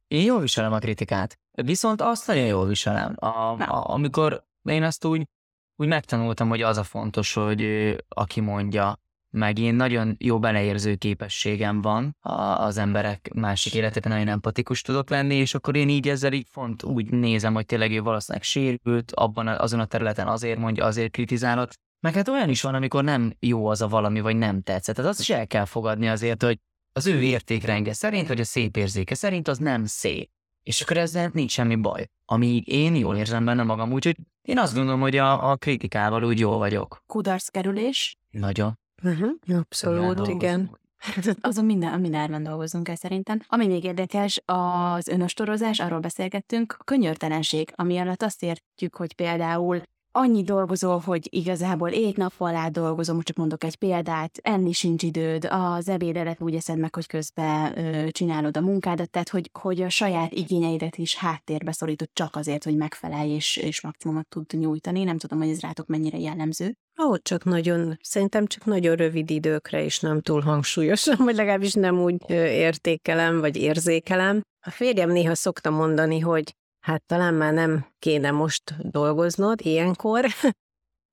Én 0.07 0.23
jól 0.23 0.39
viselem 0.39 0.73
a 0.73 0.79
kritikát. 0.79 1.39
Viszont 1.63 2.01
azt 2.01 2.27
nagyon 2.27 2.45
jól 2.45 2.67
viselem. 2.67 3.15
A, 3.19 3.27
a, 3.27 3.89
amikor 3.89 4.43
én 4.63 4.83
azt 4.83 5.05
úgy, 5.05 5.27
úgy 5.75 5.87
megtanultam, 5.87 6.49
hogy 6.49 6.61
az 6.61 6.77
a 6.77 6.83
fontos, 6.83 7.33
hogy 7.33 7.95
aki 8.07 8.41
mondja, 8.41 8.99
meg 9.29 9.59
én 9.59 9.75
nagyon 9.75 10.15
jó 10.19 10.39
beleérző 10.39 10.95
képességem 10.95 11.81
van 11.81 12.15
az 12.57 12.77
emberek 12.77 13.33
másik 13.33 13.73
életében, 13.73 14.11
nagyon 14.11 14.27
empatikus 14.27 14.81
tudok 14.81 15.09
lenni, 15.09 15.35
és 15.35 15.53
akkor 15.53 15.75
én 15.75 15.89
így 15.89 16.07
ezzel 16.09 16.33
így 16.33 16.47
font 16.51 16.83
úgy 16.83 17.11
nézem, 17.11 17.53
hogy 17.53 17.65
tényleg 17.65 17.91
ő 17.91 18.01
valószínűleg 18.01 18.43
sérült, 18.43 19.11
abban 19.11 19.47
azon 19.47 19.79
a 19.79 19.85
területen 19.85 20.27
azért 20.27 20.59
mondja, 20.59 20.85
azért 20.85 21.11
kritizálok, 21.11 21.69
meg 21.99 22.13
hát 22.13 22.27
olyan 22.27 22.49
is 22.49 22.61
van, 22.61 22.75
amikor 22.75 23.03
nem 23.03 23.33
jó 23.39 23.65
az 23.67 23.81
a 23.81 23.87
valami, 23.87 24.19
vagy 24.19 24.35
nem 24.35 24.61
tetszett. 24.61 24.95
Tehát 24.95 25.11
azt 25.11 25.19
is 25.19 25.29
el 25.29 25.47
kell 25.47 25.65
fogadni 25.65 26.07
azért, 26.07 26.43
hogy 26.43 26.59
az 26.93 27.07
ő 27.07 27.21
értékrendje 27.21 27.93
szerint, 27.93 28.27
vagy 28.27 28.39
a 28.39 28.43
szép 28.43 28.77
érzéke 28.77 29.15
szerint 29.15 29.47
az 29.47 29.57
nem 29.57 29.85
szép. 29.85 30.29
És 30.65 30.81
akkor 30.81 30.97
ezzel 30.97 31.29
nincs 31.33 31.51
semmi 31.51 31.75
baj. 31.75 32.09
Amíg 32.25 32.67
én 32.67 32.95
jól 32.95 33.15
érzem 33.15 33.45
benne 33.45 33.63
magam, 33.63 33.91
úgyhogy 33.91 34.15
én 34.41 34.57
azt 34.57 34.75
gondolom, 34.75 34.99
hogy 34.99 35.17
a, 35.17 35.51
a 35.51 35.55
kritikával 35.55 36.23
úgy 36.23 36.39
jól 36.39 36.57
vagyok. 36.57 37.03
Kudarc 37.07 37.47
kerülés, 37.47 38.17
Nagyon. 38.31 38.79
Uh-huh. 39.03 39.31
Abszolút, 39.47 40.27
igen. 40.27 40.77
azon 41.41 41.65
minden, 41.65 41.99
mindenben 41.99 42.43
dolgozunk 42.43 42.89
el 42.89 42.95
szerintem. 42.95 43.39
Ami 43.47 43.67
még 43.67 43.83
érdekes, 43.83 44.41
az 44.45 45.07
önostorozás, 45.07 45.79
arról 45.79 45.99
beszélgettünk, 45.99 46.75
a 46.79 46.83
könyörtelenség, 46.83 47.71
ami 47.75 47.97
alatt 47.97 48.21
azt 48.21 48.43
értjük, 48.43 48.95
hogy 48.95 49.15
például 49.15 49.81
annyi 50.15 50.43
dolgozol, 50.43 50.99
hogy 50.99 51.27
igazából 51.29 51.89
egy 51.89 52.17
nap 52.17 52.33
alá 52.37 52.67
dolgozom, 52.67 53.21
csak 53.21 53.37
mondok 53.37 53.63
egy 53.63 53.75
példát, 53.75 54.39
enni 54.41 54.71
sincs 54.71 55.03
időd, 55.03 55.47
az 55.49 55.89
ebédedet 55.89 56.41
úgy 56.41 56.55
eszed 56.55 56.79
meg, 56.79 56.95
hogy 56.95 57.07
közben 57.07 57.77
ö, 57.77 58.11
csinálod 58.11 58.57
a 58.57 58.61
munkádat, 58.61 59.09
tehát 59.09 59.29
hogy, 59.29 59.49
hogy 59.59 59.81
a 59.81 59.89
saját 59.89 60.33
igényeidet 60.33 60.97
is 60.97 61.15
háttérbe 61.15 61.71
szorítod 61.71 62.09
csak 62.13 62.35
azért, 62.35 62.63
hogy 62.63 62.75
megfelelj 62.75 63.29
és, 63.29 63.57
és 63.57 63.81
maximumot 63.81 64.27
tud 64.27 64.45
nyújtani. 64.51 65.03
Nem 65.03 65.17
tudom, 65.17 65.39
hogy 65.39 65.49
ez 65.49 65.59
rátok 65.59 65.87
mennyire 65.87 66.17
jellemző. 66.17 66.77
Ahol 66.95 67.19
csak 67.21 67.43
nagyon, 67.43 67.97
szerintem 68.01 68.47
csak 68.47 68.65
nagyon 68.65 68.95
rövid 68.95 69.29
időkre 69.29 69.83
is 69.83 69.99
nem 69.99 70.21
túl 70.21 70.41
hangsúlyosan, 70.41 71.15
vagy 71.17 71.35
legalábbis 71.35 71.73
nem 71.73 71.99
úgy 71.99 72.29
értékelem, 72.29 73.39
vagy 73.39 73.57
érzékelem. 73.57 74.41
A 74.67 74.69
férjem 74.69 75.11
néha 75.11 75.35
szokta 75.35 75.69
mondani, 75.69 76.19
hogy 76.19 76.55
hát 76.85 77.03
talán 77.05 77.33
már 77.33 77.53
nem 77.53 77.85
kéne 77.99 78.31
most 78.31 78.75
dolgoznod 78.79 79.59
ilyenkor, 79.61 80.25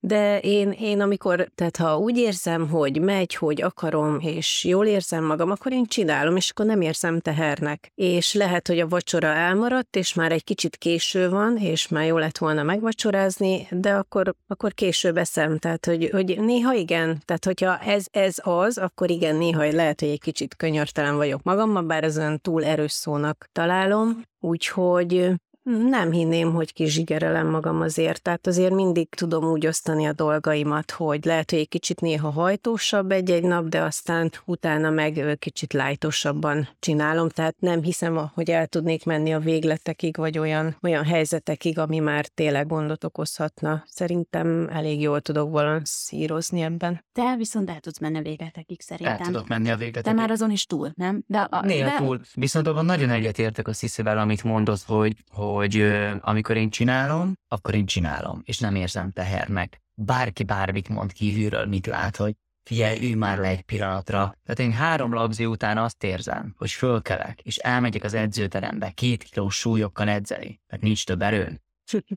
de 0.04 0.40
én, 0.40 0.70
én 0.70 1.00
amikor, 1.00 1.48
tehát 1.54 1.76
ha 1.76 1.98
úgy 1.98 2.18
érzem, 2.18 2.68
hogy 2.68 3.00
megy, 3.00 3.35
hogy 3.35 3.62
akarom, 3.62 4.18
és 4.20 4.64
jól 4.64 4.87
érzem 4.87 5.24
magam, 5.24 5.50
akkor 5.50 5.72
én 5.72 5.85
csinálom, 5.85 6.37
és 6.37 6.50
akkor 6.50 6.66
nem 6.66 6.80
érzem 6.80 7.20
tehernek. 7.20 7.90
És 7.94 8.35
lehet, 8.35 8.68
hogy 8.68 8.78
a 8.80 8.88
vacsora 8.88 9.26
elmaradt, 9.26 9.96
és 9.96 10.14
már 10.14 10.32
egy 10.32 10.44
kicsit 10.44 10.76
késő 10.76 11.30
van, 11.30 11.56
és 11.56 11.88
már 11.88 12.06
jó 12.06 12.18
lett 12.18 12.38
volna 12.38 12.62
megvacsorázni, 12.62 13.66
de 13.70 13.94
akkor, 13.94 14.35
akkor 14.46 14.74
később 14.74 15.16
eszem. 15.16 15.58
Tehát, 15.58 15.87
hogy, 15.87 16.08
hogy 16.12 16.40
néha 16.40 16.72
igen, 16.72 17.22
tehát 17.24 17.44
hogyha 17.44 17.78
ez, 17.78 18.04
ez 18.11 18.37
az, 18.42 18.78
akkor 18.78 19.11
igen, 19.11 19.37
néha 19.37 19.72
lehet, 19.72 20.00
hogy 20.00 20.08
egy 20.11 20.20
kicsit 20.20 20.56
könyörtelen 20.56 21.16
vagyok 21.16 21.42
magammal, 21.42 21.82
bár 21.82 22.04
ez 22.04 22.18
olyan 22.18 22.40
túl 22.40 22.64
erős 22.64 22.92
szónak 22.92 23.48
találom. 23.52 24.22
Úgyhogy 24.40 25.35
nem 25.62 26.11
hinném, 26.11 26.53
hogy 26.53 26.72
kizsigerelem 26.72 27.46
magam 27.46 27.81
azért, 27.81 28.22
tehát 28.22 28.46
azért 28.46 28.72
mindig 28.72 29.09
tudom 29.09 29.44
úgy 29.44 29.66
osztani 29.66 30.07
a 30.07 30.12
dolgaimat, 30.12 30.90
hogy 30.90 31.25
lehet, 31.25 31.51
hogy 31.51 31.59
egy 31.59 31.68
kicsit 31.68 32.01
néha 32.01 32.31
hajtósabb 32.31 33.11
egy-egy 33.11 33.42
nap, 33.42 33.68
de 33.68 33.83
aztán 33.83 34.31
utána 34.44 34.90
meg 34.90 35.37
kicsit 35.38 35.72
lájtosabban 35.72 36.68
csinálom, 36.81 37.29
tehát 37.29 37.55
nem 37.59 37.83
hiszem, 37.83 38.31
hogy 38.35 38.51
el 38.51 38.66
tudnék 38.66 39.05
menni 39.05 39.35
a 39.35 39.38
végletekig, 39.38 40.16
vagy 40.16 40.38
olyan, 40.38 40.77
olyan 40.83 41.05
helyzetekig, 41.05 41.79
ami 41.79 41.98
már 41.98 42.27
tényleg 42.27 42.66
gondot 42.66 43.05
okozhatna. 43.05 43.85
Szerintem 43.87 44.68
elég 44.72 45.01
jól 45.01 45.20
tudok 45.20 45.51
balanszírozni 45.51 46.61
ebben. 46.61 47.05
Te 47.12 47.37
viszont 47.37 47.70
el 47.70 47.81
tudsz 47.81 47.98
menni 47.98 48.18
a 48.18 48.22
végletekig 48.22 48.81
El 48.87 48.96
szerintem. 48.98 49.27
tudok 49.33 49.48
menni 49.48 49.68
a 49.70 49.72
Te 49.72 49.79
végletekig. 49.79 50.18
már 50.18 50.31
azon 50.31 50.51
is 50.51 50.66
túl, 50.66 50.92
nem? 50.94 51.22
De, 51.27 51.38
a, 51.38 51.64
Néha 51.64 51.88
de 51.88 51.96
túl. 51.96 52.20
Viszont 52.35 52.66
abban 52.66 52.85
nagyon 52.85 53.11
egyetértek 53.11 53.68
a 53.68 53.72
Sziszivel, 53.72 54.18
amit 54.18 54.44
mondott, 54.44 54.83
hogy, 54.87 55.16
hogy 55.31 55.52
ö, 55.75 56.15
amikor 56.21 56.57
én 56.57 56.71
csinálom, 56.71 57.33
akkor 57.49 57.75
én 57.75 57.87
csinálom, 57.87 58.43
és 58.45 58.59
nem 58.59 58.75
érzem 58.75 59.11
tehernek. 59.11 59.81
Bárki 59.95 60.45
bármit 60.45 60.88
mond 60.88 61.12
kívülről, 61.12 61.67
mit 61.67 61.87
lát, 61.87 62.17
hogy 62.17 62.35
figyelj, 62.65 62.99
ülj 63.03 63.15
már 63.15 63.38
le 63.38 63.49
egy 63.49 63.62
pillanatra. 63.62 64.35
Tehát 64.45 64.59
én 64.59 64.73
három 64.73 65.15
labzi 65.15 65.47
után 65.47 65.79
azt 65.79 66.05
érzem, 66.05 66.55
hogy 66.57 66.71
fölkelek, 66.71 67.41
és 67.41 67.57
elmegyek 67.57 68.05
az 68.05 68.15
edzőterembe 68.15 68.91
két 68.91 69.23
kilós 69.23 69.57
súlyokkal 69.57 70.09
edzeni, 70.09 70.61
mert 70.67 70.83
nincs 70.83 71.05
több 71.05 71.23
erőn. 71.23 71.62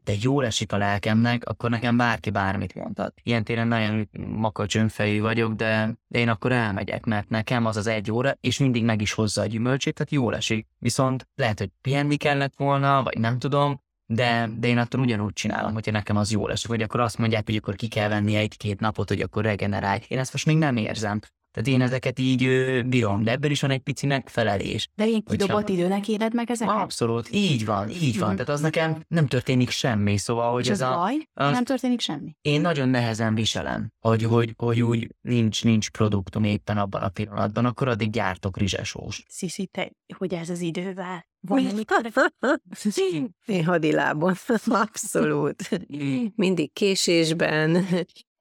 De 0.03 0.13
jól 0.21 0.45
esik 0.45 0.71
a 0.71 0.77
lelkemnek, 0.77 1.45
akkor 1.45 1.69
nekem 1.69 1.97
bárki 1.97 2.29
bármit 2.29 2.75
mondhat. 2.75 3.13
Ilyen 3.23 3.43
téren 3.43 3.67
nagyon 3.67 4.09
makacs 4.27 4.75
önfejű 4.75 5.21
vagyok, 5.21 5.53
de, 5.53 5.97
én 6.07 6.29
akkor 6.29 6.51
elmegyek, 6.51 7.05
mert 7.05 7.29
nekem 7.29 7.65
az 7.65 7.77
az 7.77 7.87
egy 7.87 8.11
óra, 8.11 8.37
és 8.41 8.59
mindig 8.59 8.83
meg 8.83 9.01
is 9.01 9.13
hozza 9.13 9.41
a 9.41 9.45
gyümölcsét, 9.45 9.93
tehát 9.93 10.11
jól 10.11 10.35
esik. 10.35 10.67
Viszont 10.79 11.27
lehet, 11.35 11.59
hogy 11.59 11.69
pihenni 11.81 12.15
kellett 12.15 12.55
volna, 12.55 13.03
vagy 13.03 13.17
nem 13.17 13.39
tudom, 13.39 13.83
de, 14.05 14.49
de 14.57 14.67
én 14.67 14.77
attól 14.77 15.01
ugyanúgy 15.01 15.33
csinálom, 15.33 15.73
hogyha 15.73 15.91
nekem 15.91 16.17
az 16.17 16.31
jól 16.31 16.51
esik, 16.51 16.69
hogy 16.69 16.81
akkor 16.81 16.99
azt 16.99 17.17
mondják, 17.17 17.45
hogy 17.45 17.55
akkor 17.55 17.75
ki 17.75 17.87
kell 17.87 18.09
venni 18.09 18.35
egy-két 18.35 18.79
napot, 18.79 19.09
hogy 19.09 19.21
akkor 19.21 19.43
regenerálj. 19.43 19.99
Én 20.07 20.19
ezt 20.19 20.31
most 20.31 20.45
még 20.45 20.57
nem 20.57 20.77
érzem. 20.77 21.19
Tehát 21.55 21.69
én 21.69 21.81
ezeket 21.81 22.19
így 22.19 22.43
ö, 22.43 22.81
bírom, 22.81 23.23
de 23.23 23.31
ebben 23.31 23.51
is 23.51 23.61
van 23.61 23.71
egy 23.71 23.79
pici 23.79 24.05
megfelelés. 24.05 24.87
de 24.95 25.05
én 25.07 25.11
Hogyha- 25.25 25.31
kidobott 25.31 25.69
időnek 25.69 26.07
éled 26.07 26.33
meg 26.33 26.49
ezeket? 26.51 26.73
Abszolút, 26.75 27.27
így 27.31 27.65
van, 27.65 27.89
így 27.89 28.17
van. 28.19 28.27
Mhm. 28.27 28.37
Tehát 28.37 28.51
az 28.51 28.61
nekem 28.61 29.03
nem 29.07 29.27
történik 29.27 29.69
semmi, 29.69 30.17
szóval, 30.17 30.51
hogy 30.51 30.63
És 30.63 30.69
ez 30.69 30.81
az 30.81 30.89
a... 30.91 30.95
baj? 30.95 31.15
az- 31.33 31.51
Nem 31.51 31.63
történik 31.63 31.99
semmi. 31.99 32.35
Én 32.41 32.61
nagyon 32.61 32.89
nehezen 32.89 33.35
viselem, 33.35 33.91
hogy, 33.99 34.23
hogy, 34.23 34.53
hogy 34.57 34.81
úgy 34.81 35.15
nincs, 35.21 35.63
nincs 35.63 35.89
produktum 35.89 36.43
éppen 36.43 36.77
abban 36.77 37.01
a 37.01 37.09
pillanatban, 37.09 37.65
akkor 37.65 37.87
addig 37.87 38.09
gyártok 38.09 38.57
rizsesós. 38.57 39.23
Sziszi, 39.27 39.65
te, 39.65 39.91
hogy 40.17 40.33
ez 40.33 40.49
az 40.49 40.59
idővel? 40.61 41.25
Van, 41.47 41.65
amikor... 41.65 42.11
Én 43.45 43.65
hadilábon, 43.65 44.33
abszolút. 44.67 45.69
Mindig 46.35 46.73
késésben. 46.73 47.85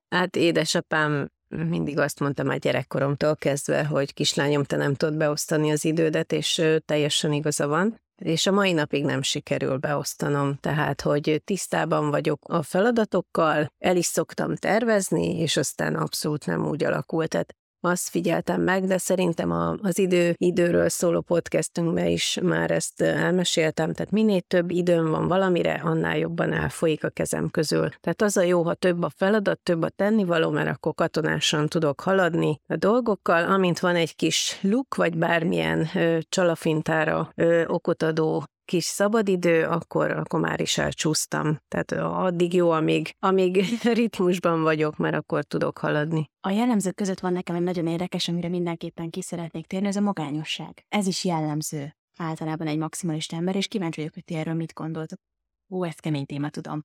Hát 0.09 0.37
édesapám 0.37 1.31
mindig 1.49 1.99
azt 1.99 2.21
mondta 2.21 2.43
már 2.43 2.59
gyerekkoromtól 2.59 3.37
kezdve, 3.37 3.85
hogy 3.85 4.15
kislányom, 4.15 4.65
te 4.65 4.77
nem 4.77 4.95
tudod 4.95 5.17
beosztani 5.17 5.71
az 5.71 5.85
idődet, 5.85 6.33
és 6.33 6.63
teljesen 6.85 7.33
igaza 7.33 7.67
van. 7.67 8.03
És 8.23 8.47
a 8.47 8.53
mai 8.53 8.73
napig 8.73 9.05
nem 9.05 9.23
sikerül 9.23 9.77
beosztanom, 9.77 10.55
tehát, 10.61 11.01
hogy 11.01 11.43
tisztában 11.45 12.11
vagyok 12.11 12.39
a 12.49 12.63
feladatokkal, 12.63 13.67
el 13.79 13.97
is 13.97 14.07
szoktam 14.07 14.57
tervezni, 14.57 15.39
és 15.39 15.57
aztán 15.57 15.95
abszolút 15.95 16.47
nem 16.47 16.67
úgy 16.67 16.85
alakult. 16.85 17.29
Tehát 17.29 17.57
azt 17.85 18.09
figyeltem 18.09 18.62
meg, 18.62 18.85
de 18.85 18.99
szerintem 18.99 19.51
a, 19.51 19.77
az 19.83 19.99
idő, 19.99 20.35
időről 20.37 20.88
szóló 20.88 21.20
podcastünkben 21.20 22.07
is 22.07 22.38
már 22.42 22.70
ezt 22.70 23.01
elmeséltem, 23.01 23.92
tehát 23.92 24.12
minél 24.12 24.40
több 24.40 24.70
időm 24.70 25.11
van 25.11 25.29
valamire, 25.29 25.81
annál 25.85 26.18
jobban 26.18 26.53
elfolyik 26.53 27.05
a 27.05 27.09
kezem 27.09 27.49
közül. 27.51 27.88
Tehát 28.01 28.23
az 28.23 28.37
a 28.37 28.42
jó, 28.42 28.62
ha 28.62 28.75
több 28.75 29.03
a 29.03 29.11
feladat, 29.16 29.59
több 29.59 29.83
a 29.83 29.88
tennivaló, 29.88 30.51
mert 30.51 30.68
akkor 30.68 30.94
katonásan 30.94 31.68
tudok 31.68 32.01
haladni 32.01 32.61
a 32.66 32.77
dolgokkal, 32.77 33.44
amint 33.44 33.81
van 33.81 33.97
egy 33.97 34.16
kis 34.16 34.59
luk, 34.62 34.94
vagy 34.94 35.16
bármilyen 35.18 35.88
ö, 35.94 36.18
csalafintára 36.29 37.33
ö, 37.35 37.64
okot 37.66 38.03
adó 38.03 38.44
kis 38.64 38.85
szabadidő, 38.85 39.64
akkor, 39.64 40.11
akkor 40.11 40.40
már 40.40 40.61
is 40.61 40.79
elcsúsztam. 40.79 41.59
Tehát 41.68 41.92
addig 41.92 42.55
jó, 42.55 42.70
amíg, 42.70 43.16
amíg 43.18 43.64
ritmusban 44.00 44.62
vagyok, 44.62 44.96
mert 44.96 45.14
akkor 45.14 45.44
tudok 45.44 45.79
haladni. 45.79 46.31
A 46.40 46.50
jellemzők 46.50 46.94
között 46.94 47.20
van 47.20 47.33
nekem 47.33 47.57
egy 47.57 47.62
nagyon 47.62 47.87
érdekes, 47.87 48.29
amire 48.29 48.48
mindenképpen 48.48 49.11
ki 49.11 49.22
szeretnék 49.22 49.66
térni, 49.66 49.87
ez 49.87 49.96
a 49.96 50.00
magányosság. 50.00 50.85
Ez 50.88 51.07
is 51.07 51.24
jellemző 51.24 51.96
általában 52.16 52.66
egy 52.66 52.79
maximalista 52.79 53.37
ember, 53.37 53.57
és 53.57 53.68
kíváncsi 53.68 54.00
vagyok, 54.00 54.14
hogy 54.14 54.24
ti 54.24 54.35
erről 54.35 54.55
mit 54.55 54.72
gondoltok. 54.72 55.18
Ó, 55.70 55.85
ez 55.85 55.94
kemény 55.94 56.27
téma, 56.27 56.50
tudom. 56.50 56.85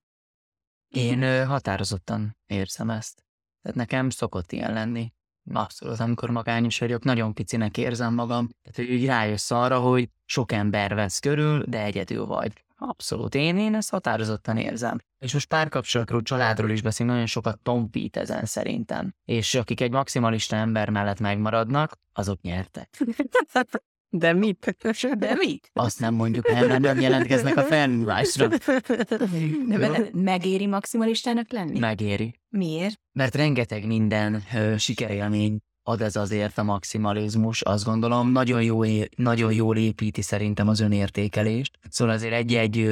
Én 0.87 1.21
ö, 1.21 1.43
határozottan 1.43 2.37
érzem 2.45 2.89
ezt. 2.89 3.23
Tehát 3.61 3.77
nekem 3.77 4.09
szokott 4.09 4.51
ilyen 4.51 4.73
lenni. 4.73 5.13
Abszolút, 5.53 5.99
amikor 5.99 6.29
magányos 6.29 6.79
vagyok, 6.79 7.03
nagyon 7.03 7.33
picinek 7.33 7.77
érzem 7.77 8.13
magam. 8.13 8.49
Tehát, 8.61 8.89
hogy 8.89 8.99
úgy 8.99 9.05
rájössz 9.05 9.51
arra, 9.51 9.79
hogy 9.79 10.09
sok 10.25 10.51
ember 10.51 10.95
vesz 10.95 11.19
körül, 11.19 11.63
de 11.67 11.83
egyedül 11.83 12.25
vagy. 12.25 12.63
Abszolút, 12.77 13.35
én, 13.35 13.57
én 13.57 13.75
ezt 13.75 13.89
határozottan 13.89 14.57
érzem. 14.57 14.97
És 15.19 15.33
most 15.33 15.47
párkapcsolatról, 15.47 16.21
családról 16.21 16.69
is 16.69 16.81
beszélünk, 16.81 17.13
nagyon 17.13 17.29
sokat 17.29 17.59
tompít 17.59 18.17
ezen 18.17 18.45
szerintem. 18.45 19.13
És 19.25 19.55
akik 19.55 19.81
egy 19.81 19.91
maximalista 19.91 20.55
ember 20.55 20.89
mellett 20.89 21.19
megmaradnak, 21.19 21.97
azok 22.13 22.41
nyertek. 22.41 22.89
De 24.09 24.33
mit? 24.33 24.75
De 25.17 25.35
mit? 25.35 25.69
Azt 25.73 25.99
nem 25.99 26.13
mondjuk 26.13 26.47
el, 26.47 26.67
mert 26.67 26.81
nem 26.81 26.99
jelentkeznek 26.99 27.57
a 27.57 27.63
felmúlásra. 27.63 28.47
De 28.47 29.77
me- 29.77 30.13
megéri 30.13 30.65
maximalistának 30.67 31.51
lenni? 31.51 31.79
Megéri. 31.79 32.39
Miért? 32.49 32.99
Mert 33.11 33.35
rengeteg 33.35 33.85
minden 33.85 34.43
ö, 34.55 34.77
sikerélmény 34.77 35.59
ad 35.83 36.01
ez 36.01 36.15
azért 36.15 36.57
a 36.57 36.63
maximalizmus, 36.63 37.61
azt 37.61 37.85
gondolom, 37.85 38.31
nagyon, 38.31 38.63
jó, 38.63 38.81
nagyon 39.15 39.53
jól 39.53 39.77
építi 39.77 40.21
szerintem 40.21 40.67
az 40.67 40.79
önértékelést. 40.79 41.79
Szóval 41.89 42.13
azért 42.13 42.33
egy-egy 42.33 42.87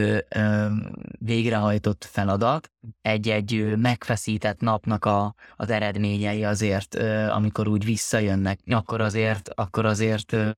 végrehajtott 1.20 2.08
feladat, 2.12 2.72
egy-egy 3.02 3.74
megfeszített 3.78 4.60
napnak 4.60 5.06
a, 5.06 5.36
az 5.56 5.70
eredményei 5.70 6.44
azért, 6.44 6.96
ö, 6.96 7.28
amikor 7.28 7.68
úgy 7.68 7.86
visszajönnek, 7.86 8.60
akkor 8.66 9.02
azért, 9.02 9.50
akkor 9.56 9.86
azért 9.86 10.34
ö, 10.34 10.50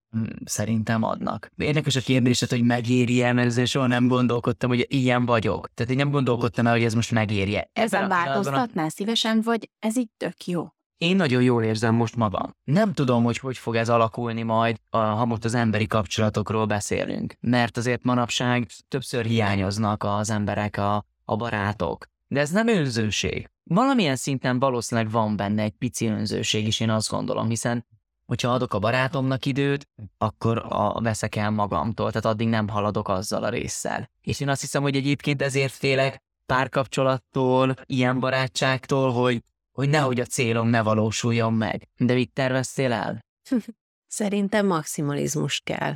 szerintem 0.45 1.03
adnak. 1.03 1.51
Érdekes 1.57 1.95
a 1.95 2.01
kérdésed, 2.01 2.49
hogy 2.49 2.63
megéri-e, 2.63 3.33
mert 3.33 3.47
ezzel 3.47 3.65
soha 3.65 3.87
nem 3.87 4.07
gondolkodtam, 4.07 4.69
hogy 4.69 4.85
ilyen 4.89 5.25
vagyok. 5.25 5.69
Tehát 5.73 5.91
én 5.91 5.97
nem 5.97 6.11
gondolkodtam 6.11 6.67
el, 6.67 6.73
hogy 6.73 6.83
ez 6.83 6.93
most 6.93 7.11
megéri-e. 7.11 7.69
Ezen 7.73 7.99
pillanatban 7.99 8.27
a- 8.27 8.33
változtatnál 8.33 8.89
szívesen, 8.89 9.41
vagy 9.41 9.69
ez 9.79 9.97
így 9.97 10.09
tök 10.17 10.45
jó? 10.45 10.67
Én 10.99 11.15
nagyon 11.15 11.41
jól 11.41 11.63
érzem 11.63 11.95
most 11.95 12.15
magam. 12.15 12.55
Nem 12.63 12.93
tudom, 12.93 13.23
hogy 13.23 13.37
hogy 13.37 13.57
fog 13.57 13.75
ez 13.75 13.89
alakulni 13.89 14.41
majd, 14.41 14.77
ha 14.89 15.25
most 15.25 15.45
az 15.45 15.53
emberi 15.53 15.87
kapcsolatokról 15.87 16.65
beszélünk. 16.65 17.33
Mert 17.39 17.77
azért 17.77 18.03
manapság 18.03 18.67
többször 18.87 19.25
hiányoznak 19.25 20.03
az 20.03 20.29
emberek, 20.29 20.77
a, 20.77 21.05
a 21.25 21.35
barátok. 21.35 22.05
De 22.27 22.39
ez 22.39 22.49
nem 22.49 22.67
önzőség. 22.67 23.49
Valamilyen 23.63 24.15
szinten 24.15 24.59
valószínűleg 24.59 25.11
van 25.11 25.35
benne 25.35 25.63
egy 25.63 25.73
pici 25.77 26.07
önzőség 26.07 26.67
is, 26.67 26.79
én 26.79 26.89
azt 26.89 27.09
gondolom, 27.09 27.49
hiszen 27.49 27.85
hogyha 28.25 28.51
adok 28.53 28.73
a 28.73 28.79
barátomnak 28.79 29.45
időt, 29.45 29.87
akkor 30.17 30.65
a, 30.69 31.01
veszek 31.01 31.35
el 31.35 31.49
magamtól, 31.49 32.07
tehát 32.11 32.25
addig 32.25 32.47
nem 32.47 32.67
haladok 32.67 33.07
azzal 33.07 33.43
a 33.43 33.49
résszel. 33.49 34.09
És 34.21 34.39
én 34.39 34.49
azt 34.49 34.61
hiszem, 34.61 34.81
hogy 34.81 34.95
egyébként 34.95 35.41
ezért 35.41 35.73
félek 35.73 36.23
párkapcsolattól, 36.45 37.75
ilyen 37.85 38.19
barátságtól, 38.19 39.11
hogy 39.11 39.43
hogy 39.71 39.89
nehogy 39.89 40.19
a 40.19 40.25
célom 40.25 40.67
ne 40.67 40.81
valósuljon 40.81 41.53
meg. 41.53 41.87
De 41.97 42.13
mit 42.13 42.33
terveztél 42.33 42.91
el? 42.91 43.19
Szerintem 44.07 44.65
maximalizmus 44.65 45.61
kell. 45.63 45.95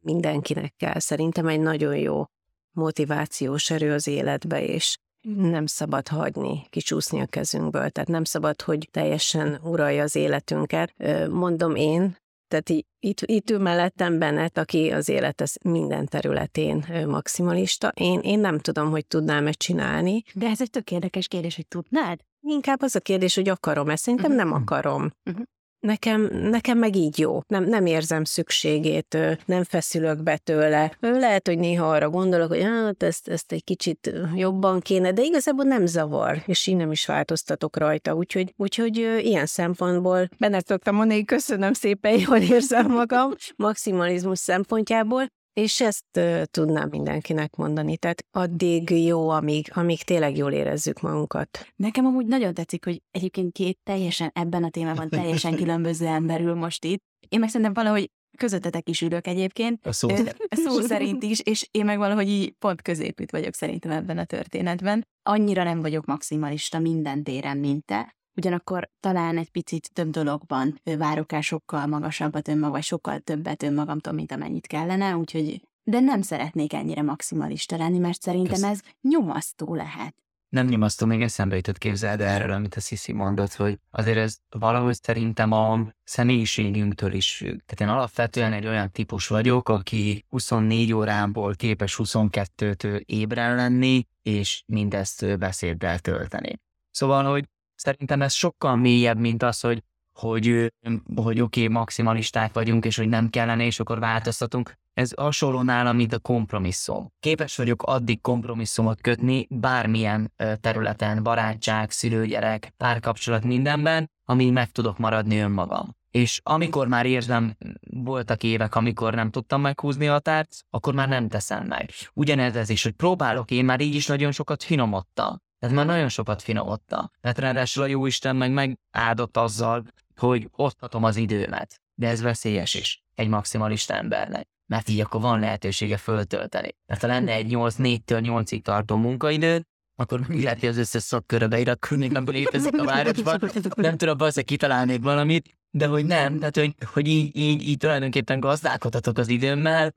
Mindenkinek 0.00 0.74
kell. 0.76 0.98
Szerintem 0.98 1.46
egy 1.46 1.60
nagyon 1.60 1.96
jó 1.96 2.24
motivációs 2.70 3.70
erő 3.70 3.92
az 3.92 4.06
életbe, 4.06 4.64
és 4.64 4.96
nem 5.36 5.66
szabad 5.66 6.08
hagyni, 6.08 6.66
kicsúszni 6.70 7.20
a 7.20 7.26
kezünkből. 7.26 7.90
Tehát 7.90 8.08
nem 8.08 8.24
szabad, 8.24 8.62
hogy 8.62 8.88
teljesen 8.90 9.60
uralja 9.62 10.02
az 10.02 10.14
életünket. 10.14 10.94
Mondom 11.30 11.74
én, 11.74 12.16
tehát 12.48 12.68
itt, 13.00 13.20
itt 13.20 13.50
ül 13.50 13.58
mellettem 13.58 14.18
Bennett, 14.18 14.58
aki 14.58 14.90
az 14.90 15.08
élet 15.08 15.40
ez 15.40 15.52
minden 15.62 16.06
területén 16.06 17.04
maximalista. 17.06 17.88
Én, 17.88 18.20
én 18.20 18.38
nem 18.38 18.58
tudom, 18.58 18.90
hogy 18.90 19.06
tudnám-e 19.06 19.52
csinálni. 19.52 20.22
De 20.34 20.46
ez 20.46 20.60
egy 20.60 20.70
tök 20.70 20.90
érdekes 20.90 21.28
kérdés, 21.28 21.56
hogy 21.56 21.66
tudnád? 21.66 22.20
Inkább 22.40 22.82
az 22.82 22.94
a 22.94 23.00
kérdés, 23.00 23.34
hogy 23.34 23.48
akarom-e. 23.48 23.96
Szerintem 23.96 24.32
nem 24.32 24.52
akarom. 24.52 25.10
Mhm. 25.22 25.42
Nekem, 25.80 26.20
nekem 26.32 26.78
meg 26.78 26.96
így 26.96 27.18
jó. 27.18 27.40
Nem, 27.46 27.64
nem 27.64 27.86
érzem 27.86 28.24
szükségét, 28.24 29.18
nem 29.44 29.64
feszülök 29.64 30.22
be 30.22 30.36
tőle. 30.36 30.96
Lehet, 31.00 31.46
hogy 31.46 31.58
néha 31.58 31.90
arra 31.90 32.10
gondolok, 32.10 32.48
hogy 32.48 32.62
hát 32.62 33.02
ezt, 33.02 33.28
ezt 33.28 33.52
egy 33.52 33.64
kicsit 33.64 34.12
jobban 34.34 34.80
kéne, 34.80 35.12
de 35.12 35.22
igazából 35.22 35.64
nem 35.64 35.86
zavar, 35.86 36.42
és 36.46 36.66
én 36.66 36.76
nem 36.76 36.90
is 36.90 37.06
változtatok 37.06 37.76
rajta. 37.76 38.14
Úgyhogy, 38.14 38.54
úgyhogy 38.56 38.96
ilyen 39.22 39.46
szempontból 39.46 40.28
benne 40.38 40.60
szoktam 40.66 40.94
mondani, 40.94 41.18
hogy 41.18 41.28
köszönöm 41.28 41.72
szépen, 41.72 42.18
jól 42.18 42.38
érzem 42.38 42.86
magam, 42.86 43.34
maximalizmus 43.56 44.38
szempontjából, 44.38 45.26
és 45.58 45.80
ezt 45.80 46.20
tudnám 46.50 46.88
mindenkinek 46.88 47.56
mondani. 47.56 47.96
Tehát 47.96 48.24
addig 48.30 48.90
jó, 48.90 49.28
amíg, 49.28 49.70
amíg 49.74 50.02
tényleg 50.02 50.36
jól 50.36 50.52
érezzük 50.52 51.00
magunkat. 51.00 51.66
Nekem 51.76 52.06
amúgy 52.06 52.26
nagyon 52.26 52.54
tetszik, 52.54 52.84
hogy 52.84 53.02
egyébként 53.10 53.52
két 53.52 53.78
teljesen 53.82 54.30
ebben 54.34 54.64
a 54.64 54.70
témában 54.70 55.08
teljesen 55.08 55.56
különböző 55.62 56.06
ember 56.06 56.40
ül 56.40 56.54
most 56.54 56.84
itt. 56.84 57.02
Én 57.28 57.38
meg 57.38 57.48
szerintem 57.48 57.72
valahogy 57.72 58.10
közöttetek 58.36 58.88
is 58.88 59.00
ülök 59.00 59.26
egyébként, 59.26 59.86
A 59.86 59.92
szó. 59.92 60.08
Szó 60.48 60.80
szerint 60.80 61.22
is, 61.22 61.40
és 61.40 61.68
én 61.70 61.84
meg 61.84 61.98
valahogy 61.98 62.28
így 62.28 62.54
pont 62.58 62.82
középült 62.82 63.30
vagyok 63.30 63.54
szerintem 63.54 63.90
ebben 63.90 64.18
a 64.18 64.24
történetben. 64.24 65.06
Annyira 65.22 65.62
nem 65.62 65.80
vagyok 65.80 66.04
maximalista 66.04 66.78
minden 66.78 67.22
téren, 67.22 67.56
mint 67.56 67.84
te, 67.84 68.16
ugyanakkor 68.38 68.90
talán 69.00 69.38
egy 69.38 69.50
picit 69.50 69.90
több 69.92 70.10
dologban 70.10 70.80
várok 70.84 71.32
el 71.32 71.40
sokkal 71.40 71.86
magasabbat 71.86 72.48
önmag, 72.48 72.70
vagy 72.70 72.82
sokkal 72.82 73.18
többet 73.18 73.62
önmagamtól, 73.62 74.12
mint 74.12 74.32
amennyit 74.32 74.66
kellene, 74.66 75.16
úgyhogy 75.16 75.62
de 75.82 76.00
nem 76.00 76.22
szeretnék 76.22 76.72
ennyire 76.72 77.02
maximalista 77.02 77.76
lenni, 77.76 77.98
mert 77.98 78.22
szerintem 78.22 78.54
Kösz. 78.54 78.62
ez 78.62 78.80
nyomasztó 79.00 79.74
lehet. 79.74 80.14
Nem 80.48 80.66
nyomasztó, 80.66 81.06
még 81.06 81.22
eszembe 81.22 81.56
jutott 81.56 81.78
képzeld 81.78 82.20
erről, 82.20 82.50
amit 82.50 82.74
a 82.74 82.80
Sisi 82.80 83.12
mondott, 83.12 83.52
hogy 83.52 83.78
azért 83.90 84.18
ez 84.18 84.36
valahogy 84.48 85.02
szerintem 85.02 85.52
a 85.52 85.92
személyiségünktől 86.04 87.12
is 87.12 87.36
függ. 87.36 87.60
Tehát 87.66 87.80
én 87.80 87.88
alapvetően 87.88 88.52
egy 88.52 88.66
olyan 88.66 88.90
típus 88.90 89.26
vagyok, 89.26 89.68
aki 89.68 90.24
24 90.28 90.92
órából 90.92 91.54
képes 91.54 92.00
22-től 92.02 93.00
ébren 93.04 93.54
lenni, 93.54 94.06
és 94.22 94.62
mindezt 94.66 95.38
beszéddel 95.38 95.98
tölteni. 95.98 96.60
Szóval, 96.90 97.24
hogy 97.24 97.44
szerintem 97.78 98.22
ez 98.22 98.32
sokkal 98.32 98.76
mélyebb, 98.76 99.18
mint 99.18 99.42
az, 99.42 99.60
hogy 99.60 99.82
hogy, 100.18 100.72
hogy 101.14 101.40
oké, 101.40 101.62
okay, 101.62 101.74
maximalisták 101.74 102.52
vagyunk, 102.52 102.84
és 102.84 102.96
hogy 102.96 103.08
nem 103.08 103.30
kellene, 103.30 103.64
és 103.64 103.80
akkor 103.80 103.98
változtatunk. 103.98 104.72
Ez 104.94 105.12
hasonló 105.16 105.62
nálam, 105.62 105.96
mint 105.96 106.12
a 106.12 106.18
kompromisszum. 106.18 107.12
Képes 107.20 107.56
vagyok 107.56 107.82
addig 107.82 108.20
kompromisszumot 108.20 109.00
kötni 109.00 109.46
bármilyen 109.50 110.32
területen, 110.60 111.22
barátság, 111.22 111.90
szülőgyerek, 111.90 112.72
párkapcsolat, 112.76 113.44
mindenben, 113.44 114.10
amíg 114.24 114.52
meg 114.52 114.70
tudok 114.70 114.98
maradni 114.98 115.38
önmagam. 115.38 115.96
És 116.10 116.40
amikor 116.42 116.88
már 116.88 117.06
érzem, 117.06 117.56
voltak 117.90 118.42
évek, 118.42 118.74
amikor 118.74 119.14
nem 119.14 119.30
tudtam 119.30 119.60
meghúzni 119.60 120.08
a 120.08 120.12
határt, 120.12 120.64
akkor 120.70 120.94
már 120.94 121.08
nem 121.08 121.28
teszem 121.28 121.66
meg. 121.66 121.90
Ugyanez 122.14 122.56
ez 122.56 122.68
is, 122.68 122.82
hogy 122.82 122.92
próbálok, 122.92 123.50
én 123.50 123.64
már 123.64 123.80
így 123.80 123.94
is 123.94 124.06
nagyon 124.06 124.32
sokat 124.32 124.62
finomodtam. 124.62 125.42
Tehát 125.58 125.76
már 125.76 125.86
nagyon 125.86 126.08
sokat 126.08 126.42
finomodtam. 126.42 127.10
Tehát 127.20 127.38
ráadásul 127.38 127.82
a 127.82 127.86
jóisten 127.86 128.36
meg 128.36 128.52
megáldott 128.52 129.36
azzal, 129.36 129.84
hogy 130.16 130.48
oszthatom 130.52 131.04
az 131.04 131.16
időmet. 131.16 131.80
De 131.94 132.08
ez 132.08 132.20
veszélyes 132.20 132.74
is 132.74 133.02
egy 133.14 133.28
maximalista 133.28 133.94
embernek. 133.94 134.48
Mert 134.66 134.88
így 134.88 135.00
akkor 135.00 135.20
van 135.20 135.40
lehetősége 135.40 135.96
föltölteni. 135.96 136.76
Mert 136.86 137.00
ha 137.00 137.06
lenne 137.06 137.32
egy 137.32 137.46
8 137.46 137.74
4-től 137.78 138.00
8-ig 138.06 138.60
tartó 138.62 138.96
munkaidőd, 138.96 139.62
akkor 139.96 140.20
mi 140.28 140.42
lehet, 140.42 140.60
hogy 140.60 140.68
az 140.68 140.76
összes 140.76 141.02
szakkörbe 141.02 141.46
beiratkozik, 141.46 142.10
nem 142.10 142.24
létezik 142.28 142.80
a 142.80 142.84
városban. 142.84 143.40
Nem 143.76 143.96
tudom, 143.96 144.16
valószínűleg 144.16 144.44
kitalálnék 144.44 145.02
valamit, 145.02 145.58
de 145.70 145.86
hogy 145.86 146.06
nem, 146.06 146.38
tehát 146.38 146.56
hogy, 146.56 146.74
hogy 146.92 147.08
így, 147.08 147.36
így, 147.36 147.68
így 147.68 147.76
tulajdonképpen 147.76 148.40
gazdálkodhatok 148.40 149.18
az 149.18 149.28
időmmel, 149.28 149.94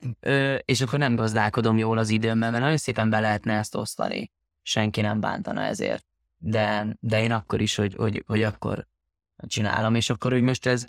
és 0.66 0.82
akkor 0.82 1.00
nem 1.00 1.16
gazdálkodom 1.16 1.78
jól 1.78 1.98
az 1.98 2.10
időmmel, 2.10 2.52
mert 2.52 2.64
nagyon 2.64 2.78
szépen 2.78 3.10
be 3.10 3.20
lehetne 3.20 3.54
ezt 3.58 3.76
osztani. 3.76 4.32
Senki 4.62 5.02
nem 5.02 5.20
bántana 5.20 5.62
ezért. 5.62 6.06
De, 6.38 6.98
de 7.00 7.22
én 7.22 7.32
akkor 7.32 7.62
is, 7.62 7.76
hogy, 7.76 7.96
hogy, 7.96 8.24
hogy 8.28 8.44
akkor 8.44 8.88
csinálom, 9.48 9.96
és 9.96 10.10
akkor, 10.10 10.32
hogy 10.32 10.42
most 10.42 10.66
ez, 10.66 10.86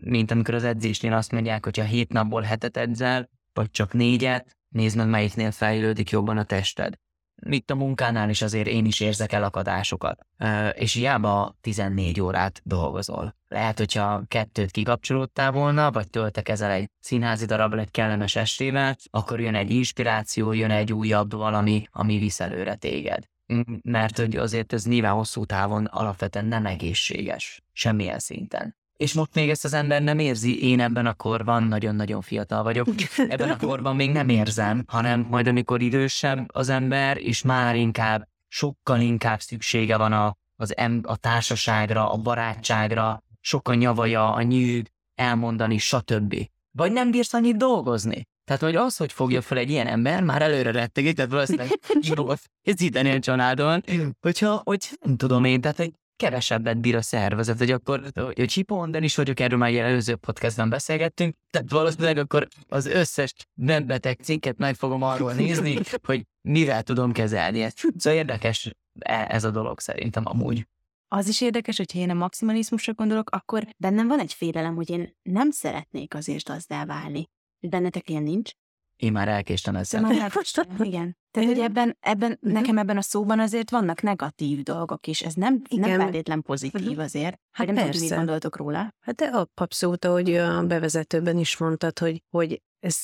mint 0.00 0.30
amikor 0.30 0.54
az 0.54 0.64
edzésnél 0.64 1.12
azt 1.12 1.32
mondják, 1.32 1.64
hogy 1.64 1.78
ha 1.78 1.84
hét 1.84 2.12
napból 2.12 2.42
hetet 2.42 2.76
edzel, 2.76 3.30
vagy 3.52 3.70
csak 3.70 3.92
négyet, 3.92 4.56
nézd 4.68 4.96
meg, 4.96 5.08
melyiknél 5.08 5.50
fejlődik 5.50 6.10
jobban 6.10 6.38
a 6.38 6.44
tested. 6.44 6.98
Itt 7.42 7.70
a 7.70 7.74
munkánál 7.74 8.30
is 8.30 8.42
azért 8.42 8.66
én 8.66 8.84
is 8.84 9.00
érzek 9.00 9.32
elakadásokat, 9.32 10.26
és 10.74 10.92
hiába 10.92 11.56
14 11.60 12.20
órát 12.20 12.60
dolgozol. 12.64 13.34
Lehet, 13.48 13.78
hogyha 13.78 14.22
kettőt 14.28 14.70
kikapcsolódtál 14.70 15.52
volna, 15.52 15.90
vagy 15.90 16.10
töltek 16.10 16.48
ezzel 16.48 16.70
egy 16.70 16.90
színházi 17.00 17.44
darabbal 17.44 17.78
egy 17.78 17.90
kellemes 17.90 18.36
estével, 18.36 18.96
akkor 19.10 19.40
jön 19.40 19.54
egy 19.54 19.70
inspiráció, 19.70 20.52
jön 20.52 20.70
egy 20.70 20.92
újabb 20.92 21.32
valami, 21.32 21.86
ami 21.90 22.18
visz 22.18 22.40
előre 22.40 22.74
téged. 22.74 23.24
Mm, 23.52 23.60
Mert 23.82 24.18
hogy 24.18 24.36
azért 24.36 24.72
ez 24.72 24.84
nyilván 24.84 25.12
hosszú 25.12 25.44
távon 25.44 25.84
alapvetően 25.84 26.44
nem 26.46 26.66
egészséges, 26.66 27.62
semmilyen 27.72 28.18
szinten. 28.18 28.76
És 28.96 29.12
most 29.12 29.34
még 29.34 29.50
ezt 29.50 29.64
az 29.64 29.72
ember 29.72 30.02
nem 30.02 30.18
érzi, 30.18 30.68
én 30.68 30.80
ebben 30.80 31.06
a 31.06 31.14
korban 31.14 31.62
nagyon-nagyon 31.62 32.20
fiatal 32.20 32.62
vagyok, 32.62 32.88
ebben 33.28 33.50
a 33.50 33.56
korban 33.56 33.96
még 33.96 34.10
nem 34.10 34.28
érzem, 34.28 34.84
hanem 34.86 35.26
majd 35.30 35.46
amikor 35.46 35.82
idősebb 35.82 36.48
az 36.52 36.68
ember, 36.68 37.16
és 37.18 37.42
már 37.42 37.76
inkább, 37.76 38.28
sokkal 38.48 39.00
inkább 39.00 39.40
szüksége 39.40 39.96
van 39.96 40.12
a, 40.12 40.36
az 40.56 40.76
em, 40.76 41.00
a 41.02 41.16
társaságra, 41.16 42.12
a 42.12 42.16
barátságra, 42.16 43.22
sok 43.40 43.68
a 43.68 43.74
nyavaja, 43.74 44.32
a 44.32 44.42
nyűg, 44.42 44.90
elmondani, 45.14 45.78
stb. 45.78 46.34
Vagy 46.70 46.92
nem 46.92 47.10
bírsz 47.10 47.32
annyit 47.32 47.56
dolgozni. 47.56 48.26
Tehát, 48.44 48.62
hogy 48.62 48.76
az, 48.76 48.96
hogy 48.96 49.12
fogja 49.12 49.42
fel 49.42 49.58
egy 49.58 49.70
ilyen 49.70 49.86
ember, 49.86 50.22
már 50.22 50.42
előre 50.42 50.70
rettegik, 50.70 51.14
tehát 51.16 51.30
valószínűleg 51.30 51.68
jó 52.16 52.26
készíteni 52.62 53.10
a 53.10 53.18
családon, 53.18 53.84
hogyha, 54.20 54.60
hogy 54.64 54.90
nem 55.00 55.16
tudom 55.16 55.44
én, 55.44 55.60
tehát, 55.60 55.76
hogy 55.76 55.92
kevesebbet 56.16 56.80
bír 56.80 56.96
a 56.96 57.02
szervezet, 57.02 57.58
hogy 57.58 57.70
akkor, 57.70 58.02
hogy 58.14 58.52
hiponder 58.52 59.02
is 59.02 59.16
vagyok, 59.16 59.40
erről 59.40 59.58
már 59.58 59.74
előző 59.74 60.16
podcastben 60.16 60.68
beszélgettünk, 60.68 61.34
tehát 61.50 61.70
valószínűleg 61.70 62.18
akkor 62.18 62.48
az 62.68 62.86
összes 62.86 63.34
nem 63.54 63.86
beteg 63.86 64.18
cikket 64.22 64.58
meg 64.58 64.74
fogom 64.74 65.02
arról 65.02 65.32
nézni, 65.32 65.78
hogy 66.02 66.26
mivel 66.40 66.82
tudom 66.82 67.12
kezelni 67.12 67.62
ezt. 67.62 67.86
Szóval 67.96 68.18
érdekes 68.18 68.70
e- 68.98 69.26
ez 69.28 69.44
a 69.44 69.50
dolog 69.50 69.80
szerintem 69.80 70.22
amúgy. 70.26 70.66
Az 71.08 71.28
is 71.28 71.40
érdekes, 71.40 71.76
hogyha 71.76 71.98
én 71.98 72.10
a 72.10 72.14
maximalizmusra 72.14 72.92
gondolok, 72.92 73.30
akkor 73.30 73.66
bennem 73.76 74.06
van 74.08 74.20
egy 74.20 74.32
félelem, 74.32 74.74
hogy 74.74 74.90
én 74.90 75.16
nem 75.22 75.50
szeretnék 75.50 76.14
azért 76.14 76.44
gazdá 76.44 76.84
válni. 76.84 77.28
Bennetek 77.60 78.10
ilyen 78.10 78.22
nincs? 78.22 78.50
Én 78.96 79.12
már 79.12 79.28
elkéstem 79.28 79.76
ezzel. 79.76 80.00
már 80.00 80.18
elkéstem, 80.18 80.64
igen. 80.78 81.16
Tehát, 81.30 81.48
hogy 81.48 81.58
ebben, 81.58 81.96
ebben, 82.00 82.38
nekem 82.40 82.78
ebben 82.78 82.96
a 82.96 83.00
szóban 83.02 83.40
azért 83.40 83.70
vannak 83.70 84.02
negatív 84.02 84.62
dolgok 84.62 85.06
is. 85.06 85.22
Ez 85.22 85.34
nem, 85.34 85.62
nem 85.70 85.84
Igen. 85.88 86.00
feltétlen 86.00 86.42
pozitív 86.42 86.98
azért. 86.98 87.24
Hát 87.24 87.38
Hát 87.50 87.66
nem 87.66 87.74
tudom, 87.74 87.90
hogy 87.90 88.00
mit 88.00 88.08
persze. 88.08 88.16
gondoltok 88.24 88.56
róla. 88.56 88.94
Hát 89.00 89.14
de 89.14 89.24
a- 89.24 89.48
abszolút, 89.54 90.04
ahogy 90.04 90.34
a 90.34 90.66
bevezetőben 90.66 91.38
is 91.38 91.56
mondtad, 91.56 91.98
hogy, 91.98 92.22
hogy 92.30 92.62
ez 92.80 93.02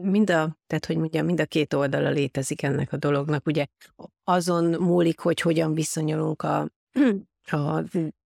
mind 0.00 0.30
a, 0.30 0.56
tehát 0.66 0.86
hogy 0.86 0.96
mondjam, 0.96 1.26
mind 1.26 1.40
a 1.40 1.46
két 1.46 1.72
oldala 1.72 2.10
létezik 2.10 2.62
ennek 2.62 2.92
a 2.92 2.96
dolognak. 2.96 3.46
Ugye 3.46 3.66
azon 4.24 4.64
múlik, 4.64 5.18
hogy 5.20 5.40
hogyan 5.40 5.74
viszonyulunk 5.74 6.42
a, 6.42 6.68
a, 7.50 7.82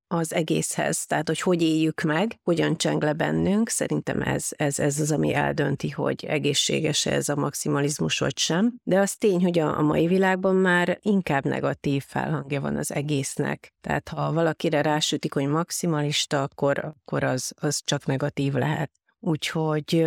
az 0.08 0.34
egészhez, 0.34 1.06
tehát 1.06 1.26
hogy 1.26 1.40
hogy 1.40 1.62
éljük 1.62 2.00
meg, 2.00 2.38
hogyan 2.42 2.76
cseng 2.76 3.02
le 3.02 3.12
bennünk. 3.12 3.68
Szerintem 3.68 4.22
ez, 4.22 4.48
ez, 4.50 4.78
ez 4.78 5.00
az, 5.00 5.12
ami 5.12 5.34
eldönti, 5.34 5.90
hogy 5.90 6.24
egészséges 6.24 7.06
ez 7.06 7.28
a 7.28 7.36
maximalizmus 7.36 8.18
vagy 8.18 8.38
sem. 8.38 8.74
De 8.82 8.98
az 8.98 9.16
tény, 9.16 9.42
hogy 9.42 9.58
a, 9.58 9.78
a 9.78 9.82
mai 9.82 10.06
világban 10.06 10.54
már 10.54 10.98
inkább 11.02 11.44
negatív 11.44 12.04
felhangja 12.06 12.60
van 12.60 12.76
az 12.76 12.92
egésznek. 12.92 13.74
Tehát 13.80 14.08
ha 14.08 14.32
valakire 14.32 14.82
rásütik, 14.82 15.34
hogy 15.34 15.46
maximalista, 15.46 16.42
akkor, 16.42 16.78
akkor 16.78 17.24
az, 17.24 17.52
az 17.60 17.80
csak 17.84 18.06
negatív 18.06 18.52
lehet. 18.52 18.90
Úgyhogy 19.18 20.06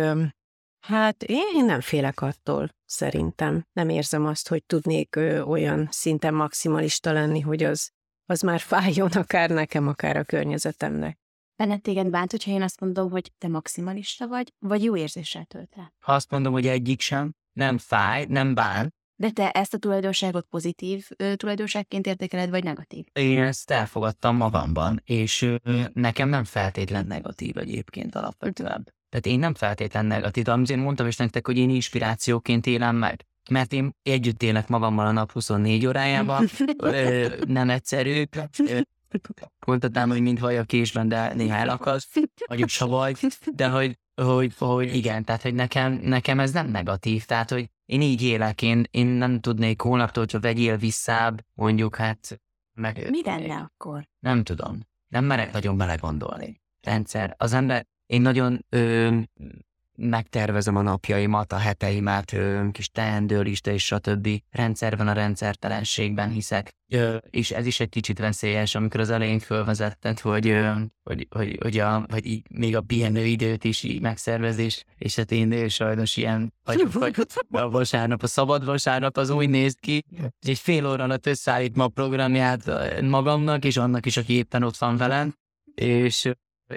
hát 0.80 1.22
én 1.22 1.64
nem 1.64 1.80
félek 1.80 2.20
attól, 2.20 2.74
szerintem. 2.84 3.66
Nem 3.72 3.88
érzem 3.88 4.26
azt, 4.26 4.48
hogy 4.48 4.64
tudnék 4.64 5.16
olyan 5.46 5.88
szinten 5.90 6.34
maximalista 6.34 7.12
lenni, 7.12 7.40
hogy 7.40 7.62
az, 7.62 7.90
az 8.30 8.40
már 8.40 8.60
fájjon 8.60 9.10
akár 9.10 9.50
nekem, 9.50 9.88
akár 9.88 10.16
a 10.16 10.24
környezetemnek. 10.24 11.18
Benned 11.56 11.80
téged 11.80 12.10
bánt, 12.10 12.30
hogyha 12.30 12.50
én 12.50 12.62
azt 12.62 12.80
mondom, 12.80 13.10
hogy 13.10 13.32
te 13.38 13.48
maximalista 13.48 14.26
vagy, 14.26 14.52
vagy 14.58 14.84
jó 14.84 14.96
érzéssel 14.96 15.44
tölt 15.44 15.72
el? 15.76 15.92
Ha 15.98 16.12
azt 16.12 16.30
mondom, 16.30 16.52
hogy 16.52 16.66
egyik 16.66 17.00
sem, 17.00 17.34
nem 17.52 17.78
fáj, 17.78 18.24
nem 18.28 18.54
bán, 18.54 18.94
De 19.16 19.30
te 19.30 19.50
ezt 19.50 19.74
a 19.74 19.78
tulajdonságot 19.78 20.46
pozitív 20.46 21.08
ö, 21.16 21.36
tulajdonságként 21.36 22.06
értékeled, 22.06 22.50
vagy 22.50 22.64
negatív? 22.64 23.04
én 23.12 23.42
ezt 23.42 23.70
elfogadtam 23.70 24.36
magamban, 24.36 25.02
és 25.04 25.42
ö, 25.42 25.82
nekem 25.92 26.28
nem 26.28 26.44
feltétlen 26.44 27.06
negatív 27.06 27.56
egyébként 27.58 28.14
alapvetően. 28.14 28.94
Tehát 29.08 29.26
én 29.26 29.38
nem 29.38 29.54
feltétlen 29.54 30.06
negatív, 30.06 30.48
amit 30.48 30.70
én 30.70 30.78
mondtam 30.78 31.06
is 31.06 31.16
nektek, 31.16 31.46
hogy 31.46 31.56
én 31.56 31.70
inspirációként 31.70 32.66
élem 32.66 32.96
meg. 32.96 33.24
Mert 33.50 33.72
én 33.72 33.94
együtt 34.02 34.42
élek 34.42 34.68
magammal 34.68 35.06
a 35.06 35.12
nap 35.12 35.32
24 35.32 35.86
órájában, 35.86 36.46
ö, 36.78 37.26
nem 37.46 37.70
egyszerű. 37.70 38.24
Mondhatnám, 39.66 40.08
hogy 40.08 40.20
mint 40.20 40.38
vaj 40.38 40.58
a 40.58 40.64
késben, 40.64 41.08
de 41.08 41.34
néha 41.34 41.56
elakad, 41.56 42.00
vagyok 42.46 42.68
savaj, 42.68 43.14
de 43.54 43.68
hogy, 43.68 43.98
hogy, 44.14 44.54
hogy 44.58 44.94
igen, 44.94 45.24
tehát 45.24 45.42
hogy 45.42 45.54
nekem, 45.54 45.92
nekem 45.92 46.40
ez 46.40 46.52
nem 46.52 46.70
negatív, 46.70 47.24
tehát 47.24 47.50
hogy 47.50 47.70
én 47.86 48.00
így 48.00 48.22
élek, 48.22 48.62
én, 48.62 48.84
én 48.90 49.06
nem 49.06 49.40
tudnék 49.40 49.80
holnaptól, 49.80 50.22
hogyha 50.22 50.40
vegyél 50.40 50.76
visszább, 50.76 51.44
mondjuk 51.54 51.96
hát 51.96 52.40
meg... 52.74 53.06
Mi 53.10 53.22
lenne 53.24 53.54
akkor? 53.54 54.08
Nem 54.18 54.44
tudom. 54.44 54.78
Nem 55.08 55.24
merek 55.24 55.52
nagyon 55.52 55.76
belegondolni. 55.76 56.60
Rendszer. 56.80 57.34
Az 57.38 57.52
ember, 57.52 57.86
én 58.06 58.20
nagyon 58.20 58.64
ö, 58.68 59.18
megtervezem 60.00 60.76
a 60.76 60.82
napjaimat, 60.82 61.52
a 61.52 61.56
heteimet, 61.56 62.36
kis 62.72 62.88
teendőlista 62.88 63.70
és 63.70 63.84
stb. 63.84 64.28
Rendszerben 64.50 65.08
a 65.08 65.12
rendszertelenségben 65.12 66.30
hiszek. 66.30 66.74
És 67.30 67.50
ez 67.50 67.66
is 67.66 67.80
egy 67.80 67.88
kicsit 67.88 68.18
veszélyes, 68.18 68.74
amikor 68.74 69.00
az 69.00 69.10
elején 69.10 69.38
fölvezetted, 69.38 70.20
hogy, 70.20 70.56
hogy, 71.02 71.26
hogy, 71.30 71.58
hogy, 71.62 71.78
a, 71.78 72.06
hogy 72.10 72.26
így, 72.26 72.42
még 72.50 72.76
a 72.76 72.80
pihenő 72.80 73.24
időt 73.24 73.64
is 73.64 73.82
így 73.82 74.00
megszervezés, 74.00 74.84
és 74.98 75.16
hát 75.16 75.30
én 75.32 75.68
sajnos 75.68 76.16
ilyen 76.16 76.52
vagyok, 76.64 76.92
hogy 76.92 77.26
a 77.50 77.70
vasárnap, 77.70 78.22
a 78.22 78.26
szabad 78.26 78.64
vasárnap 78.64 79.16
az 79.16 79.30
úgy 79.30 79.48
néz 79.48 79.74
ki, 79.80 80.04
hogy 80.20 80.50
egy 80.50 80.58
fél 80.58 80.86
óra 80.86 81.04
alatt 81.04 81.26
összeállít 81.26 81.76
ma 81.76 81.84
a 81.84 81.88
programját 81.88 82.62
magamnak, 83.02 83.64
és 83.64 83.76
annak 83.76 84.06
is, 84.06 84.16
aki 84.16 84.32
éppen 84.32 84.62
ott 84.62 84.76
van 84.76 84.96
velem, 84.96 85.34
és 85.74 86.30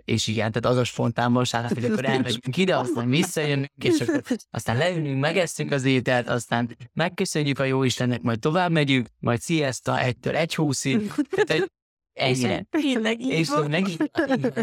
és 0.05 0.27
igen, 0.27 0.51
tehát 0.51 0.77
az 0.77 0.81
a 0.81 0.83
spontán 0.83 1.33
vasárnap, 1.33 1.73
hogy 1.73 1.85
akkor 1.85 2.05
elmegyünk 2.05 2.57
ide, 2.57 2.77
aztán 2.77 3.09
visszajönünk, 3.09 3.71
és 3.83 3.99
akkor 3.99 4.21
aztán 4.51 4.77
leülünk, 4.77 5.19
megesszünk 5.19 5.71
az 5.71 5.83
ételt, 5.83 6.27
aztán 6.27 6.77
megköszönjük 6.93 7.59
a 7.59 7.63
jó 7.63 7.83
Istennek, 7.83 8.21
majd 8.21 8.39
tovább 8.39 8.71
megyünk, 8.71 9.07
majd 9.19 9.41
siesta 9.41 9.99
egytől 9.99 10.35
egy 10.35 10.55
húszig, 10.55 11.11
tehát 11.29 11.49
egy 11.49 11.71
ennyire. 12.13 12.65
Tényleg 12.69 13.21
És 13.21 13.49
meg 13.67 13.87
így, 13.89 14.11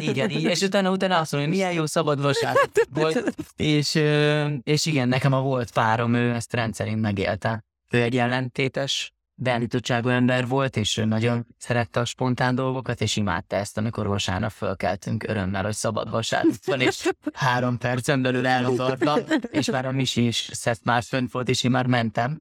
így, 0.01 0.17
így, 0.17 0.31
így, 0.31 0.43
és 0.43 0.61
utána, 0.61 0.91
utána 0.91 1.19
azt 1.19 1.33
mondom, 1.33 1.51
hogy 1.51 1.59
milyen 1.59 1.75
jó 1.75 1.87
szabad 1.87 2.21
vasárnap 2.21 2.71
volt, 2.95 3.35
és, 3.57 3.95
és 4.63 4.87
igen, 4.87 5.09
nekem 5.09 5.33
a 5.33 5.41
volt 5.41 5.73
párom, 5.73 6.15
ő 6.15 6.35
ezt 6.35 6.53
rendszerint 6.53 7.01
megélte. 7.01 7.65
Ő 7.91 8.03
egy 8.03 8.17
ellentétes, 8.17 9.13
beállítottságú 9.41 10.09
ember 10.09 10.47
volt, 10.47 10.77
és 10.77 11.03
nagyon 11.05 11.47
szerette 11.59 12.01
a 12.01 12.05
spontán 12.05 12.55
dolgokat, 12.55 13.01
és 13.01 13.17
imádta 13.17 13.57
ezt, 13.57 13.79
amikor 13.79 14.07
vasárnap 14.07 14.51
fölkeltünk 14.51 15.23
örömmel, 15.23 15.63
hogy 15.63 15.75
szabad 15.75 16.11
vasárnap 16.11 16.65
van, 16.65 16.81
és 16.81 17.11
három 17.33 17.79
percen 17.79 18.23
belül 18.23 18.47
elrogartam, 18.47 19.19
és 19.51 19.71
már 19.71 19.87
a 19.87 19.93
Misi 19.93 20.27
is 20.27 20.51
szett 20.53 20.85
már 20.85 21.03
fönt 21.03 21.33
volt, 21.33 21.49
és 21.49 21.65
én 21.65 21.71
már 21.71 21.87
mentem, 21.87 22.41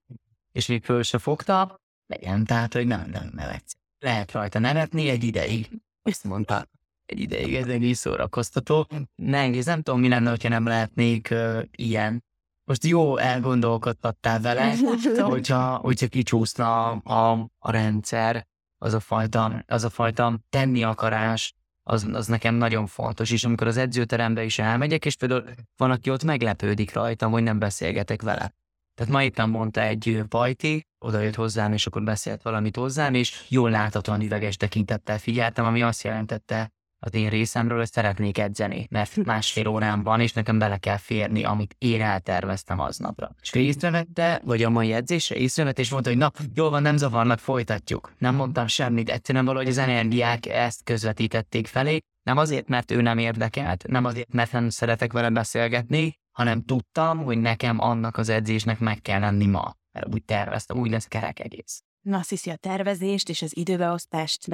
és 0.52 0.66
még 0.68 0.84
föl 0.84 1.04
se 1.04 1.18
fogta, 1.18 1.80
legyen, 2.08 2.46
tehát, 2.46 2.74
hogy 2.74 2.88
nem, 2.88 3.10
nem 3.12 3.32
nevetsz. 3.36 3.74
Lehet 4.00 4.32
rajta 4.32 4.60
nevetni 4.60 5.10
egy 5.10 5.24
ideig. 5.24 5.70
Ezt 6.02 6.24
mondta, 6.24 6.68
egy 7.06 7.20
ideig, 7.20 7.56
ez 7.56 7.68
egész 7.68 8.00
szórakoztató. 8.00 8.88
Nehéz, 9.16 9.66
nem 9.66 9.82
tudom, 9.82 10.00
mi 10.00 10.08
lenne, 10.08 10.30
hogyha 10.30 10.50
nem 10.50 10.66
lehetnék 10.66 11.28
uh, 11.32 11.64
ilyen. 11.72 12.24
Most 12.70 12.86
jó 12.86 13.18
elgondolkodtattál 13.18 14.40
vele, 14.42 14.74
hogyha, 15.18 15.76
hogyha 15.76 16.08
kicsúszna 16.08 16.92
a, 16.92 17.50
a 17.60 17.72
rendszer, 17.72 18.48
az 18.78 18.94
a 18.94 19.00
fajta, 19.00 19.64
az 19.68 19.84
a 19.84 19.90
fajta 19.90 20.40
tenni 20.50 20.84
akarás, 20.84 21.54
az, 21.84 22.08
az 22.12 22.28
nekem 22.28 22.56
nagyon 22.56 22.88
fontos, 22.88 23.32
és 23.32 23.44
amikor 23.44 23.68
az 23.68 23.78
edzőterembe 23.78 24.44
is 24.44 24.60
elmegyek, 24.60 25.06
és 25.06 25.16
például 25.16 25.44
van, 25.78 25.92
aki 25.92 26.10
ott 26.10 26.24
meglepődik 26.24 26.94
rajtam, 26.94 27.32
hogy 27.32 27.44
nem 27.44 27.60
beszélgetek 27.60 28.22
vele. 28.22 28.54
Tehát 28.96 29.14
ma 29.14 29.24
éppen 29.24 29.50
mondta 29.50 29.82
egy 29.82 30.24
pajti, 30.28 30.88
oda 31.00 31.20
jött 31.20 31.36
hozzám, 31.36 31.74
és 31.74 31.88
akkor 31.88 32.04
beszélt 32.04 32.42
valamit 32.42 32.76
hozzám, 32.76 33.14
és 33.14 33.46
jól 33.48 33.70
láthatóan 33.70 34.22
üveges 34.22 34.58
tekintettel 34.58 35.18
figyeltem, 35.18 35.66
ami 35.66 35.82
azt 35.82 36.04
jelentette 36.04 36.72
az 37.00 37.14
én 37.14 37.30
részemről, 37.30 37.78
hogy 37.78 37.92
szeretnék 37.92 38.38
edzeni, 38.38 38.88
mert 38.90 39.16
másfél 39.16 39.68
órám 39.68 40.04
van, 40.04 40.20
és 40.20 40.34
nekem 40.34 40.60
bele 40.60 40.78
kell 40.78 40.98
férni, 40.98 41.44
amit 41.44 41.76
én 41.78 42.02
elterveztem 42.02 42.80
aznapra. 42.80 43.36
És 43.42 43.54
észrevette, 43.54 44.42
vagy 44.46 44.64
a 44.64 44.70
mai 44.70 44.94
edzésre 44.94 45.36
észrevette, 45.36 45.82
és 45.82 45.92
mondta, 45.92 46.10
hogy 46.10 46.20
na, 46.20 46.32
jól 46.54 46.70
van, 46.70 46.82
nem 46.82 46.98
zavarnak, 46.98 47.40
folytatjuk. 47.40 48.14
Nem 48.18 48.36
mondtam 48.36 48.68
semmit, 48.68 49.10
egyszerűen 49.10 49.46
valahogy 49.46 49.68
az 49.68 49.78
energiák 49.78 50.46
ezt 50.46 50.84
közvetítették 50.84 51.68
felé, 51.68 52.00
nem 52.24 52.38
azért, 52.38 52.68
mert 52.68 52.92
ő 52.92 53.02
nem 53.02 53.18
érdekelt, 53.18 53.88
nem 53.88 54.06
azért, 54.06 54.34
mert 54.34 54.52
nem 54.52 54.70
szeretek 54.70 55.14
vele 55.14 55.30
beszélgetni, 55.30 56.14
hanem 56.32 56.64
tudtam, 56.64 57.24
hogy 57.24 57.38
nekem 57.38 57.80
annak 57.80 58.18
az 58.18 58.30
edzésnek 58.30 58.80
meg 58.80 59.02
kell 59.02 59.20
lenni 59.20 59.46
ma. 59.46 59.74
Mert 59.92 60.14
úgy 60.14 60.24
terveztem, 60.24 60.78
úgy 60.78 60.90
lesz 60.90 61.06
kerek 61.06 61.40
egész. 61.40 61.84
Na, 62.02 62.18
azt 62.18 62.30
hiszi 62.30 62.50
a 62.50 62.56
tervezést 62.56 63.30
és 63.30 63.42
az 63.42 63.58
időbeosztást 63.58 64.48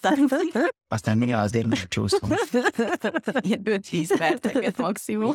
tanulni. 0.00 0.50
Aztán 0.88 1.18
mi 1.18 1.32
azért 1.32 1.66
megcsúszom. 1.66 2.30
Ilyen 3.46 3.62
5-10 3.64 4.14
perceket 4.18 4.76
maximum. 4.76 5.34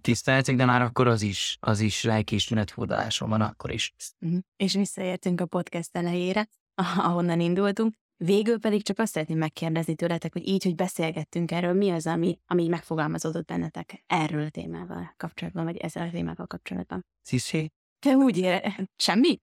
10 0.00 0.22
percig, 0.22 0.56
de 0.56 0.64
már 0.64 0.82
akkor 0.82 1.06
az 1.06 1.22
is, 1.22 1.56
az 1.60 1.80
is 1.80 2.02
lelkiismeret 2.02 2.70
fordaláson 2.70 3.28
van 3.28 3.40
akkor 3.40 3.70
is. 3.72 3.92
Mhm. 4.18 4.38
És 4.56 4.74
visszaértünk 4.74 5.40
a 5.40 5.46
podcast 5.46 5.96
elejére, 5.96 6.48
ahonnan 6.74 7.40
indultunk. 7.40 7.94
Végül 8.16 8.58
pedig 8.58 8.82
csak 8.82 8.98
azt 8.98 9.12
szeretném 9.12 9.38
megkérdezni 9.38 9.94
tőletek, 9.94 10.32
hogy 10.32 10.48
így, 10.48 10.64
hogy 10.64 10.74
beszélgettünk 10.74 11.50
erről, 11.50 11.72
mi 11.72 11.90
az, 11.90 12.06
ami, 12.06 12.38
ami 12.46 12.62
így 12.62 12.68
megfogalmazódott 12.68 13.46
bennetek 13.46 14.04
erről 14.06 14.44
a 14.44 14.50
témával 14.50 15.14
kapcsolatban, 15.16 15.64
vagy 15.64 15.76
ezzel 15.76 16.06
a 16.06 16.10
témával 16.10 16.46
kapcsolatban. 16.46 17.06
Sziszi? 17.22 17.72
Te 17.98 18.14
úgy 18.14 18.38
ére... 18.38 18.88
Semmi? 18.96 19.40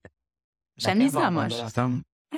Van 0.84 1.00
izgalmas? 1.00 1.54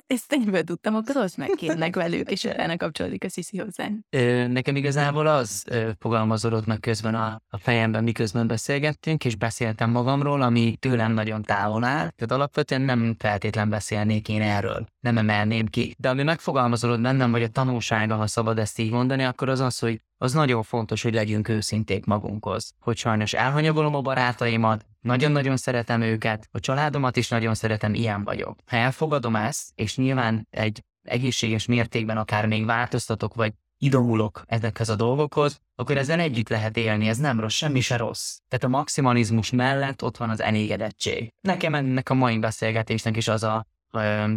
Ezt 0.07 0.32
egyből 0.32 0.62
tudtam, 0.62 0.95
akkor 0.95 1.16
oszd 1.16 1.38
meg 1.38 1.49
kérnek 1.57 1.95
velük, 1.95 2.30
és 2.30 2.45
utána 2.45 2.76
kapcsolódik 2.76 3.24
a 3.24 3.28
Sziszi 3.28 3.59
hozzánk. 3.59 4.05
Nekem 4.53 4.76
igazából 4.76 5.26
az 5.26 5.64
fogalmazódott 5.99 6.66
meg 6.66 6.80
közben 6.80 7.14
a, 7.14 7.43
a 7.49 7.59
fejemben, 7.59 8.05
miközben 8.05 8.47
beszélgettünk, 8.47 9.24
és 9.24 9.36
beszéltem 9.36 9.91
magamról, 9.91 10.43
ami 10.43 10.76
tőlem 10.76 11.12
nagyon 11.12 11.43
távol 11.43 11.84
áll. 11.84 12.09
Tehát 12.09 12.30
alapvetően 12.30 12.80
nem 12.80 13.14
feltétlen 13.18 13.68
beszélnék 13.68 14.28
én 14.28 14.43
erről. 14.43 14.86
Nem 15.01 15.18
emelném 15.18 15.66
ki. 15.66 15.94
De 15.98 16.09
ami 16.09 16.22
megfogalmazolod 16.22 17.01
bennem, 17.01 17.30
vagy 17.30 17.42
a 17.42 17.48
tanulsága, 17.48 18.16
ha 18.16 18.26
szabad 18.26 18.59
ezt 18.59 18.78
így 18.78 18.90
mondani, 18.90 19.24
akkor 19.24 19.48
az 19.48 19.61
az, 19.61 19.78
hogy 19.78 20.01
az 20.18 20.32
nagyon 20.32 20.62
fontos, 20.62 21.03
hogy 21.03 21.14
legyünk 21.14 21.48
őszinték 21.48 22.05
magunkhoz. 22.05 22.74
Hogy 22.80 22.96
sajnos 22.96 23.32
elhanyagolom 23.32 23.94
a 23.94 24.01
barátaimat, 24.01 24.86
nagyon-nagyon 25.01 25.57
szeretem 25.57 26.01
őket, 26.01 26.48
a 26.53 26.61
családomat 26.61 27.16
is 27.16 27.28
nagyon 27.28 27.55
szeretem, 27.55 27.94
ilyen 27.94 28.24
vagyok. 28.24 28.59
Ha 28.66 28.76
elfogadom 28.76 29.36
ezt, 29.36 29.68
és 29.74 29.96
nyilván 29.96 30.46
egy 30.51 30.84
egészséges 31.03 31.66
mértékben 31.66 32.16
akár 32.16 32.46
még 32.46 32.64
változtatok, 32.64 33.34
vagy 33.34 33.53
idomulok 33.78 34.42
ezekhez 34.46 34.88
a 34.88 34.96
dolgokhoz, 34.96 35.61
akkor 35.74 35.96
ezzel 35.96 36.20
együtt 36.20 36.48
lehet 36.48 36.76
élni, 36.76 37.09
ez 37.09 37.18
nem 37.18 37.40
rossz, 37.40 37.55
semmi 37.55 37.80
se 37.80 37.96
rossz. 37.96 38.36
Tehát 38.48 38.64
a 38.64 38.78
maximalizmus 38.78 39.51
mellett 39.51 40.03
ott 40.03 40.16
van 40.16 40.30
az 40.30 40.40
elégedettség. 40.40 41.32
Nekem 41.40 41.74
ennek 41.74 42.11
a 42.11 42.14
mai 42.14 42.38
beszélgetésnek 42.38 43.16
is 43.16 43.28
az 43.28 43.42
a 43.42 43.66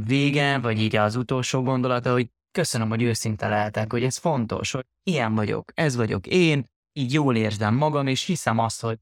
vége, 0.06 0.60
vagy 0.60 0.82
így 0.82 0.96
az 0.96 1.16
utolsó 1.16 1.62
gondolata, 1.62 2.12
hogy 2.12 2.30
köszönöm, 2.52 2.90
hogy 2.90 3.02
őszinte 3.02 3.48
lehetek, 3.48 3.92
hogy 3.92 4.04
ez 4.04 4.18
fontos, 4.18 4.72
hogy 4.72 4.86
ilyen 5.04 5.36
vagyok, 5.36 5.72
ez 5.76 5.96
vagyok 5.96 6.28
én, 6.28 6.66
így 6.94 7.14
jól 7.14 7.36
érzem 7.36 7.76
magam, 7.76 8.08
és 8.08 8.26
hiszem 8.26 8.60
azt, 8.60 8.82
hogy 8.82 8.98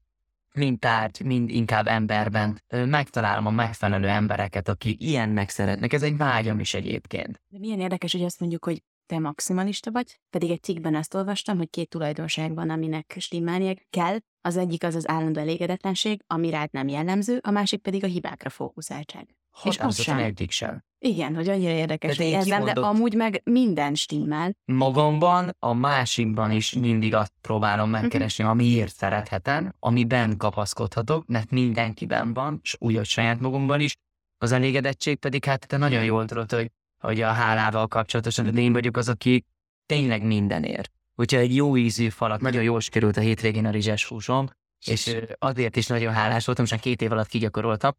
mind 0.54 0.78
tárgy, 0.78 1.24
mind 1.24 1.50
inkább 1.50 1.86
emberben 1.86 2.62
megtalálom 2.68 3.46
a 3.46 3.50
megfelelő 3.50 4.08
embereket, 4.08 4.68
akik 4.68 5.02
ilyennek 5.02 5.48
szeretnek. 5.48 5.92
Ez 5.92 6.02
egy 6.02 6.16
vágyam 6.16 6.60
is 6.60 6.74
egyébként. 6.74 7.42
De 7.48 7.58
milyen 7.58 7.80
érdekes, 7.80 8.12
hogy 8.12 8.22
azt 8.22 8.40
mondjuk, 8.40 8.64
hogy 8.64 8.82
te 9.06 9.18
maximalista 9.18 9.90
vagy, 9.90 10.20
pedig 10.30 10.50
egy 10.50 10.62
cikkben 10.62 10.94
ezt 10.94 11.14
olvastam, 11.14 11.56
hogy 11.56 11.70
két 11.70 11.88
tulajdonság 11.88 12.54
van, 12.54 12.70
aminek 12.70 13.14
stimmelnie 13.18 13.74
kell. 13.90 14.16
Az 14.40 14.56
egyik 14.56 14.84
az 14.84 14.94
az 14.94 15.08
állandó 15.08 15.40
elégedetlenség, 15.40 16.22
ami 16.26 16.50
rád 16.50 16.72
nem 16.72 16.88
jellemző, 16.88 17.38
a 17.42 17.50
másik 17.50 17.80
pedig 17.80 18.04
a 18.04 18.06
hibákra 18.06 18.50
fókuszáltság. 18.50 19.36
És 19.64 19.78
az 19.78 20.00
sem. 20.00 20.18
egyik 20.18 20.50
sem. 20.50 20.84
Igen, 20.98 21.34
hogy 21.34 21.48
annyira 21.48 21.70
érdekes, 21.70 22.16
hogy 22.16 22.26
ez 22.26 22.46
nem, 22.46 22.64
de 22.64 22.70
amúgy 22.70 23.14
meg 23.14 23.40
minden 23.44 23.94
stimmel. 23.94 24.52
Magamban, 24.64 25.56
a 25.58 25.72
másikban 25.72 26.50
is 26.50 26.72
mindig 26.72 27.14
azt 27.14 27.32
próbálom 27.40 27.90
mhm. 27.90 28.00
megkeresni, 28.00 28.44
amiért 28.44 28.94
szerethetem, 28.94 29.72
amiben 29.78 30.36
kapaszkodhatok, 30.36 31.26
mert 31.26 31.50
mindenkiben 31.50 32.34
van, 32.34 32.60
és 32.62 32.76
úgy, 32.78 32.96
hogy 32.96 33.06
saját 33.06 33.40
magunkban 33.40 33.80
is. 33.80 33.96
Az 34.38 34.52
elégedettség 34.52 35.16
pedig, 35.16 35.44
hát 35.44 35.66
te 35.66 35.76
nagyon 35.76 36.04
jól 36.04 36.24
tudod, 36.24 36.52
hogy 36.52 36.70
hogy 37.02 37.20
a 37.20 37.32
hálával 37.32 37.86
kapcsolatosan, 37.86 38.54
de 38.54 38.60
én 38.60 38.72
vagyok 38.72 38.96
az, 38.96 39.08
aki 39.08 39.44
tényleg 39.86 40.22
mindenért. 40.22 40.90
Hogyha 41.14 41.38
egy 41.38 41.54
jó 41.54 41.76
ízű 41.76 42.08
falat, 42.08 42.40
nagyon 42.40 42.62
jól 42.62 42.80
sikerült 42.80 43.16
a 43.16 43.20
hétvégén 43.20 43.66
a 43.66 43.70
rizses 43.70 44.04
húsom, 44.04 44.48
és 44.86 45.16
azért 45.38 45.76
is 45.76 45.86
nagyon 45.86 46.12
hálás 46.12 46.44
voltam, 46.44 46.64
és 46.64 46.74
két 46.80 47.02
év 47.02 47.12
alatt 47.12 47.26
kigyakoroltam, 47.26 47.92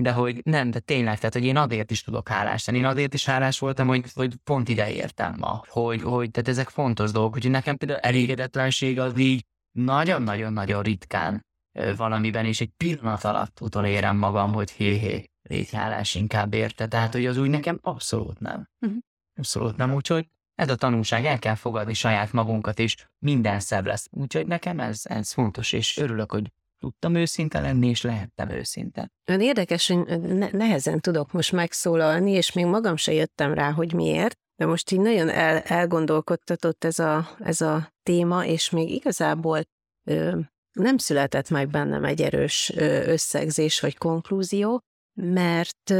de 0.00 0.12
hogy 0.12 0.40
nem, 0.44 0.70
de 0.70 0.78
tényleg, 0.78 1.18
tehát 1.18 1.34
hogy 1.34 1.44
én 1.44 1.56
azért 1.56 1.90
is 1.90 2.02
tudok 2.02 2.28
hálás 2.28 2.64
lenni. 2.66 2.78
Én 2.78 2.84
azért 2.84 3.14
is 3.14 3.24
hálás 3.24 3.58
voltam, 3.58 3.86
hogy, 3.86 4.04
hogy 4.14 4.34
pont 4.44 4.68
ide 4.68 4.92
értem 4.92 5.34
ma. 5.38 5.62
Hogy, 5.68 6.02
hogy 6.02 6.30
tehát 6.30 6.48
ezek 6.48 6.68
fontos 6.68 7.10
dolgok, 7.10 7.32
hogy 7.32 7.50
nekem 7.50 7.76
például 7.76 8.00
elégedetlenség 8.00 9.00
az 9.00 9.18
így 9.18 9.44
nagyon-nagyon-nagyon 9.72 10.82
ritkán 10.82 11.46
valamiben, 11.96 12.44
és 12.44 12.60
egy 12.60 12.70
pillanat 12.76 13.24
alatt 13.24 13.60
utolérem 13.60 14.16
magam, 14.16 14.52
hogy 14.52 14.70
hé-hé, 14.70 15.24
létjárás 15.42 16.14
inkább 16.14 16.54
érte, 16.54 16.86
tehát 16.86 17.12
hogy 17.12 17.26
az 17.26 17.36
úgy 17.36 17.50
nekem 17.50 17.78
abszolút 17.82 18.40
nem. 18.40 18.68
Uh-huh. 18.80 18.98
Abszolút 19.36 19.76
nem, 19.76 19.94
úgyhogy 19.94 20.28
ez 20.54 20.70
a 20.70 20.74
tanulság, 20.74 21.24
el 21.24 21.38
kell 21.38 21.54
fogadni 21.54 21.94
saját 21.94 22.32
magunkat, 22.32 22.78
és 22.78 22.96
minden 23.18 23.60
szebb 23.60 23.86
lesz. 23.86 24.08
Úgyhogy 24.10 24.46
nekem 24.46 24.80
ez, 24.80 25.00
ez 25.04 25.32
fontos, 25.32 25.72
és 25.72 25.96
örülök, 25.96 26.30
hogy 26.30 26.52
tudtam 26.78 27.14
őszinte 27.14 27.60
lenni, 27.60 27.88
és 27.88 28.02
lehettem 28.02 28.50
őszinte. 28.50 29.10
Ön 29.24 29.40
érdekes, 29.40 29.88
hogy 29.88 30.20
ne- 30.20 30.50
nehezen 30.50 31.00
tudok 31.00 31.32
most 31.32 31.52
megszólalni, 31.52 32.30
és 32.30 32.52
még 32.52 32.64
magam 32.64 32.96
se 32.96 33.12
jöttem 33.12 33.54
rá, 33.54 33.72
hogy 33.72 33.92
miért, 33.92 34.34
de 34.56 34.66
most 34.66 34.90
így 34.90 35.00
nagyon 35.00 35.28
el- 35.28 35.62
elgondolkodtatott 35.62 36.84
ez 36.84 36.98
a, 36.98 37.28
ez 37.38 37.60
a 37.60 37.92
téma, 38.02 38.44
és 38.44 38.70
még 38.70 38.90
igazából 38.90 39.62
ö, 40.08 40.38
nem 40.72 40.98
született 40.98 41.50
meg 41.50 41.68
bennem 41.68 42.04
egy 42.04 42.22
erős 42.22 42.72
ö, 42.74 43.10
összegzés 43.12 43.80
vagy 43.80 43.96
konklúzió, 43.98 44.80
mert 45.20 45.90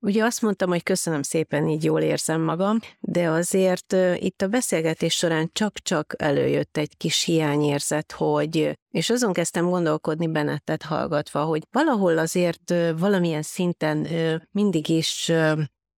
Ugye 0.00 0.24
azt 0.24 0.42
mondtam, 0.42 0.68
hogy 0.68 0.82
köszönöm 0.82 1.22
szépen, 1.22 1.68
így 1.68 1.84
jól 1.84 2.00
érzem 2.00 2.40
magam, 2.40 2.78
de 3.00 3.28
azért 3.28 3.96
itt 4.14 4.42
a 4.42 4.48
beszélgetés 4.48 5.14
során 5.14 5.50
csak-csak 5.52 6.14
előjött 6.16 6.76
egy 6.76 6.96
kis 6.96 7.22
hiányérzet, 7.22 8.12
hogy, 8.12 8.78
és 8.90 9.10
azon 9.10 9.32
kezdtem 9.32 9.68
gondolkodni 9.68 10.26
bennettet 10.26 10.82
hallgatva, 10.82 11.44
hogy 11.44 11.62
valahol 11.70 12.18
azért 12.18 12.74
valamilyen 12.98 13.42
szinten 13.42 14.06
mindig 14.50 14.88
is 14.88 15.32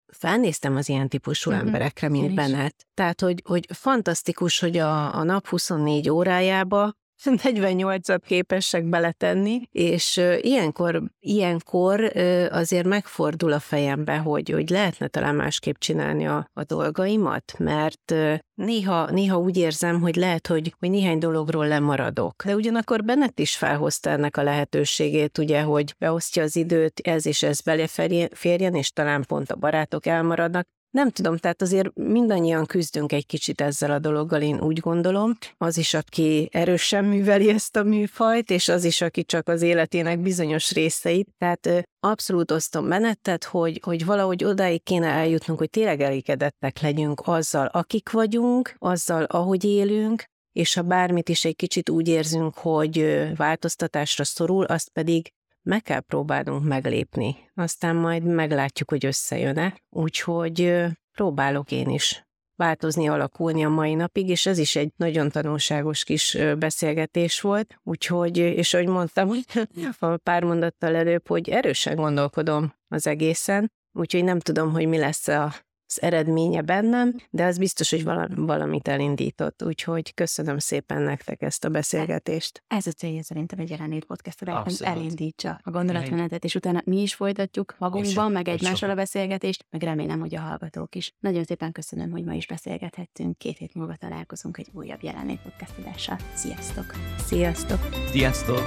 felnéztem 0.07 0.75
az 0.75 0.89
ilyen 0.89 1.09
típusú 1.09 1.51
uh-huh. 1.51 1.65
emberekre, 1.65 2.09
mint 2.09 2.35
Bennett. 2.35 2.87
Tehát, 2.93 3.21
hogy, 3.21 3.41
hogy 3.45 3.67
fantasztikus, 3.73 4.59
hogy 4.59 4.77
a, 4.77 5.15
a 5.15 5.23
nap 5.23 5.47
24 5.47 6.09
órájába 6.09 6.93
48-at 7.23 8.21
képesek 8.25 8.83
beletenni, 8.83 9.61
és 9.71 10.21
ilyenkor, 10.41 11.03
ilyenkor 11.19 12.11
azért 12.51 12.87
megfordul 12.87 13.53
a 13.53 13.59
fejembe, 13.59 14.17
hogy, 14.17 14.49
hogy 14.49 14.69
lehetne 14.69 15.07
talán 15.07 15.35
másképp 15.35 15.75
csinálni 15.77 16.27
a, 16.27 16.49
a 16.53 16.63
dolgaimat, 16.63 17.55
mert 17.57 18.15
néha, 18.53 19.11
néha 19.11 19.37
úgy 19.37 19.57
érzem, 19.57 20.01
hogy 20.01 20.15
lehet, 20.15 20.47
hogy, 20.47 20.75
hogy 20.79 20.89
néhány 20.89 21.19
dologról 21.19 21.67
lemaradok. 21.67 22.43
De 22.45 22.55
ugyanakkor 22.55 23.03
Bennett 23.03 23.39
is 23.39 23.55
felhozta 23.55 24.09
ennek 24.09 24.37
a 24.37 24.43
lehetőségét, 24.43 25.37
ugye, 25.37 25.61
hogy 25.61 25.95
beosztja 25.97 26.43
az 26.43 26.55
időt, 26.55 26.99
ez 26.99 27.25
és 27.25 27.43
ez 27.43 27.61
beleférjen, 27.61 28.75
és 28.75 28.91
talán 28.91 29.23
pont 29.27 29.51
a 29.51 29.55
barátok 29.55 30.05
elmaradnak. 30.05 30.67
Nem 30.91 31.09
tudom, 31.09 31.37
tehát 31.37 31.61
azért 31.61 31.95
mindannyian 31.95 32.65
küzdünk 32.65 33.11
egy 33.11 33.25
kicsit 33.25 33.61
ezzel 33.61 33.91
a 33.91 33.99
dologgal, 33.99 34.41
én 34.41 34.61
úgy 34.61 34.79
gondolom. 34.79 35.37
Az 35.57 35.77
is, 35.77 35.93
aki 35.93 36.49
erősen 36.51 37.05
műveli 37.05 37.49
ezt 37.49 37.75
a 37.75 37.83
műfajt, 37.83 38.49
és 38.49 38.67
az 38.67 38.83
is, 38.83 39.01
aki 39.01 39.23
csak 39.23 39.47
az 39.47 39.61
életének 39.61 40.19
bizonyos 40.19 40.71
részeit. 40.71 41.29
Tehát 41.37 41.89
abszolút 41.99 42.51
osztom 42.51 42.85
menettet, 42.85 43.43
hogy, 43.43 43.81
hogy 43.83 44.05
valahogy 44.05 44.43
odáig 44.43 44.83
kéne 44.83 45.07
eljutnunk, 45.07 45.59
hogy 45.59 45.69
tényleg 45.69 46.01
elégedettek 46.01 46.81
legyünk 46.81 47.21
azzal, 47.23 47.65
akik 47.65 48.11
vagyunk, 48.11 48.75
azzal, 48.77 49.23
ahogy 49.23 49.63
élünk, 49.63 50.23
és 50.51 50.73
ha 50.73 50.81
bármit 50.81 51.29
is 51.29 51.45
egy 51.45 51.55
kicsit 51.55 51.89
úgy 51.89 52.07
érzünk, 52.07 52.55
hogy 52.55 53.27
változtatásra 53.35 54.23
szorul, 54.23 54.63
azt 54.63 54.89
pedig 54.89 55.31
meg 55.63 55.81
kell 55.81 55.99
próbálnunk 55.99 56.63
meglépni. 56.63 57.35
Aztán 57.53 57.95
majd 57.95 58.23
meglátjuk, 58.23 58.89
hogy 58.89 59.05
összejön-e. 59.05 59.81
Úgyhogy 59.89 60.85
próbálok 61.11 61.71
én 61.71 61.89
is 61.89 62.27
változni, 62.55 63.07
alakulni 63.07 63.65
a 63.65 63.69
mai 63.69 63.93
napig, 63.93 64.29
és 64.29 64.45
ez 64.45 64.57
is 64.57 64.75
egy 64.75 64.91
nagyon 64.95 65.29
tanulságos 65.29 66.03
kis 66.03 66.37
beszélgetés 66.57 67.41
volt, 67.41 67.79
úgyhogy, 67.83 68.37
és 68.37 68.73
ahogy 68.73 68.87
mondtam, 68.87 69.27
hogy 69.27 69.43
pár 70.23 70.43
mondattal 70.43 70.95
előbb, 70.95 71.27
hogy 71.27 71.49
erősen 71.49 71.95
gondolkodom 71.95 72.73
az 72.87 73.07
egészen, 73.07 73.71
úgyhogy 73.91 74.23
nem 74.23 74.39
tudom, 74.39 74.71
hogy 74.71 74.87
mi 74.87 74.97
lesz 74.97 75.27
a 75.27 75.53
az 75.89 76.01
eredménye 76.01 76.61
bennem, 76.61 77.15
de 77.29 77.45
az 77.45 77.57
biztos, 77.57 77.89
hogy 77.89 78.03
valamit 78.35 78.87
elindított, 78.87 79.63
úgyhogy 79.63 80.13
köszönöm 80.13 80.57
szépen 80.57 81.01
nektek 81.01 81.41
ezt 81.41 81.65
a 81.65 81.69
beszélgetést. 81.69 82.63
Ez 82.67 82.87
a 82.87 82.91
célja 82.91 83.23
szerintem 83.23 83.59
egy 83.59 83.69
jelenét 83.69 84.05
podcast, 84.05 84.39
hogy 84.39 84.75
elindítsa 84.79 85.59
a 85.63 85.71
gondolatmenetet, 85.71 86.43
és 86.43 86.55
utána 86.55 86.81
mi 86.85 87.01
is 87.01 87.13
folytatjuk 87.13 87.75
magunkban, 87.77 88.31
meg 88.31 88.47
egymással 88.47 88.89
a 88.89 88.95
beszélgetést, 88.95 89.65
meg 89.69 89.81
remélem, 89.81 90.19
hogy 90.19 90.35
a 90.35 90.39
hallgatók 90.39 90.95
is. 90.95 91.13
Nagyon 91.19 91.43
szépen 91.43 91.71
köszönöm, 91.71 92.11
hogy 92.11 92.23
ma 92.23 92.33
is 92.33 92.47
beszélgethettünk. 92.47 93.37
Két 93.37 93.57
hét 93.57 93.73
múlva 93.73 93.95
találkozunk 93.95 94.57
egy 94.57 94.67
újabb 94.73 95.03
jelenét 95.03 95.41
podcast 95.41 95.73
adással. 95.79 96.17
Sziasztok! 96.33 96.93
Sziasztok! 97.25 97.79
Sziasztok! 98.11 98.65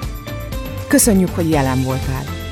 Köszönjük, 0.89 1.31
hogy 1.31 1.51
jelen 1.51 1.83
voltál! 1.83 2.52